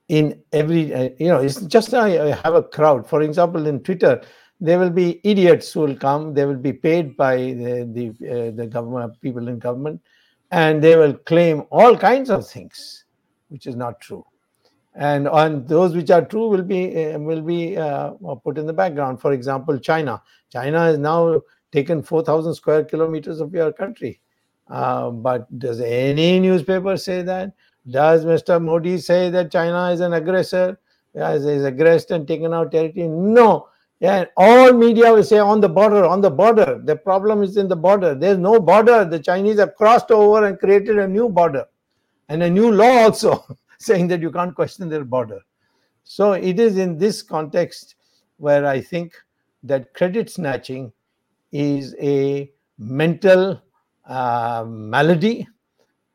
in 0.09 0.41
every 0.53 0.95
uh, 0.95 1.09
you 1.19 1.29
know 1.29 1.39
it's 1.39 1.61
just 1.63 1.93
I, 1.93 2.31
I, 2.31 2.35
have 2.43 2.55
a 2.55 2.63
crowd. 2.63 3.09
For 3.09 3.23
example 3.23 3.67
in 3.67 3.83
twitter 3.83 4.23
there 4.61 4.79
will 4.79 4.91
be 4.91 5.21
idiots 5.25 5.73
who 5.73 5.81
will 5.81 5.97
come. 5.97 6.33
They 6.33 6.47
will 6.47 6.57
be 6.57 6.73
paid 6.73 7.17
by 7.17 7.37
the 7.37 7.89
the, 7.93 8.31
uh, 8.31 8.51
the 8.57 8.67
government 8.67 9.21
people 9.21 9.49
in 9.49 9.59
government 9.59 10.01
and 10.51 10.83
they 10.83 10.97
will 10.97 11.15
claim 11.15 11.65
all 11.71 11.97
kinds 11.97 12.31
of 12.31 12.49
things 12.49 13.05
which 13.49 13.67
is 13.67 13.77
not 13.77 14.01
true. 14.01 14.25
And 14.95 15.29
on 15.29 15.67
those 15.67 15.95
which 15.95 16.11
are 16.11 16.25
true 16.25 16.49
will 16.49 16.63
be 16.63 17.05
uh, 17.05 17.19
will 17.19 17.43
be 17.43 17.77
uh, 17.77 18.11
put 18.45 18.59
in 18.59 18.67
the 18.67 18.73
background. 18.73 19.21
For 19.21 19.33
example 19.33 19.79
china. 19.79 20.23
China 20.51 20.79
has 20.79 20.99
now 20.99 21.43
taken 21.73 22.03
4000 22.03 22.55
square 22.55 22.85
kilometers 22.85 23.41
of 23.41 23.53
your 23.53 23.73
country. 23.73 24.21
Uh, 24.69 25.11
but 25.11 25.47
does 25.59 25.81
any 25.81 26.41
newspaper 26.41 26.97
say 26.97 27.23
that 27.23 27.53
does 27.91 28.25
Mr. 28.25 28.63
Modi 28.63 28.99
say 28.99 29.31
that 29.31 29.53
China 29.53 29.91
is 29.91 30.01
an 30.01 30.13
aggressor, 30.13 30.79
has 31.15 31.45
is 31.47 31.65
aggressed 31.65 32.11
and 32.11 32.27
taken 32.27 32.53
out 32.53 32.73
territory? 32.73 33.09
No. 33.09 33.69
Yeah, 34.01 34.27
all 34.37 34.75
media 34.75 35.13
will 35.13 35.25
say 35.25 35.39
on 35.39 35.61
the 35.61 35.69
border, 35.69 36.05
on 36.05 36.21
the 36.21 36.31
border. 36.31 36.81
The 36.85 36.97
problem 36.97 37.43
is 37.43 37.57
in 37.57 37.67
the 37.67 37.77
border. 37.77 38.15
There's 38.15 38.37
no 38.37 38.61
border. 38.61 39.07
The 39.07 39.19
Chinese 39.19 39.59
have 39.59 39.75
crossed 39.75 40.11
over 40.11 40.45
and 40.45 40.59
created 40.59 40.99
a 40.99 41.09
new 41.09 41.31
border 41.31 41.65
and 42.29 42.43
a 42.43 42.51
new 42.51 42.71
law 42.73 43.05
also 43.05 43.45
saying 43.79 44.09
that 44.09 44.21
you 44.21 44.31
can't 44.31 44.55
question 44.55 44.89
their 44.89 45.05
border. 45.05 45.41
So 46.05 46.33
it 46.33 46.61
is 46.61 46.77
in 46.79 46.99
this 46.99 47.23
context 47.23 47.95
where 48.37 48.67
I 48.67 48.81
think 48.81 49.15
that 49.63 49.95
credit 49.95 50.31
snatching 50.31 50.93
is 51.53 51.95
a 52.01 52.51
mental 52.79 53.63
uh, 54.05 54.65
malady 54.67 55.49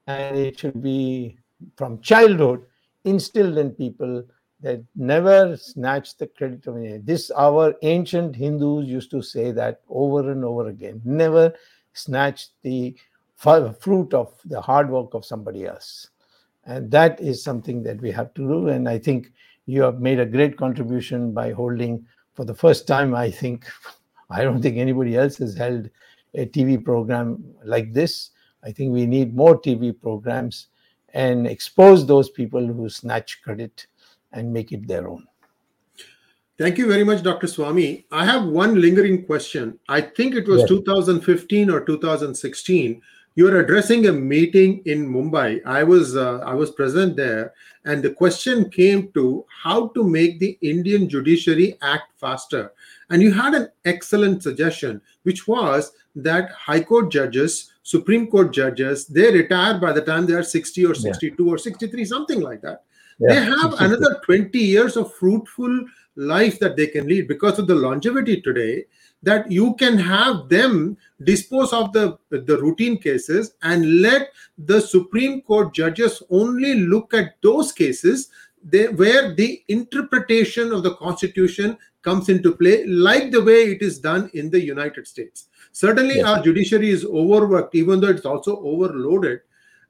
and 0.08 0.38
it 0.38 0.60
should 0.60 0.82
be 0.82 1.38
from 1.76 2.02
childhood 2.02 2.64
instilled 3.04 3.58
in 3.58 3.72
people 3.72 4.24
that 4.62 4.84
never 4.96 5.58
snatch 5.58 6.18
the 6.18 6.28
credit 6.28 6.68
of 6.68 6.78
anything. 6.78 7.02
This 7.04 7.32
our 7.32 7.74
ancient 7.82 8.36
Hindus 8.36 8.88
used 8.88 9.10
to 9.12 9.22
say 9.22 9.52
that 9.52 9.82
over 9.90 10.32
and 10.32 10.46
over 10.46 10.68
again. 10.70 11.02
Never 11.04 11.54
snatch 11.94 12.50
the 12.62 12.96
fruit 13.36 14.14
of 14.14 14.34
the 14.46 14.62
hard 14.62 14.90
work 14.90 15.14
of 15.14 15.26
somebody 15.26 15.66
else. 15.66 16.10
And 16.66 16.92
that 16.92 17.20
is 17.20 17.44
something 17.44 17.82
that 17.84 18.00
we 18.00 18.12
have 18.12 18.34
to 18.36 18.48
do. 18.48 18.68
And 18.68 18.88
I 18.88 19.00
think 19.00 19.32
you 19.66 19.82
have 19.82 20.00
made 20.00 20.20
a 20.20 20.26
great 20.26 20.58
contribution 20.58 21.34
by 21.34 21.52
holding 21.52 22.06
for 22.36 22.46
the 22.46 22.54
first 22.54 22.88
time, 22.88 23.16
I 23.16 23.32
think, 23.32 23.66
I 24.30 24.44
don't 24.44 24.62
think 24.62 24.78
anybody 24.78 25.18
else 25.18 25.38
has 25.38 25.56
held 25.56 25.90
a 26.36 26.46
TV 26.46 26.84
program 26.84 27.44
like 27.66 27.94
this. 27.94 28.30
I 28.64 28.72
think 28.72 28.94
we 28.94 29.08
need 29.08 29.36
more 29.36 29.60
TV 29.60 30.00
programs 30.00 30.68
and 31.14 31.48
expose 31.48 32.06
those 32.06 32.30
people 32.30 32.66
who 32.66 32.90
snatch 32.90 33.42
credit 33.42 33.88
and 34.32 34.52
make 34.52 34.72
it 34.72 34.88
their 34.88 35.08
own. 35.08 35.28
Thank 36.58 36.78
you 36.78 36.88
very 36.88 37.04
much, 37.04 37.24
Dr. 37.24 37.48
Swami. 37.48 38.06
I 38.12 38.24
have 38.24 38.46
one 38.46 38.80
lingering 38.80 39.26
question. 39.26 39.80
I 39.90 40.02
think 40.02 40.36
it 40.36 40.48
was 40.48 40.60
yes. 40.60 40.70
2015 40.70 41.72
or 41.72 41.84
2016. 41.84 43.02
You 43.34 43.46
were 43.46 43.60
addressing 43.62 44.08
a 44.08 44.12
meeting 44.12 44.84
in 44.86 45.08
Mumbai. 45.08 45.66
I 45.66 45.84
was 45.84 46.16
uh, 46.18 46.40
I 46.46 46.54
was 46.54 46.70
present 46.72 47.16
there, 47.16 47.54
and 47.86 48.04
the 48.04 48.14
question 48.14 48.70
came 48.70 49.12
to 49.14 49.46
how 49.64 49.88
to 49.96 50.04
make 50.04 50.38
the 50.38 50.58
Indian 50.62 51.10
judiciary 51.10 51.78
act 51.82 52.12
faster. 52.20 52.74
And 53.10 53.22
you 53.22 53.32
had 53.32 53.54
an 53.54 53.70
excellent 53.86 54.44
suggestion, 54.44 55.02
which 55.24 55.48
was 55.48 55.94
that 56.16 56.52
High 56.52 56.84
Court 56.84 57.10
judges 57.12 57.71
Supreme 57.84 58.28
Court 58.28 58.54
judges, 58.54 59.08
they 59.08 59.32
retire 59.32 59.80
by 59.80 59.92
the 59.92 60.02
time 60.02 60.26
they 60.26 60.34
are 60.34 60.44
60 60.44 60.86
or 60.86 60.94
62 60.94 61.44
yeah. 61.44 61.52
or 61.52 61.58
63, 61.58 62.06
something 62.06 62.42
like 62.42 62.62
that. 62.62 62.84
Yeah. 63.20 63.34
They 63.34 63.46
have 63.46 63.74
another 63.80 64.20
20 64.26 64.58
years 64.58 64.98
of 64.98 65.14
fruitful 65.14 65.86
life 66.16 66.60
that 66.60 66.76
they 66.76 66.88
can 66.88 67.08
lead 67.08 67.28
because 67.28 67.60
of 67.60 67.68
the 67.68 67.76
longevity 67.76 68.42
today 68.42 68.86
that 69.24 69.52
you 69.52 69.76
can 69.76 69.98
have 69.98 70.50
them 70.50 70.98
dispose 71.24 71.72
of 71.74 71.94
the, 71.94 72.18
the 72.30 72.58
routine 72.58 72.98
cases 72.98 73.54
and 73.62 74.02
let 74.02 74.32
the 74.58 74.82
Supreme 74.82 75.42
Court 75.42 75.74
judges 75.74 76.24
only 76.30 76.76
look 76.76 77.14
at 77.14 77.36
those 77.42 77.72
cases 77.72 78.30
they, 78.64 78.88
where 78.88 79.34
the 79.36 79.64
interpretation 79.68 80.72
of 80.72 80.84
the 80.84 80.96
Constitution 80.96 81.78
comes 82.02 82.30
into 82.30 82.54
play, 82.54 82.86
like 82.86 83.32
the 83.32 83.44
way 83.44 83.72
it 83.72 83.82
is 83.82 84.00
done 84.00 84.30
in 84.34 84.50
the 84.50 84.60
United 84.60 85.08
States. 85.08 85.48
Certainly, 85.72 86.16
yes. 86.18 86.26
our 86.26 86.44
judiciary 86.44 86.90
is 86.90 87.06
overworked, 87.06 87.76
even 87.76 88.02
though 88.02 88.10
it's 88.10 88.26
also 88.26 88.58
overloaded. 88.62 89.42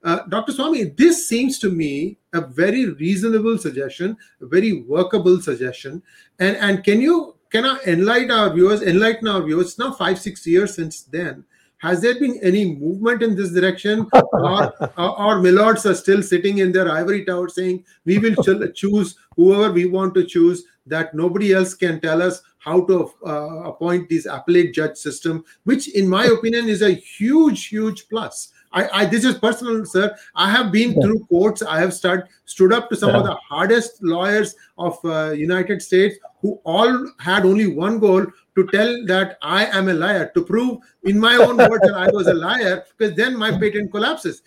Uh, 0.03 0.19
Dr. 0.29 0.51
Swami, 0.51 0.85
this 0.85 1.27
seems 1.27 1.59
to 1.59 1.69
me 1.69 2.17
a 2.33 2.41
very 2.41 2.89
reasonable 2.89 3.57
suggestion, 3.57 4.17
a 4.41 4.47
very 4.47 4.81
workable 4.81 5.39
suggestion. 5.41 6.01
And 6.39 6.57
and 6.57 6.83
can 6.83 7.01
you 7.01 7.35
can 7.51 7.65
I 7.65 7.77
enlighten 7.85 8.31
our 8.31 8.51
viewers, 8.53 8.81
enlighten 8.81 9.27
our 9.27 9.43
viewers? 9.43 9.67
It's 9.67 9.79
now 9.79 9.91
five 9.91 10.19
six 10.19 10.45
years 10.47 10.75
since 10.75 11.03
then. 11.03 11.45
Has 11.77 11.99
there 12.01 12.19
been 12.19 12.39
any 12.43 12.75
movement 12.75 13.23
in 13.23 13.35
this 13.35 13.51
direction, 13.51 14.07
or, 14.13 14.73
or, 14.97 15.19
or 15.19 15.35
millards 15.41 15.89
are 15.89 15.95
still 15.95 16.21
sitting 16.21 16.59
in 16.59 16.71
their 16.71 16.89
ivory 16.89 17.25
tower 17.25 17.49
saying 17.49 17.83
we 18.05 18.19
will 18.19 18.35
choose 18.73 19.15
whoever 19.35 19.71
we 19.71 19.85
want 19.85 20.13
to 20.15 20.25
choose? 20.25 20.63
That 20.87 21.13
nobody 21.13 21.53
else 21.53 21.75
can 21.75 21.99
tell 22.01 22.21
us 22.23 22.41
how 22.61 22.79
to 22.85 23.11
uh, 23.25 23.69
appoint 23.69 24.07
this 24.07 24.27
appellate 24.27 24.71
judge 24.71 24.95
system, 24.95 25.43
which, 25.63 25.89
in 25.95 26.07
my 26.07 26.25
opinion, 26.25 26.69
is 26.69 26.83
a 26.83 26.91
huge, 26.91 27.67
huge 27.67 28.07
plus. 28.07 28.53
I, 28.71 29.01
I, 29.01 29.05
this 29.05 29.25
is 29.25 29.35
personal, 29.39 29.83
sir. 29.83 30.15
I 30.35 30.49
have 30.51 30.71
been 30.71 30.93
yeah. 30.93 31.01
through 31.01 31.25
courts. 31.25 31.63
I 31.63 31.79
have 31.79 31.91
start, 31.91 32.29
stood 32.45 32.71
up 32.71 32.89
to 32.89 32.95
some 32.95 33.09
yeah. 33.09 33.17
of 33.17 33.23
the 33.25 33.33
hardest 33.33 34.03
lawyers 34.03 34.55
of 34.77 34.97
uh, 35.03 35.31
United 35.31 35.81
States 35.81 36.17
who 36.41 36.61
all 36.63 37.11
had 37.19 37.45
only 37.45 37.65
one 37.65 37.97
goal 37.99 38.25
to 38.55 38.67
tell 38.67 39.05
that 39.07 39.39
I 39.41 39.65
am 39.65 39.89
a 39.89 39.93
liar, 39.93 40.31
to 40.35 40.43
prove 40.43 40.77
in 41.03 41.19
my 41.19 41.35
own 41.37 41.57
words 41.69 41.83
that 41.87 41.95
I 41.95 42.11
was 42.11 42.27
a 42.27 42.33
liar, 42.33 42.83
because 42.95 43.15
then 43.17 43.35
my 43.37 43.57
patent 43.57 43.91
collapses. 43.91 44.43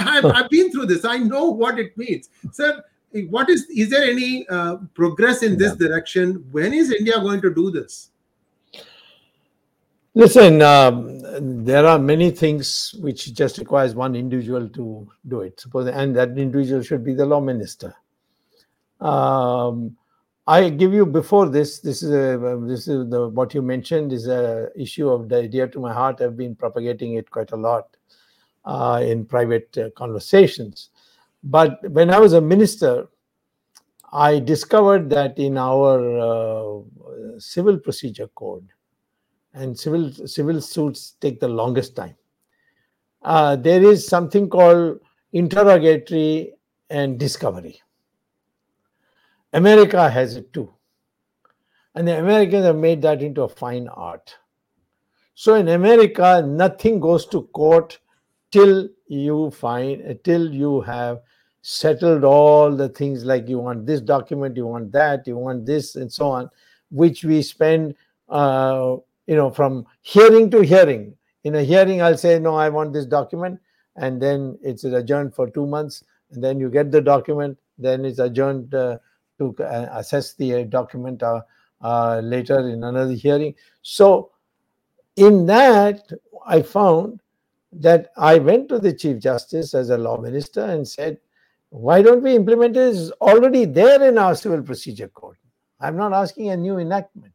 I've, 0.00 0.24
I've 0.24 0.48
been 0.48 0.72
through 0.72 0.86
this. 0.86 1.04
I 1.04 1.18
know 1.18 1.50
what 1.50 1.78
it 1.78 1.96
means, 1.98 2.30
sir 2.50 2.82
what 3.12 3.48
is 3.48 3.66
is 3.70 3.90
there 3.90 4.04
any 4.04 4.46
uh, 4.48 4.76
progress 4.94 5.42
in 5.42 5.56
this 5.58 5.76
yeah. 5.78 5.88
direction? 5.88 6.44
When 6.50 6.72
is 6.72 6.92
india 6.92 7.14
going 7.20 7.40
to 7.42 7.52
do 7.52 7.70
this? 7.70 8.10
Listen 10.14 10.62
um, 10.62 11.64
there 11.64 11.86
are 11.86 11.98
many 11.98 12.30
things 12.30 12.94
which 13.00 13.32
just 13.34 13.58
requires 13.58 13.94
one 13.94 14.14
individual 14.14 14.68
to 14.70 15.08
do 15.26 15.40
it. 15.40 15.60
Suppose 15.60 15.88
and 15.88 16.14
that 16.16 16.36
individual 16.36 16.82
should 16.82 17.04
be 17.04 17.14
the 17.14 17.26
law 17.26 17.40
minister. 17.40 17.94
Um, 19.00 19.96
i 20.48 20.70
give 20.70 20.94
you 20.94 21.04
before 21.04 21.46
this 21.50 21.80
this 21.80 22.02
is 22.02 22.10
a 22.10 22.58
this 22.66 22.88
is 22.88 23.08
the 23.10 23.28
what 23.28 23.52
you 23.54 23.60
mentioned 23.60 24.14
is 24.14 24.26
a 24.28 24.70
issue 24.74 25.08
of 25.08 25.28
the 25.28 25.46
dear 25.46 25.68
to 25.68 25.78
my 25.80 25.92
heart. 25.92 26.20
I've 26.20 26.36
been 26.36 26.54
propagating 26.56 27.14
it 27.14 27.30
quite 27.30 27.52
a 27.52 27.56
lot 27.56 27.96
uh, 28.64 29.00
in 29.02 29.24
private 29.24 29.76
uh, 29.78 29.90
conversations 29.90 30.90
but 31.48 31.78
when 31.90 32.10
I 32.10 32.18
was 32.18 32.34
a 32.34 32.40
minister, 32.40 33.08
I 34.12 34.38
discovered 34.38 35.08
that 35.10 35.38
in 35.38 35.56
our 35.56 35.96
uh, 36.18 37.38
civil 37.38 37.78
procedure 37.78 38.28
code, 38.34 38.68
and 39.54 39.78
civil 39.78 40.12
civil 40.26 40.60
suits 40.60 41.16
take 41.20 41.40
the 41.40 41.48
longest 41.48 41.96
time. 41.96 42.16
Uh, 43.22 43.56
there 43.56 43.82
is 43.82 44.06
something 44.06 44.48
called 44.48 45.00
interrogatory 45.32 46.52
and 46.90 47.18
discovery. 47.18 47.80
America 49.54 50.10
has 50.10 50.36
it 50.36 50.52
too. 50.52 50.72
And 51.94 52.06
the 52.06 52.18
Americans 52.18 52.64
have 52.64 52.76
made 52.76 53.00
that 53.02 53.22
into 53.22 53.42
a 53.42 53.48
fine 53.48 53.88
art. 53.88 54.34
So 55.34 55.54
in 55.54 55.68
America, 55.68 56.44
nothing 56.46 57.00
goes 57.00 57.24
to 57.26 57.42
court 57.54 57.98
till 58.50 58.88
you 59.06 59.50
find 59.50 60.18
till 60.22 60.52
you 60.52 60.82
have 60.82 61.20
settled 61.70 62.24
all 62.24 62.74
the 62.74 62.88
things 62.88 63.24
like 63.24 63.48
you 63.48 63.58
want 63.58 63.84
this 63.86 64.00
document 64.00 64.56
you 64.56 64.66
want 64.66 64.90
that 64.90 65.26
you 65.26 65.36
want 65.36 65.66
this 65.66 65.96
and 65.96 66.10
so 66.10 66.30
on 66.30 66.48
which 66.90 67.24
we 67.24 67.42
spend 67.42 67.94
uh, 68.30 68.96
you 69.26 69.36
know 69.36 69.50
from 69.50 69.84
hearing 70.00 70.50
to 70.50 70.60
hearing 70.60 71.14
in 71.44 71.56
a 71.56 71.62
hearing 71.62 72.00
i'll 72.00 72.16
say 72.16 72.38
no 72.38 72.54
i 72.56 72.68
want 72.68 72.92
this 72.92 73.04
document 73.04 73.60
and 73.96 74.22
then 74.22 74.58
it's 74.62 74.84
adjourned 74.84 75.34
for 75.34 75.50
two 75.50 75.66
months 75.66 76.04
and 76.30 76.42
then 76.42 76.58
you 76.60 76.68
get 76.70 76.90
the 76.90 77.00
document, 77.00 77.58
then 77.78 78.04
it's 78.04 78.18
adjourned 78.18 78.74
uh, 78.74 78.98
to 79.38 79.54
uh, 79.60 79.88
assess 79.92 80.34
the 80.34 80.64
document 80.64 81.22
later 81.82 82.68
in 82.68 82.84
another 82.84 83.12
hearing. 83.12 83.54
So, 83.82 84.32
in 85.16 85.46
that, 85.46 86.10
I 86.46 86.62
found 86.62 87.20
that 87.72 88.10
I 88.16 88.38
went 88.38 88.68
to 88.68 88.78
the 88.78 88.92
Chief 88.92 89.18
Justice 89.18 89.74
as 89.74 89.90
a 89.90 89.98
law 89.98 90.20
minister 90.20 90.64
and 90.64 90.86
said, 90.86 91.18
why 91.70 92.02
don't 92.02 92.22
we 92.22 92.34
implement 92.34 92.76
it? 92.76 92.94
It's 92.94 93.10
already 93.20 93.64
there 93.64 94.02
in 94.08 94.18
our 94.18 94.34
civil 94.34 94.62
procedure 94.62 95.08
code. 95.08 95.36
I'm 95.80 95.96
not 95.96 96.12
asking 96.12 96.50
a 96.50 96.56
new 96.56 96.78
enactment. 96.78 97.32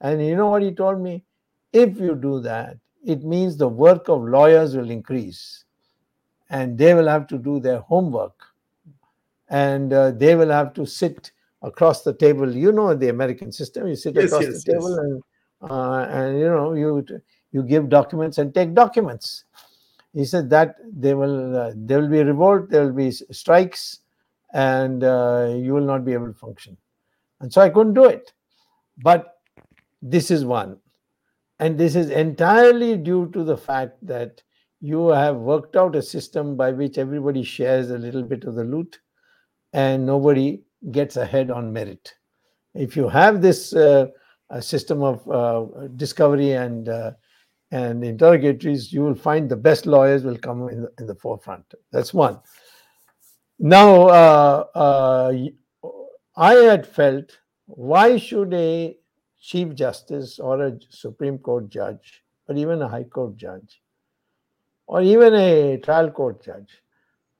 And 0.00 0.24
you 0.24 0.36
know 0.36 0.48
what 0.48 0.62
he 0.62 0.72
told 0.72 1.00
me? 1.00 1.24
If 1.72 1.98
you 1.98 2.14
do 2.14 2.40
that, 2.40 2.76
it 3.04 3.24
means 3.24 3.56
the 3.56 3.68
work 3.68 4.08
of 4.08 4.22
lawyers 4.22 4.76
will 4.76 4.90
increase 4.90 5.64
and 6.50 6.78
they 6.78 6.94
will 6.94 7.08
have 7.08 7.26
to 7.28 7.38
do 7.38 7.58
their 7.58 7.80
homework 7.80 8.34
and 9.48 9.92
uh, 9.92 10.10
they 10.12 10.34
will 10.34 10.50
have 10.50 10.72
to 10.74 10.86
sit 10.86 11.32
across 11.62 12.02
the 12.02 12.14
table. 12.14 12.54
You 12.54 12.72
know 12.72 12.90
in 12.90 12.98
the 12.98 13.08
American 13.08 13.52
system. 13.52 13.88
You 13.88 13.96
sit 13.96 14.14
yes, 14.14 14.26
across 14.26 14.44
yes, 14.44 14.64
the 14.64 14.72
table 14.72 14.98
and 14.98 15.22
uh, 15.62 16.06
and 16.10 16.38
you 16.38 16.46
know 16.46 16.74
you 16.74 17.04
you 17.52 17.62
give 17.62 17.88
documents 17.88 18.38
and 18.38 18.54
take 18.54 18.74
documents. 18.74 19.44
He 20.14 20.24
said 20.24 20.48
that 20.50 20.76
they 20.92 21.12
will 21.14 21.56
uh, 21.56 21.72
there 21.74 22.00
will 22.00 22.08
be 22.08 22.22
revolt, 22.22 22.70
there 22.70 22.84
will 22.84 22.92
be 22.92 23.10
strikes, 23.10 23.98
and 24.52 25.02
uh, 25.02 25.52
you 25.56 25.74
will 25.74 25.84
not 25.84 26.04
be 26.04 26.12
able 26.12 26.28
to 26.28 26.38
function. 26.38 26.76
And 27.40 27.52
so 27.52 27.60
I 27.60 27.68
couldn't 27.68 27.94
do 27.94 28.04
it. 28.04 28.32
But 29.02 29.34
this 30.00 30.30
is 30.30 30.44
one. 30.44 30.78
And 31.58 31.76
this 31.76 31.96
is 31.96 32.10
entirely 32.10 32.96
due 32.96 33.30
to 33.32 33.42
the 33.42 33.56
fact 33.56 33.94
that 34.06 34.42
you 34.80 35.08
have 35.08 35.36
worked 35.36 35.76
out 35.76 35.96
a 35.96 36.02
system 36.02 36.56
by 36.56 36.70
which 36.70 36.98
everybody 36.98 37.42
shares 37.42 37.90
a 37.90 37.98
little 37.98 38.22
bit 38.22 38.44
of 38.44 38.54
the 38.54 38.64
loot 38.64 39.00
and 39.72 40.04
nobody 40.04 40.62
gets 40.90 41.16
ahead 41.16 41.50
on 41.50 41.72
merit. 41.72 42.14
If 42.74 42.96
you 42.96 43.08
have 43.08 43.40
this 43.40 43.74
uh, 43.74 44.08
system 44.60 45.02
of 45.02 45.28
uh, 45.30 45.88
discovery 45.96 46.52
and 46.52 46.88
uh, 46.88 47.12
and 47.74 48.04
interrogatories, 48.04 48.92
you 48.92 49.02
will 49.02 49.16
find 49.16 49.48
the 49.48 49.56
best 49.56 49.84
lawyers 49.84 50.22
will 50.22 50.38
come 50.38 50.68
in 50.68 50.82
the, 50.82 50.92
in 51.00 51.06
the 51.08 51.14
forefront. 51.16 51.74
That's 51.90 52.14
one. 52.14 52.38
Now, 53.58 54.06
uh, 54.06 54.64
uh, 54.76 55.32
I 56.36 56.54
had 56.54 56.86
felt 56.86 57.36
why 57.66 58.16
should 58.16 58.54
a 58.54 58.96
Chief 59.40 59.74
Justice 59.74 60.38
or 60.38 60.62
a 60.66 60.78
Supreme 60.88 61.38
Court 61.38 61.68
judge, 61.68 62.22
or 62.48 62.54
even 62.54 62.80
a 62.80 62.88
High 62.88 63.04
Court 63.04 63.36
judge, 63.36 63.82
or 64.86 65.02
even 65.02 65.34
a 65.34 65.78
trial 65.78 66.12
court 66.12 66.44
judge 66.44 66.80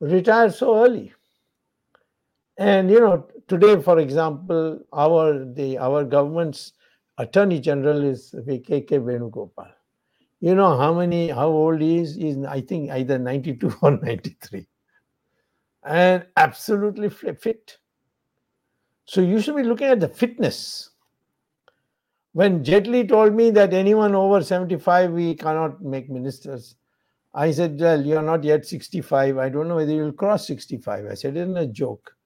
retire 0.01 0.51
so 0.51 0.85
early? 0.85 1.13
And 2.59 2.91
you 2.91 2.99
know, 2.99 3.29
today, 3.47 3.81
for 3.81 4.01
example, 4.01 4.81
our 4.93 5.45
the 5.45 5.79
our 5.79 6.03
government's 6.03 6.73
attorney 7.19 7.61
general 7.61 8.03
is 8.03 8.35
KK 8.37 8.91
Venugopal. 8.91 9.71
You 10.45 10.55
know 10.55 10.77
how 10.77 10.93
many 10.93 11.29
how 11.29 11.49
old 11.49 11.81
he 11.81 11.99
is? 12.01 12.17
He's 12.17 12.37
I 12.45 12.61
think 12.61 12.91
either 12.91 13.19
92 13.19 13.77
or 13.83 13.93
93. 13.93 14.67
And 15.83 16.27
absolutely 16.37 17.09
fit. 17.09 17.79
So 19.07 19.21
you 19.21 19.41
should 19.41 19.57
be 19.57 19.63
looking 19.63 19.87
at 19.87 20.01
the 20.01 20.09
fitness 20.09 20.91
when 22.35 22.65
Jaitley 22.65 23.09
told 23.09 23.33
me 23.33 23.51
that 23.53 23.73
anyone 23.73 24.15
over 24.15 24.43
75 24.43 25.13
we 25.13 25.37
cannot 25.37 25.81
make 25.81 26.11
ministers, 26.11 26.75
I 27.33 27.53
said, 27.53 27.81
Well, 27.81 28.05
you're 28.05 28.23
not 28.23 28.43
yet 28.43 28.67
65. 28.67 29.39
I 29.39 29.49
don't 29.49 29.69
know 29.69 29.77
whether 29.77 29.93
you'll 29.93 30.13
cross 30.13 30.49
65. 30.49 31.07
I 31.07 31.15
said, 31.15 31.37
in 31.37 31.57
a 31.57 31.67
joke. 31.67 32.17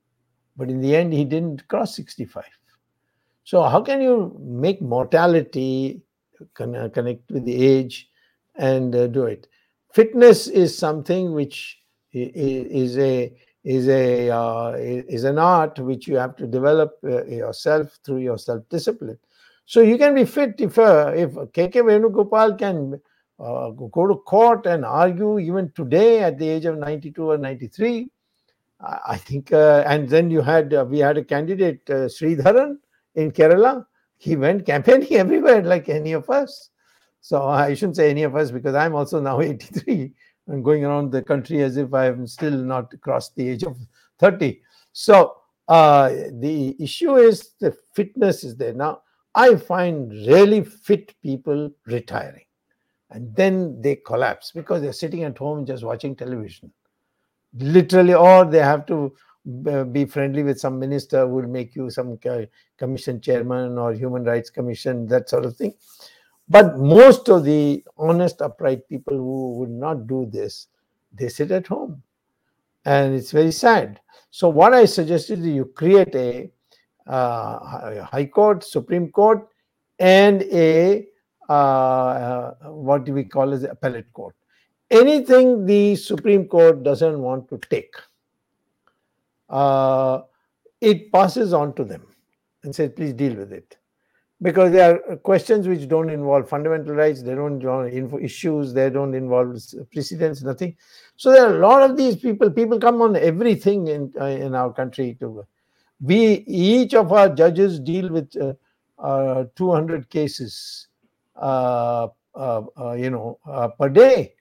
But 0.57 0.71
in 0.71 0.81
the 0.81 0.97
end, 0.97 1.13
he 1.13 1.25
didn't 1.27 1.69
cross 1.69 1.95
65. 1.95 2.43
So, 3.45 3.63
how 3.63 3.83
can 3.83 4.01
you 4.01 4.35
make 4.41 4.81
mortality 4.81 6.01
connect 6.55 7.31
with 7.31 7.45
the 7.45 7.65
age 7.65 8.09
and 8.57 8.95
uh, 8.95 9.07
do 9.07 9.25
it? 9.25 9.49
Fitness 9.93 10.47
is 10.47 10.77
something 10.77 11.33
which 11.33 11.79
is 12.13 12.99
a 12.99 13.33
is 13.65 13.89
a 13.89 14.31
uh, 14.31 14.73
is 14.77 15.25
an 15.25 15.39
art 15.39 15.79
which 15.79 16.07
you 16.07 16.17
have 16.17 16.37
to 16.37 16.47
develop 16.47 16.99
uh, 17.05 17.25
yourself 17.25 17.99
through 18.05 18.19
your 18.19 18.39
self 18.39 18.67
discipline 18.69 19.19
so 19.69 19.83
you 19.83 19.99
can 19.99 20.15
be 20.15 20.25
fit 20.25 20.55
if 20.61 20.79
uh, 20.79 21.13
if 21.15 21.33
KK 21.33 21.83
Venugopal 21.89 22.59
can 22.59 22.99
uh, 23.39 23.69
go 23.69 24.07
to 24.07 24.15
court 24.27 24.65
and 24.65 24.83
argue 24.83 25.39
even 25.39 25.71
today 25.77 26.21
at 26.21 26.39
the 26.39 26.49
age 26.49 26.65
of 26.65 26.79
92 26.79 27.23
or 27.23 27.37
93. 27.37 28.09
I 28.81 29.19
think, 29.19 29.53
uh, 29.53 29.83
and 29.87 30.09
then 30.09 30.31
you 30.31 30.41
had 30.41 30.73
uh, 30.73 30.87
we 30.89 31.01
had 31.01 31.19
a 31.19 31.25
candidate 31.25 31.83
uh, 31.91 32.09
Sreedharan 32.09 32.79
in 33.15 33.31
Kerala. 33.31 33.85
He 34.19 34.37
went 34.37 34.67
campaigning 34.67 35.13
everywhere 35.25 35.63
like 35.63 35.89
any 35.89 36.13
of 36.13 36.29
us. 36.29 36.71
So 37.21 37.43
I 37.43 37.75
shouldn't 37.75 37.97
say 37.97 38.11
any 38.11 38.23
of 38.23 38.37
us 38.37 38.51
because 38.51 38.75
I'm 38.75 38.95
also 38.95 39.21
now 39.21 39.41
83 39.41 40.13
and 40.49 40.65
going 40.65 40.85
around 40.85 41.13
the 41.13 41.23
country 41.23 41.63
as 41.63 41.77
if 41.77 41.93
I'm 41.95 42.27
still 42.27 42.53
not 42.57 42.93
crossed 43.01 43.35
the 43.37 43.49
age 43.49 43.65
of 43.65 43.77
30. 44.19 44.61
So 44.93 45.37
uh, 45.69 46.09
the 46.33 46.77
issue 46.81 47.17
is 47.17 47.51
the 47.61 47.77
fitness 47.95 48.45
is 48.45 48.57
there 48.57 48.73
now 48.73 49.03
I 49.35 49.55
find 49.57 50.11
really 50.27 50.65
fit 50.65 51.15
people 51.23 51.71
retiring 51.87 52.45
and 53.11 53.35
then 53.35 53.81
they 53.81 53.97
collapse 53.97 54.53
because 54.53 54.83
they're 54.83 54.93
sitting 54.93 55.25
at 55.25 55.39
home 55.39 55.65
just 55.65 55.85
watching 55.85 56.15
television. 56.15 56.73
Literally, 57.55 58.15
or 58.15 58.45
they 58.45 58.59
have 58.59 58.85
to 58.87 59.15
be 59.93 60.05
friendly 60.05 60.43
with 60.43 60.61
some 60.61 60.79
minister 60.79 61.27
who 61.27 61.35
will 61.35 61.49
make 61.49 61.75
you 61.75 61.91
some 61.91 62.19
commission 62.77 63.21
chairman 63.21 63.79
or 63.79 63.93
human 63.93 64.25
rights 64.25 64.51
commission, 64.51 65.07
that 65.07 65.29
sort 65.29 65.45
of 65.45 65.57
thing. 65.57 65.75
But 66.49 66.79
most 66.79 67.29
of 67.29 67.45
the 67.45 67.85
honest, 67.97 68.41
upright 68.41 68.89
people 68.89 69.17
who 69.17 69.59
would 69.59 69.71
not 69.71 70.07
do 70.07 70.27
this, 70.31 70.69
they 71.13 71.29
sit 71.29 71.51
at 71.51 71.67
home. 71.67 72.03
And 72.85 73.15
it's 73.15 73.33
very 73.33 73.53
sad. 73.53 74.01
So, 74.31 74.49
what 74.49 74.73
I 74.73 74.85
suggested 74.85 75.41
is 75.41 75.47
you 75.47 75.67
create 75.67 76.15
a 76.15 76.51
uh, 77.07 78.05
High 78.05 78.27
Court, 78.27 78.65
Supreme 78.65 79.11
Court, 79.11 79.47
and 79.99 80.43
a 80.43 81.07
uh, 81.49 81.53
uh, 81.53 82.55
what 82.65 83.05
do 83.05 83.13
we 83.15 83.25
call 83.25 83.53
as 83.53 83.63
appellate 83.65 84.13
court. 84.13 84.35
Anything 84.91 85.65
the 85.65 85.97
Supreme 85.97 86.47
Court 86.47 86.83
doesn't 86.83 87.19
want 87.19 87.49
to 87.49 87.59
take, 87.71 87.95
uh, 89.49 90.23
it 90.81 91.13
passes 91.13 91.53
on 91.53 91.75
to 91.75 91.85
them 91.85 92.07
and 92.63 92.75
says, 92.75 92.91
please 92.95 93.13
deal 93.13 93.35
with 93.35 93.53
it. 93.53 93.77
Because 94.41 94.71
there 94.71 95.03
are 95.11 95.17
questions 95.17 95.67
which 95.67 95.89
don't 95.89 96.11
involve 96.11 96.49
fundamental 96.49 96.95
rights, 96.95 97.23
they 97.23 97.35
don't 97.35 97.61
involve 97.61 98.23
issues, 98.23 98.73
they 98.73 98.89
don't 98.89 99.15
involve 99.15 99.61
precedents, 99.93 100.43
nothing. 100.43 100.77
So 101.17 101.33
there 101.33 101.49
are 101.49 101.57
a 101.57 101.59
lot 101.59 101.83
of 101.83 101.97
these 101.97 102.15
people. 102.15 102.49
People 102.49 102.79
come 102.79 103.03
on 103.03 103.17
everything 103.17 103.89
in 103.89 104.13
uh, 104.21 104.27
in 104.27 104.55
our 104.55 104.73
country 104.73 105.17
to 105.19 105.45
we 106.01 106.45
each 106.47 106.95
of 106.95 107.13
our 107.13 107.29
judges 107.29 107.81
deal 107.81 108.09
with 108.09 108.31
uh, 108.41 108.55
uh, 108.99 109.45
200 109.57 110.09
cases 110.11 110.89
uh, 111.37 112.09
uh, 112.35 112.63
uh 112.81 112.93
you 112.93 113.11
know 113.11 113.39
per 113.79 113.89
day 113.89 114.35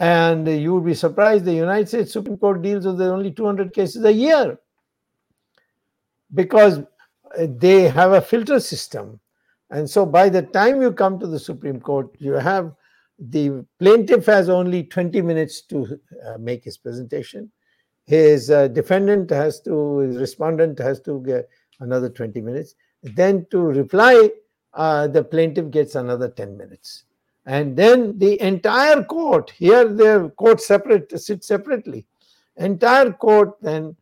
and 0.00 0.48
you 0.48 0.74
would 0.74 0.84
be 0.84 0.94
surprised 0.94 1.44
the 1.44 1.52
united 1.52 1.88
states 1.88 2.12
supreme 2.12 2.36
court 2.38 2.62
deals 2.62 2.86
with 2.86 3.00
only 3.00 3.30
200 3.30 3.72
cases 3.72 4.04
a 4.04 4.12
year 4.12 4.58
because 6.34 6.80
they 7.38 7.82
have 7.88 8.12
a 8.12 8.20
filter 8.20 8.58
system 8.58 9.20
and 9.70 9.88
so 9.88 10.04
by 10.04 10.28
the 10.28 10.42
time 10.42 10.82
you 10.82 10.90
come 10.90 11.18
to 11.18 11.26
the 11.26 11.38
supreme 11.38 11.80
court 11.80 12.10
you 12.18 12.32
have 12.32 12.72
the 13.18 13.64
plaintiff 13.78 14.26
has 14.26 14.48
only 14.48 14.82
20 14.84 15.20
minutes 15.20 15.60
to 15.60 16.00
make 16.38 16.64
his 16.64 16.78
presentation 16.78 17.50
his 18.10 18.50
uh, 18.50 18.66
defendant 18.66 19.30
has 19.30 19.60
to, 19.60 19.98
his 19.98 20.16
respondent 20.16 20.80
has 20.80 21.00
to 21.02 21.22
get 21.24 21.48
another 21.78 22.08
20 22.08 22.40
minutes. 22.40 22.74
Then 23.04 23.46
to 23.52 23.60
reply, 23.60 24.30
uh, 24.74 25.06
the 25.06 25.22
plaintiff 25.22 25.70
gets 25.70 25.94
another 25.94 26.28
10 26.28 26.58
minutes. 26.58 27.04
And 27.50 27.76
then 27.76 28.16
the 28.16 28.40
entire 28.40 29.02
court, 29.02 29.50
here 29.50 29.88
the 29.88 30.32
court 30.36 30.60
separate, 30.60 31.20
sits 31.20 31.48
separately. 31.48 32.06
Entire 32.56 33.10
court 33.10 33.60
then 33.60 33.96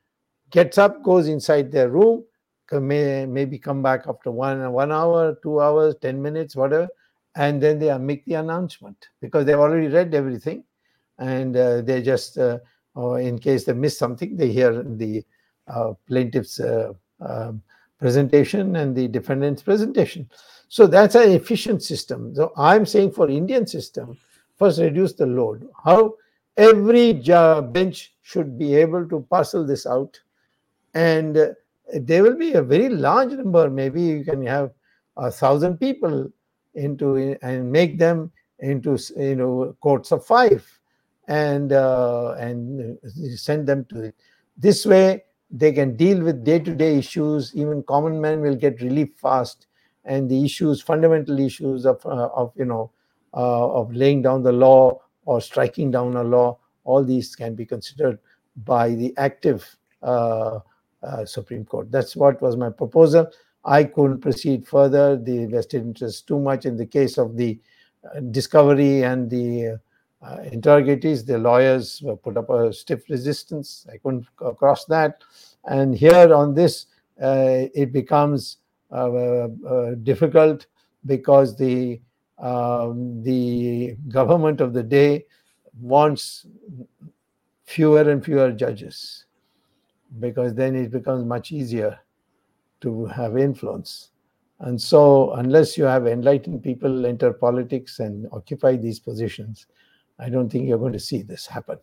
gets 0.51 0.77
up, 0.77 1.03
goes 1.03 1.29
inside 1.29 1.73
their 1.73 1.89
room, 1.89 2.25
may, 2.71 3.25
maybe 3.25 3.59
come 3.59 3.83
back 3.83 4.03
after 4.07 4.31
one, 4.31 4.71
one 4.71 4.93
hour, 4.93 5.39
two 5.43 5.63
hours, 5.63 5.95
10 6.03 6.21
minutes, 6.21 6.57
whatever, 6.57 6.89
and 7.37 7.63
then 7.63 7.79
they 7.79 7.97
make 7.97 8.23
the 8.27 8.35
announcement 8.35 9.09
because 9.23 9.47
they've 9.47 9.59
already 9.59 9.87
read 9.87 10.15
everything 10.15 10.63
and 11.19 11.57
uh, 11.57 11.81
they 11.81 12.03
just 12.03 12.37
uh, 12.37 12.59
or 12.95 13.19
in 13.19 13.39
case 13.39 13.65
they 13.65 13.73
miss 13.73 13.97
something, 13.99 14.37
they 14.37 14.53
hear 14.53 14.83
the 14.83 15.25
uh, 15.69 15.95
plaintiff's 16.07 16.61
uh, 16.61 16.93
um, 17.21 17.63
presentation 17.99 18.77
and 18.77 18.95
the 18.95 19.09
defendant's 19.09 19.63
presentation. 19.63 20.29
So 20.69 20.87
that's 20.87 21.15
an 21.15 21.33
efficient 21.33 21.83
system. 21.83 22.35
So 22.35 22.53
I'm 22.57 22.85
saying 22.85 23.13
for 23.13 23.29
Indian 23.29 23.67
system, 23.67 24.19
first 24.57 24.79
reduce 24.79 25.15
the 25.15 25.27
load. 25.27 25.67
How 25.83 26.15
every 26.57 27.15
bench 27.73 28.15
should 28.23 28.59
be 28.59 28.75
able 28.75 29.09
to 29.09 29.27
parcel 29.31 29.65
this 29.65 29.87
out. 29.87 30.21
And 30.95 31.37
uh, 31.39 31.47
there 31.95 32.23
will 32.23 32.37
be 32.37 32.53
a 32.53 32.63
very 32.63 32.91
large 32.91 33.33
number. 33.33 33.71
Maybe 33.71 34.03
you 34.03 34.25
can 34.25 34.45
have 34.45 34.73
a 35.17 35.31
thousand 35.31 35.79
people 35.79 36.31
into 36.75 37.37
and 37.41 37.73
make 37.73 37.99
them 37.99 38.31
into 38.59 38.99
you 39.17 39.37
know 39.37 39.77
courts 39.81 40.13
of 40.13 40.25
five 40.27 40.67
and 41.29 41.73
uh, 41.73 42.35
and 42.39 42.99
send 43.37 43.67
them 43.67 43.87
to 43.87 44.03
it. 44.03 44.15
This 44.57 44.85
way 44.85 45.25
they 45.51 45.73
can 45.73 45.97
deal 45.97 46.23
with 46.23 46.45
day-to-day 46.45 46.99
issues. 46.99 47.55
Even 47.55 47.83
common 47.85 48.21
men 48.21 48.41
will 48.43 48.55
get 48.55 48.83
relief 48.83 49.15
fast 49.17 49.68
and 50.09 50.29
the 50.29 50.45
issues 50.45 50.83
fundamental 50.83 51.39
issues 51.39 51.87
of 51.87 52.05
uh, 52.07 52.29
of 52.35 52.53
you 52.57 52.65
know 52.65 52.91
uh, 53.35 53.81
of 53.81 53.95
laying 53.95 54.23
down 54.23 54.43
the 54.43 54.53
law 54.53 55.01
or 55.27 55.41
striking 55.41 55.91
down 55.91 56.17
a 56.17 56.25
law 56.25 56.59
all 56.85 57.05
these 57.05 57.37
can 57.37 57.55
be 57.55 57.67
considered 57.67 58.19
by 58.65 58.95
the 58.95 59.15
active 59.19 59.77
uh, 60.03 60.59
uh, 61.03 61.25
Supreme 61.25 61.65
Court. 61.65 61.91
That's 61.93 62.17
what 62.17 62.41
was 62.41 62.57
my 62.57 62.71
proposal. 62.71 63.31
I 63.65 63.85
couldn't 63.85 64.21
proceed 64.21 64.67
further. 64.67 65.17
The 65.17 65.47
vested 65.47 65.83
interest 65.83 66.27
too 66.27 66.41
much 66.41 66.65
in 66.65 66.77
the 66.77 66.87
case 66.87 67.19
of 67.19 67.37
the 67.37 67.59
uh, 68.05 68.21
discovery 68.21 69.05
and 69.05 69.31
the 69.31 69.79
uh, 70.23 70.37
interrogatories. 70.51 71.25
The 71.25 71.39
lawyers 71.39 72.03
put 72.23 72.37
up 72.37 72.51
a 72.51 72.73
stiff 72.73 73.09
resistance. 73.11 73.87
I 73.93 73.99
couldn't 73.99 74.27
cross 74.57 74.87
that. 74.87 75.23
And 75.65 75.95
here 75.95 76.33
on 76.33 76.55
this, 76.55 76.87
uh, 77.23 77.69
it 77.75 77.93
becomes 77.93 78.57
uh, 78.57 78.68
difficult 80.03 80.67
because 81.07 81.57
the 81.57 82.01
um, 82.39 83.23
the 83.23 83.97
government 84.09 84.61
of 84.61 84.73
the 84.73 84.83
day 84.83 85.27
wants 85.81 86.47
fewer 87.65 88.09
and 88.11 88.25
fewer 88.25 88.53
judges 88.53 89.27
because 90.21 90.55
then 90.55 90.75
it 90.75 90.91
becomes 90.91 91.25
much 91.25 91.53
easier 91.53 91.99
to 92.81 93.07
have 93.07 93.37
influence. 93.37 94.11
And 94.61 94.81
so, 94.81 95.33
unless 95.35 95.77
you 95.77 95.85
have 95.85 96.07
enlightened 96.07 96.63
people 96.63 97.07
enter 97.07 97.33
politics 97.33 98.01
and 98.01 98.27
occupy 98.33 98.77
these 98.77 98.99
positions, 98.99 99.67
I 100.19 100.29
don't 100.31 100.49
think 100.49 100.67
you're 100.67 100.79
going 100.79 100.93
to 100.95 101.01
see 101.01 101.23
this 101.23 101.47
happen. 101.47 101.79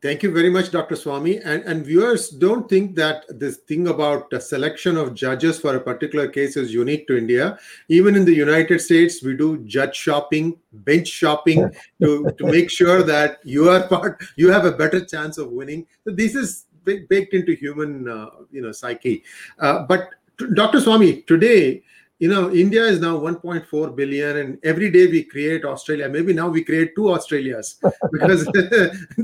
Thank 0.00 0.22
you 0.22 0.30
very 0.32 0.48
much, 0.48 0.70
Dr. 0.70 0.94
Swami. 0.94 1.38
And, 1.38 1.64
and 1.64 1.84
viewers, 1.84 2.30
don't 2.30 2.68
think 2.68 2.94
that 2.94 3.24
this 3.28 3.56
thing 3.56 3.88
about 3.88 4.30
the 4.30 4.40
selection 4.40 4.96
of 4.96 5.12
judges 5.12 5.58
for 5.58 5.74
a 5.74 5.80
particular 5.80 6.28
case 6.28 6.56
is 6.56 6.72
unique 6.72 7.08
to 7.08 7.18
India. 7.18 7.58
Even 7.88 8.14
in 8.14 8.24
the 8.24 8.32
United 8.32 8.80
States, 8.80 9.24
we 9.24 9.36
do 9.36 9.58
judge 9.64 9.96
shopping, 9.96 10.56
bench 10.72 11.08
shopping 11.08 11.68
to, 12.00 12.30
to 12.38 12.46
make 12.46 12.70
sure 12.70 13.02
that 13.02 13.38
you 13.42 13.68
are 13.68 13.88
part, 13.88 14.22
you 14.36 14.52
have 14.52 14.64
a 14.64 14.70
better 14.70 15.04
chance 15.04 15.36
of 15.36 15.50
winning. 15.50 15.84
So 16.04 16.12
this 16.12 16.36
is 16.36 16.66
baked 16.84 17.34
into 17.34 17.54
human, 17.54 18.08
uh, 18.08 18.30
you 18.52 18.62
know, 18.62 18.70
psyche. 18.70 19.24
Uh, 19.58 19.82
but 19.82 20.10
Dr. 20.54 20.80
Swami, 20.80 21.22
today 21.22 21.82
you 22.18 22.28
know 22.28 22.52
india 22.52 22.82
is 22.82 23.00
now 23.00 23.16
1.4 23.16 23.96
billion 23.96 24.36
and 24.36 24.58
every 24.64 24.90
day 24.90 25.06
we 25.06 25.22
create 25.22 25.64
australia. 25.64 26.08
Maybe 26.08 26.32
now 26.32 26.48
we 26.48 26.64
create 26.64 26.94
two 26.96 27.10
australias 27.12 27.76
because 28.12 28.44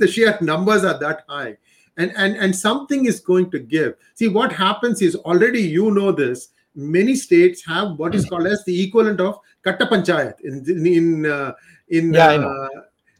the 0.03 0.09
sheer 0.11 0.39
numbers 0.41 0.85
are 0.85 0.99
that 1.01 1.25
high. 1.29 1.57
And 1.97 2.13
and 2.17 2.37
and 2.37 2.55
something 2.55 3.05
is 3.07 3.21
going 3.21 3.51
to 3.53 3.59
give. 3.59 3.95
See 4.15 4.29
what 4.29 4.53
happens 4.53 5.01
is 5.01 5.15
already 5.17 5.63
you 5.63 5.91
know 5.93 6.11
this. 6.11 6.49
Many 6.75 7.15
states 7.15 7.65
have 7.67 7.99
what 7.99 8.17
is 8.17 8.25
called 8.27 8.49
as 8.49 8.65
the 8.65 8.83
equivalent 8.83 9.21
of 9.21 9.39
katta 9.65 9.87
panchayat 9.87 10.41
in 10.41 10.87
in 10.87 11.27
uh, 11.27 11.53
in 11.89 12.13
yeah, 12.13 12.31
uh, 12.31 12.69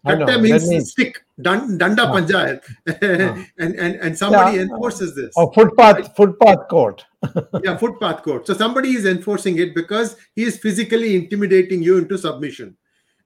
Katta 0.07 0.41
means, 0.41 0.69
means 0.69 0.91
stick, 0.91 1.24
danda 1.41 2.03
uh, 2.03 2.13
panchayat, 2.13 2.63
uh, 2.89 3.45
and, 3.59 3.75
and 3.75 3.97
and 3.97 4.17
somebody 4.17 4.57
yeah, 4.57 4.63
enforces 4.63 5.15
this. 5.15 5.33
Oh, 5.37 5.51
footpath, 5.53 5.97
right? 5.97 6.17
footpath 6.17 6.69
court. 6.69 7.05
yeah, 7.65 7.77
footpath 7.77 8.23
court. 8.23 8.47
So 8.47 8.55
somebody 8.55 8.91
is 8.91 9.07
enforcing 9.07 9.59
it 9.59 9.75
because 9.75 10.17
he 10.35 10.45
is 10.45 10.59
physically 10.59 11.17
intimidating 11.17 11.83
you 11.83 11.99
into 11.99 12.17
submission, 12.19 12.77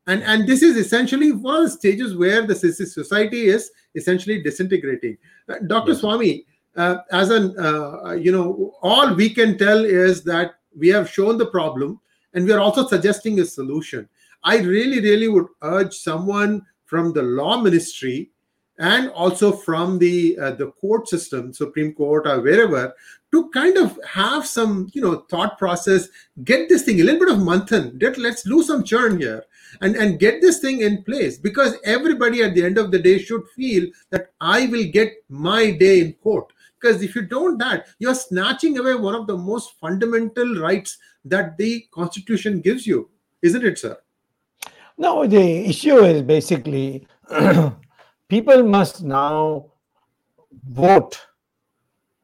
and 0.07 0.23
and 0.23 0.47
this 0.47 0.63
is 0.63 0.77
essentially 0.77 1.33
one 1.33 1.57
of 1.57 1.63
the 1.65 1.71
stages 1.71 2.17
where 2.17 2.47
the 2.47 2.55
society 2.55 3.47
is 3.47 3.71
essentially 3.95 4.43
disintegrating. 4.43 5.19
Uh, 5.49 5.57
Dr. 5.67 5.93
Yes. 5.93 6.01
Swami, 6.01 6.47
uh, 6.77 6.99
as 7.11 7.31
an 7.31 7.59
uh, 7.59 8.13
you 8.13 8.33
know, 8.33 8.75
all 8.83 9.15
we 9.15 9.31
can 9.31 9.59
tell 9.59 9.85
is 9.85 10.25
that 10.25 10.55
we 10.77 10.89
have 10.89 11.11
shown 11.11 11.37
the 11.37 11.47
problem, 11.47 12.01
and 12.33 12.47
we 12.47 12.53
are 12.53 12.61
also 12.61 12.87
suggesting 12.87 13.41
a 13.41 13.45
solution 13.45 14.09
I 14.45 14.59
really, 14.59 15.01
really 15.01 15.29
would 15.29 15.47
urge 15.63 15.95
someone 15.95 16.63
from 16.89 17.13
the 17.13 17.23
law 17.23 17.61
ministry 17.61 18.31
and 18.79 19.11
also 19.11 19.53
from 19.53 19.99
the 19.99 20.39
uh, 20.39 20.53
the 20.53 20.71
court 20.73 21.09
system, 21.09 21.53
Supreme 21.53 21.93
Court 21.93 22.27
or 22.27 22.41
wherever, 22.41 22.95
to 23.33 23.51
kind 23.51 23.77
of 23.77 23.99
have 24.09 24.47
some 24.47 24.89
you 24.93 25.03
know 25.03 25.27
thought 25.31 25.59
process, 25.59 26.09
get 26.45 26.69
this 26.69 26.85
thing 26.85 27.01
a 27.01 27.05
little 27.05 27.21
bit 27.21 27.35
of 27.35 27.39
manthan. 27.39 28.01
Let, 28.03 28.19
let's 28.19 28.43
do 28.43 28.63
some 28.63 28.85
churn 28.85 29.21
here 29.21 29.45
and 29.81 29.97
and 29.97 30.19
get 30.19 30.41
this 30.41 30.61
thing 30.61 30.81
in 30.81 31.03
place 31.03 31.39
because 31.39 31.77
everybody 31.85 32.43
at 32.43 32.55
the 32.55 32.65
end 32.65 32.79
of 32.79 32.91
the 32.91 32.99
day 32.99 33.19
should 33.19 33.47
feel 33.55 33.87
that 34.11 34.31
I 34.41 34.67
will 34.67 34.87
get 34.91 35.13
my 35.29 35.73
day 35.73 36.01
in 36.01 36.13
court. 36.15 36.53
Because 36.81 37.03
if 37.03 37.17
you 37.17 37.23
don't 37.23 37.59
that, 37.59 37.89
you're 37.99 38.15
snatching 38.15 38.79
away 38.79 38.95
one 38.95 39.17
of 39.17 39.27
the 39.27 39.37
most 39.37 39.73
fundamental 39.81 40.55
rights 40.61 40.99
that 41.25 41.59
the 41.59 41.85
Constitution 41.91 42.61
gives 42.61 42.87
you, 42.87 43.11
isn't 43.43 43.65
it, 43.65 43.79
sir? 43.79 43.99
No, 44.99 45.27
the 45.29 45.65
issue 45.69 45.99
is 45.99 46.23
basically 46.23 47.07
people 48.29 48.65
must 48.65 49.05
now 49.05 49.67
vote. 50.69 51.21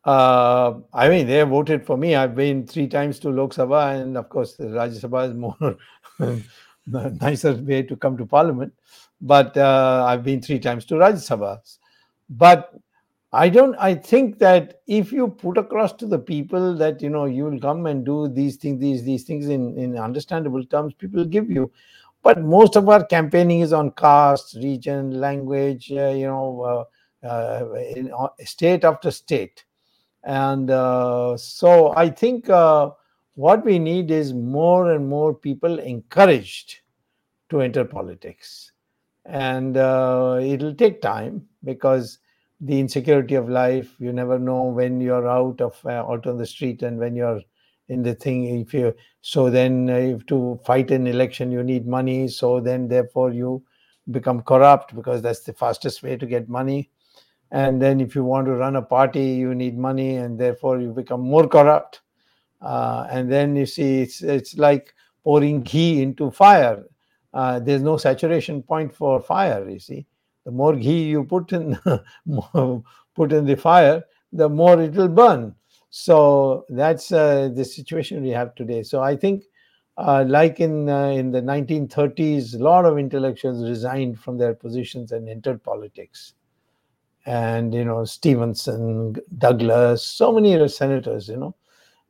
Uh, 0.05 0.81
I 0.93 1.09
mean, 1.09 1.29
they 1.29 1.41
voted 1.43 1.87
for 1.87 1.97
me. 1.97 2.17
I've 2.17 2.35
been 2.35 2.67
three 2.67 2.89
times 2.89 3.21
to 3.21 3.31
Lok 3.31 3.55
Sabha, 3.55 4.03
and 4.03 4.19
of 4.19 4.29
course, 4.29 4.57
the 4.57 4.65
Rajya 4.65 5.01
Sabha 5.01 5.29
is 5.29 5.35
more 5.35 6.43
nicer 7.21 7.55
way 7.55 7.85
to 7.85 7.95
come 7.95 8.19
to 8.19 8.27
Parliament. 8.27 8.73
But 9.21 9.57
uh, 9.57 10.05
I've 10.07 10.25
been 10.25 10.43
three 10.43 10.59
times 10.59 10.85
to 10.87 10.95
Rajya 10.95 11.23
Sabha. 11.31 11.61
But 12.29 12.75
I 13.33 13.49
don't. 13.51 13.77
I 13.77 13.95
think 13.95 14.41
that 14.41 14.81
if 14.89 15.13
you 15.13 15.29
put 15.29 15.59
across 15.59 15.93
to 15.95 16.07
the 16.07 16.19
people 16.19 16.75
that 16.77 17.01
you 17.01 17.09
know 17.09 17.27
you 17.27 17.45
will 17.45 17.61
come 17.61 17.87
and 17.87 18.05
do 18.05 18.29
these 18.29 18.57
things, 18.57 18.81
these 18.81 19.05
these 19.05 19.23
things 19.23 19.47
in 19.47 19.79
in 19.79 19.97
understandable 19.97 20.65
terms, 20.65 20.93
people 20.93 21.25
give 21.25 21.49
you 21.49 21.71
but 22.25 22.43
most 22.43 22.75
of 22.75 22.89
our 22.89 23.05
campaigning 23.05 23.61
is 23.61 23.73
on 23.73 23.91
caste 23.93 24.57
region 24.57 25.21
language 25.21 25.93
uh, 25.93 26.09
you 26.09 26.27
know 26.27 26.61
uh, 26.63 26.85
uh, 27.25 27.73
in 27.97 28.13
uh, 28.13 28.29
state 28.45 28.85
after 28.85 29.11
state. 29.11 29.65
And 30.25 30.71
uh, 30.71 31.37
so 31.39 31.95
i 31.97 32.09
think 32.09 32.51
uh, 32.51 32.91
what 33.35 33.65
we 33.65 33.79
need 33.79 34.11
is 34.11 34.35
more 34.35 34.93
and 34.93 35.09
more 35.09 35.35
people 35.35 35.79
encouraged 35.79 36.81
to 37.51 37.63
enter 37.63 37.85
politics. 37.85 38.73
And 39.25 39.77
it'll 39.77 40.75
take 40.75 41.01
time 41.01 41.49
because 41.63 42.19
the 42.61 42.79
insecurity 42.79 43.35
of 43.37 43.49
life 43.49 43.95
you 43.99 44.13
never 44.13 44.39
know 44.39 44.65
when 44.65 45.01
you're 45.01 45.29
out 45.29 45.61
of 45.61 45.75
out 45.87 46.27
on 46.27 46.37
the 46.37 46.47
street 46.47 46.83
and 46.83 46.99
when 46.99 47.17
you're 47.17 47.41
in 47.89 48.03
the 48.03 48.15
thing 48.15 48.61
if 48.61 48.73
you 48.73 48.95
so 49.21 49.51
then 49.51 49.91
uh, 49.91 49.95
if 49.95 50.25
to 50.27 50.59
fight 50.65 50.91
an 50.91 51.07
election 51.07 51.51
you 51.51 51.63
need 51.63 51.87
money 51.87 52.29
so 52.29 52.61
then 52.61 52.89
therefore 52.89 53.33
you 53.33 53.63
become 54.11 54.43
corrupt 54.43 54.95
because 54.95 55.23
that's 55.23 55.41
the 55.41 55.53
fastest 55.53 56.03
way 56.03 56.17
to 56.17 56.27
get 56.27 56.49
money. 56.49 56.91
And 57.51 57.81
then 57.81 58.01
if 58.01 58.15
you 58.15 58.25
want 58.25 58.47
to 58.47 58.55
run 58.55 58.77
a 58.77 58.83
party 58.83 59.25
you 59.25 59.55
need 59.55 59.79
money 59.79 60.17
and 60.17 60.39
therefore 60.39 60.81
you 60.81 60.93
become 60.93 61.21
more 61.21 61.49
corrupt. 61.49 62.01
Uh, 62.61 63.07
and 63.11 63.31
then 63.31 63.55
you 63.57 63.67
see 63.67 64.01
it's 64.01 64.23
it's 64.23 64.57
like 64.57 64.95
pouring 65.23 65.63
ghee 65.63 66.03
into 66.03 66.31
fire. 66.31 66.85
Uh, 67.33 67.59
there's 67.59 67.83
no 67.83 67.97
saturation 67.97 68.63
point 68.63 68.95
for 68.95 69.21
fire 69.21 69.69
you 69.69 69.79
see. 69.79 70.07
The 70.45 70.51
more 70.51 70.75
ghee 70.75 71.05
you 71.05 71.25
put 71.25 71.53
in 71.53 71.79
put 73.15 73.33
in 73.33 73.47
the 73.47 73.57
fire 73.57 74.03
the 74.33 74.49
more 74.49 74.81
it 74.83 74.93
will 74.95 75.09
burn 75.09 75.55
so 75.97 76.67
that's 76.71 77.13
uh, 77.13 77.51
the 77.55 77.65
situation 77.65 78.21
we 78.21 78.31
have 78.31 78.57
today. 78.57 78.83
So 78.83 79.01
I 79.01 79.15
think, 79.15 79.45
uh, 79.97 80.25
like 80.27 80.59
in 80.59 80.89
uh, 80.89 81.11
in 81.11 81.31
the 81.31 81.41
1930s, 81.41 82.59
a 82.59 82.59
lot 82.59 82.85
of 82.85 82.99
intellectuals 82.99 83.63
resigned 83.63 84.19
from 84.19 84.37
their 84.37 84.55
positions 84.55 85.13
and 85.13 85.29
entered 85.29 85.63
politics. 85.63 86.35
And 87.27 87.73
you 87.73 87.85
know 87.85 88.05
Stevenson, 88.05 89.15
Douglas, 89.39 90.03
so 90.03 90.33
many 90.33 90.67
senators, 90.67 91.29
you 91.29 91.37
know, 91.37 91.55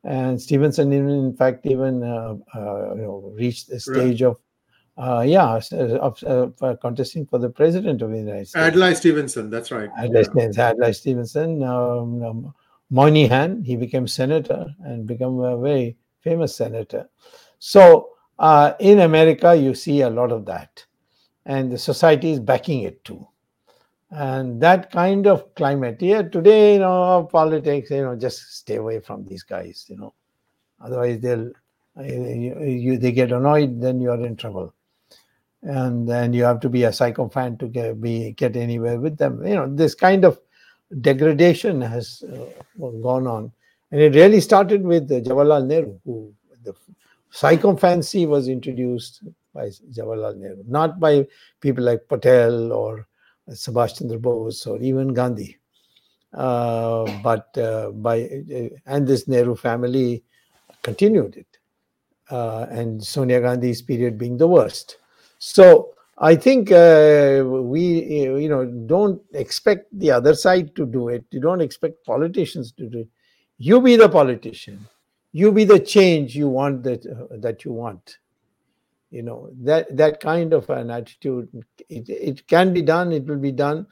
and 0.03 0.41
Stevenson, 0.41 0.91
even 0.91 1.11
in 1.11 1.37
fact, 1.37 1.67
even 1.67 2.03
uh, 2.03 2.37
uh, 2.55 2.95
you 2.95 3.03
know 3.03 3.35
reached 3.37 3.69
the 3.69 3.79
stage 3.79 4.23
right. 4.23 4.31
of 4.31 4.39
uh, 4.97 5.21
yeah, 5.21 5.61
of, 6.01 6.25
uh, 6.25 6.75
contesting 6.81 7.27
for 7.27 7.39
the 7.39 7.51
president 7.51 8.01
of 8.01 8.13
the 8.13 8.17
United 8.17 8.49
States. 8.49 8.65
Adlai 8.65 8.95
Stevenson, 8.95 9.51
that's 9.51 9.71
right. 9.71 9.91
Adlai, 9.99 10.25
yeah. 10.35 10.71
Adlai 10.71 10.91
Stevenson. 10.93 11.63
Um, 11.63 12.23
um, 12.23 12.55
Moynihan, 12.95 13.63
he 13.65 13.77
became 13.77 14.07
senator 14.07 14.67
and 14.87 15.07
became 15.07 15.41
a 15.41 15.59
very 15.59 15.97
famous 16.23 16.55
senator. 16.55 17.09
So 17.59 18.11
uh, 18.39 18.75
in 18.79 19.01
America, 19.01 19.55
you 19.55 19.75
see 19.75 20.03
a 20.03 20.11
lot 20.11 20.31
of 20.31 20.45
that. 20.47 20.87
and 21.47 21.71
the 21.71 21.79
society 21.79 22.33
is 22.33 22.41
backing 22.41 22.83
it 22.83 23.05
too. 23.05 23.27
And 24.11 24.61
that 24.63 24.91
kind 24.91 25.27
of 25.27 25.55
climate, 25.55 26.01
yeah, 26.01 26.23
today, 26.23 26.75
you 26.75 26.81
know, 26.81 27.29
politics, 27.31 27.91
you 27.91 28.03
know, 28.03 28.17
just 28.17 28.59
stay 28.59 28.77
away 28.77 29.01
from 29.01 29.27
these 29.27 29.43
guys, 29.43 29.87
you 29.89 29.97
know, 29.97 30.15
otherwise 30.81 31.21
they'll, 31.21 31.51
you, 32.01 32.61
you, 32.63 32.99
they 32.99 33.13
get 33.13 33.33
annoyed, 33.33 33.81
then 33.81 34.01
you're 34.01 34.25
in 34.25 34.37
trouble. 34.37 34.73
And 35.63 36.09
then 36.09 36.33
you 36.33 36.45
have 36.45 36.61
to 36.61 36.69
be 36.69 36.85
a 36.85 36.91
psychophant 36.91 37.59
to 37.61 37.69
get, 37.69 38.01
be, 38.01 38.33
get 38.33 38.55
anywhere 38.55 39.01
with 39.01 39.17
them. 39.17 39.45
You 39.47 39.55
know, 39.55 39.75
this 39.75 39.95
kind 39.95 40.25
of 40.25 40.39
degradation 41.01 41.81
has 41.81 42.23
uh, 42.23 42.89
gone 43.03 43.27
on. 43.27 43.53
And 43.91 44.01
it 44.01 44.15
really 44.15 44.41
started 44.41 44.83
with 44.83 45.09
Jawaharlal 45.09 45.67
Nehru, 45.67 45.99
who 46.05 46.35
the 46.65 46.75
psychophancy 47.31 48.27
was 48.27 48.49
introduced 48.49 49.23
by 49.53 49.71
Jawaharlal 49.93 50.37
Nehru, 50.37 50.65
not 50.67 50.99
by 50.99 51.27
people 51.61 51.85
like 51.85 52.09
Patel 52.09 52.73
or 52.73 53.07
Subhash 53.51 53.99
Chandra 53.99 54.19
Bose 54.19 54.67
or 54.67 54.79
even 54.79 55.15
Gandhi. 55.15 55.59
Uh, 56.33 57.05
but 57.23 57.57
uh, 57.59 57.91
by 57.91 58.23
uh, 58.25 58.69
and 58.87 59.07
this 59.07 59.29
Nehru 59.29 59.55
family 59.55 60.25
continued 60.83 61.37
it, 61.37 61.47
uh, 62.31 62.67
and 62.71 63.03
Sonia 63.05 63.41
Gandhi's 63.41 63.83
period 63.83 64.19
being 64.19 64.37
the 64.37 64.49
worst. 64.49 64.97
So 65.39 65.94
I 66.19 66.37
think 66.37 66.71
uh, 66.71 67.43
we 67.45 67.81
you 67.83 68.49
know 68.49 68.65
don't 68.65 69.21
expect 69.33 69.87
the 69.99 70.11
other 70.13 70.35
side 70.35 70.75
to 70.77 70.87
do 70.87 71.09
it. 71.09 71.25
You 71.31 71.41
don't 71.41 71.61
expect 71.61 72.05
politicians 72.05 72.73
to 72.73 72.89
do 72.89 72.99
it. 73.01 73.09
You 73.59 73.81
be 73.81 73.97
the 73.97 74.09
politician. 74.09 74.87
You 75.33 75.51
be 75.51 75.65
the 75.65 75.81
change 75.81 76.37
you 76.37 76.49
want 76.49 76.85
that 76.85 77.05
uh, 77.07 77.37
that 77.39 77.65
you 77.65 77.73
want 77.73 78.19
you 79.15 79.23
know 79.23 79.49
that 79.63 79.97
that 79.97 80.19
kind 80.19 80.53
of 80.53 80.69
an 80.71 80.91
attitude 80.91 81.49
it, 81.89 82.09
it 82.09 82.47
can 82.49 82.73
be 82.73 82.83
done 82.83 83.13
it 83.13 83.25
will 83.27 83.39
be 83.39 83.53
done 83.53 83.87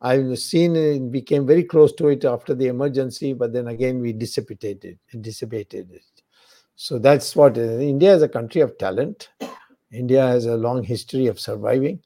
i've 0.00 0.38
seen 0.38 0.76
it 0.76 1.10
became 1.10 1.44
very 1.46 1.64
close 1.64 1.92
to 1.92 2.08
it 2.08 2.24
after 2.24 2.54
the 2.54 2.68
emergency 2.68 3.32
but 3.32 3.52
then 3.52 3.66
again 3.68 3.98
we 4.00 4.12
dissipated 4.12 4.84
it 4.84 4.98
dissipated 5.20 5.90
it 5.90 6.22
so 6.76 6.98
that's 6.98 7.34
what 7.34 7.58
uh, 7.58 7.62
india 7.94 8.14
is 8.14 8.22
a 8.22 8.28
country 8.28 8.60
of 8.60 8.78
talent 8.78 9.30
india 9.92 10.26
has 10.26 10.46
a 10.46 10.56
long 10.56 10.82
history 10.82 11.26
of 11.26 11.40
surviving 11.40 11.98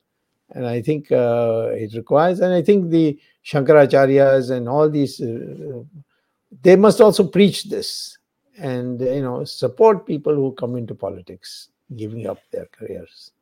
and 0.54 0.66
i 0.66 0.80
think 0.80 1.10
uh, 1.12 1.70
it 1.72 1.94
requires 1.94 2.40
and 2.40 2.52
i 2.52 2.62
think 2.62 2.90
the 2.90 3.18
shankaracharyas 3.44 4.50
and 4.50 4.68
all 4.68 4.88
these 4.88 5.20
uh, 5.20 5.82
they 6.62 6.76
must 6.76 7.00
also 7.00 7.26
preach 7.26 7.64
this 7.64 8.18
and 8.58 9.00
you 9.00 9.22
know 9.22 9.44
support 9.44 10.06
people 10.06 10.34
who 10.34 10.52
come 10.52 10.76
into 10.76 10.94
politics 10.94 11.68
giving 11.96 12.26
up 12.26 12.38
their 12.50 12.66
careers. 12.66 13.32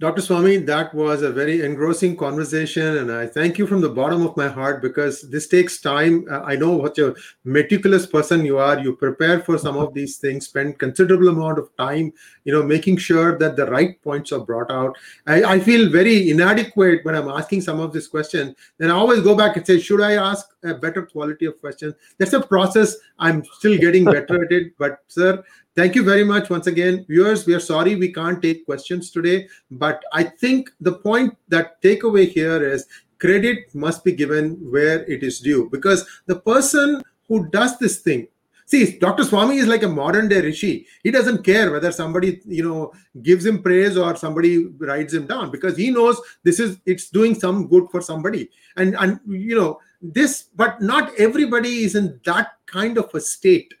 Dr. 0.00 0.22
Swami, 0.22 0.56
that 0.56 0.94
was 0.94 1.20
a 1.20 1.30
very 1.30 1.60
engrossing 1.60 2.16
conversation, 2.16 2.96
and 2.96 3.12
I 3.12 3.26
thank 3.26 3.58
you 3.58 3.66
from 3.66 3.82
the 3.82 3.90
bottom 3.90 4.24
of 4.24 4.34
my 4.34 4.48
heart 4.48 4.80
because 4.80 5.28
this 5.28 5.46
takes 5.46 5.78
time. 5.78 6.24
Uh, 6.30 6.40
I 6.40 6.56
know 6.56 6.70
what 6.70 6.96
a 6.96 7.14
meticulous 7.44 8.06
person 8.06 8.42
you 8.42 8.56
are. 8.56 8.78
You 8.78 8.96
prepare 8.96 9.40
for 9.40 9.58
some 9.58 9.76
of 9.76 9.92
these 9.92 10.16
things, 10.16 10.46
spend 10.46 10.78
considerable 10.78 11.28
amount 11.28 11.58
of 11.58 11.68
time, 11.76 12.14
you 12.44 12.52
know, 12.54 12.62
making 12.62 12.96
sure 12.96 13.36
that 13.40 13.56
the 13.56 13.66
right 13.66 14.02
points 14.02 14.32
are 14.32 14.40
brought 14.40 14.70
out. 14.70 14.96
I, 15.26 15.44
I 15.44 15.60
feel 15.60 15.90
very 15.90 16.30
inadequate 16.30 17.04
when 17.04 17.14
I'm 17.14 17.28
asking 17.28 17.60
some 17.60 17.78
of 17.78 17.92
this 17.92 18.08
question. 18.08 18.56
Then 18.78 18.90
I 18.90 18.94
always 18.94 19.20
go 19.20 19.36
back 19.36 19.58
and 19.58 19.66
say, 19.66 19.80
should 19.80 20.00
I 20.00 20.12
ask 20.14 20.46
a 20.64 20.74
better 20.74 21.02
quality 21.02 21.46
of 21.46 21.60
question? 21.60 21.94
That's 22.18 22.32
a 22.32 22.40
process. 22.40 22.96
I'm 23.18 23.44
still 23.44 23.78
getting 23.78 24.04
better 24.16 24.44
at 24.44 24.52
it. 24.52 24.72
But 24.78 25.00
sir, 25.08 25.44
Thank 25.76 25.94
you 25.94 26.02
very 26.02 26.24
much 26.24 26.50
once 26.50 26.66
again. 26.66 27.06
Viewers, 27.08 27.46
we 27.46 27.54
are 27.54 27.60
sorry 27.60 27.94
we 27.94 28.12
can't 28.12 28.42
take 28.42 28.66
questions 28.66 29.10
today, 29.12 29.48
but 29.70 30.02
I 30.12 30.24
think 30.24 30.68
the 30.80 30.94
point 30.94 31.38
that 31.48 31.80
takeaway 31.80 32.28
here 32.28 32.60
is 32.62 32.86
credit 33.20 33.72
must 33.72 34.02
be 34.04 34.12
given 34.12 34.56
where 34.70 35.04
it 35.04 35.22
is 35.22 35.38
due 35.38 35.70
because 35.70 36.06
the 36.26 36.40
person 36.40 37.02
who 37.28 37.48
does 37.50 37.78
this 37.78 38.00
thing 38.00 38.26
see 38.64 38.98
dr 38.98 39.22
swami 39.24 39.58
is 39.58 39.66
like 39.66 39.82
a 39.82 39.88
modern 39.88 40.26
day 40.26 40.40
rishi 40.40 40.86
he 41.02 41.10
doesn't 41.10 41.44
care 41.44 41.70
whether 41.70 41.92
somebody 41.92 42.40
you 42.46 42.66
know 42.66 42.90
gives 43.22 43.44
him 43.44 43.62
praise 43.62 43.98
or 43.98 44.16
somebody 44.16 44.66
writes 44.78 45.12
him 45.12 45.26
down 45.26 45.50
because 45.50 45.76
he 45.76 45.90
knows 45.90 46.18
this 46.44 46.58
is 46.58 46.78
it's 46.86 47.10
doing 47.10 47.34
some 47.34 47.66
good 47.68 47.86
for 47.90 48.00
somebody 48.00 48.48
and 48.76 48.96
and 48.96 49.20
you 49.26 49.54
know 49.54 49.78
this 50.00 50.44
but 50.54 50.80
not 50.80 51.14
everybody 51.18 51.84
is 51.84 51.94
in 51.94 52.20
that 52.24 52.52
kind 52.66 52.96
of 52.96 53.14
a 53.14 53.20
state 53.20 53.74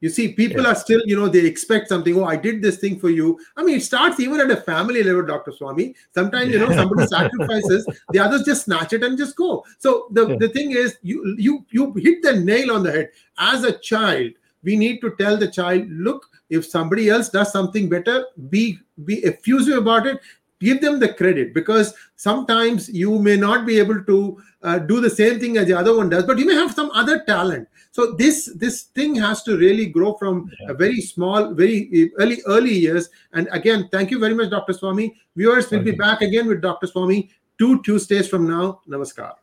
you 0.00 0.08
see, 0.08 0.32
people 0.32 0.62
yeah. 0.62 0.70
are 0.70 0.74
still, 0.74 1.02
you 1.04 1.14
know, 1.14 1.28
they 1.28 1.44
expect 1.44 1.88
something. 1.88 2.16
Oh, 2.16 2.24
I 2.24 2.36
did 2.36 2.62
this 2.62 2.78
thing 2.78 2.98
for 2.98 3.10
you. 3.10 3.38
I 3.56 3.62
mean, 3.62 3.76
it 3.76 3.82
starts 3.82 4.18
even 4.18 4.40
at 4.40 4.50
a 4.50 4.56
family 4.56 5.02
level, 5.02 5.26
Dr. 5.26 5.52
Swami. 5.52 5.94
Sometimes, 6.14 6.50
you 6.50 6.58
know, 6.58 6.72
somebody 6.72 7.06
sacrifices, 7.06 7.86
the 8.10 8.18
others 8.18 8.44
just 8.44 8.64
snatch 8.64 8.94
it 8.94 9.02
and 9.02 9.18
just 9.18 9.36
go. 9.36 9.64
So 9.78 10.08
the, 10.10 10.28
yeah. 10.28 10.36
the 10.40 10.48
thing 10.48 10.72
is, 10.72 10.96
you 11.02 11.36
you 11.38 11.66
you 11.70 11.92
hit 11.92 12.22
the 12.22 12.40
nail 12.40 12.72
on 12.72 12.82
the 12.82 12.92
head. 12.92 13.10
As 13.36 13.64
a 13.64 13.78
child, 13.78 14.32
we 14.62 14.74
need 14.76 15.00
to 15.02 15.14
tell 15.18 15.36
the 15.36 15.50
child, 15.50 15.86
look, 15.90 16.26
if 16.48 16.64
somebody 16.64 17.10
else 17.10 17.28
does 17.28 17.52
something 17.52 17.88
better, 17.90 18.24
be 18.48 18.78
be 19.04 19.22
effusive 19.24 19.76
about 19.76 20.06
it 20.06 20.18
give 20.60 20.80
them 20.80 20.98
the 21.00 21.12
credit 21.14 21.52
because 21.54 21.94
sometimes 22.16 22.88
you 22.88 23.18
may 23.18 23.36
not 23.36 23.66
be 23.66 23.78
able 23.78 24.02
to 24.04 24.40
uh, 24.62 24.78
do 24.78 25.00
the 25.00 25.10
same 25.10 25.40
thing 25.40 25.56
as 25.56 25.66
the 25.66 25.76
other 25.76 25.96
one 25.96 26.08
does 26.08 26.24
but 26.24 26.38
you 26.38 26.46
may 26.46 26.54
have 26.54 26.72
some 26.72 26.90
other 26.92 27.24
talent. 27.24 27.66
So 27.92 28.12
this 28.12 28.52
this 28.56 28.82
thing 28.82 29.16
has 29.16 29.42
to 29.44 29.56
really 29.56 29.86
grow 29.86 30.14
from 30.14 30.50
yeah. 30.60 30.70
a 30.70 30.74
very 30.74 31.00
small 31.00 31.52
very 31.54 32.12
early 32.18 32.38
early 32.46 32.74
years. 32.74 33.08
And 33.32 33.48
again 33.52 33.88
thank 33.90 34.10
you 34.10 34.18
very 34.18 34.34
much 34.34 34.50
dr 34.50 34.72
swami. 34.72 35.16
Viewers 35.34 35.70
will 35.70 35.82
be 35.82 35.92
back 35.92 36.22
again 36.22 36.46
with 36.46 36.60
dr 36.60 36.86
swami 36.86 37.30
two 37.58 37.82
tuesdays 37.82 38.28
from 38.28 38.46
now. 38.46 38.80
Namaskar. 38.88 39.34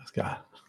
Namaskar 0.00 0.38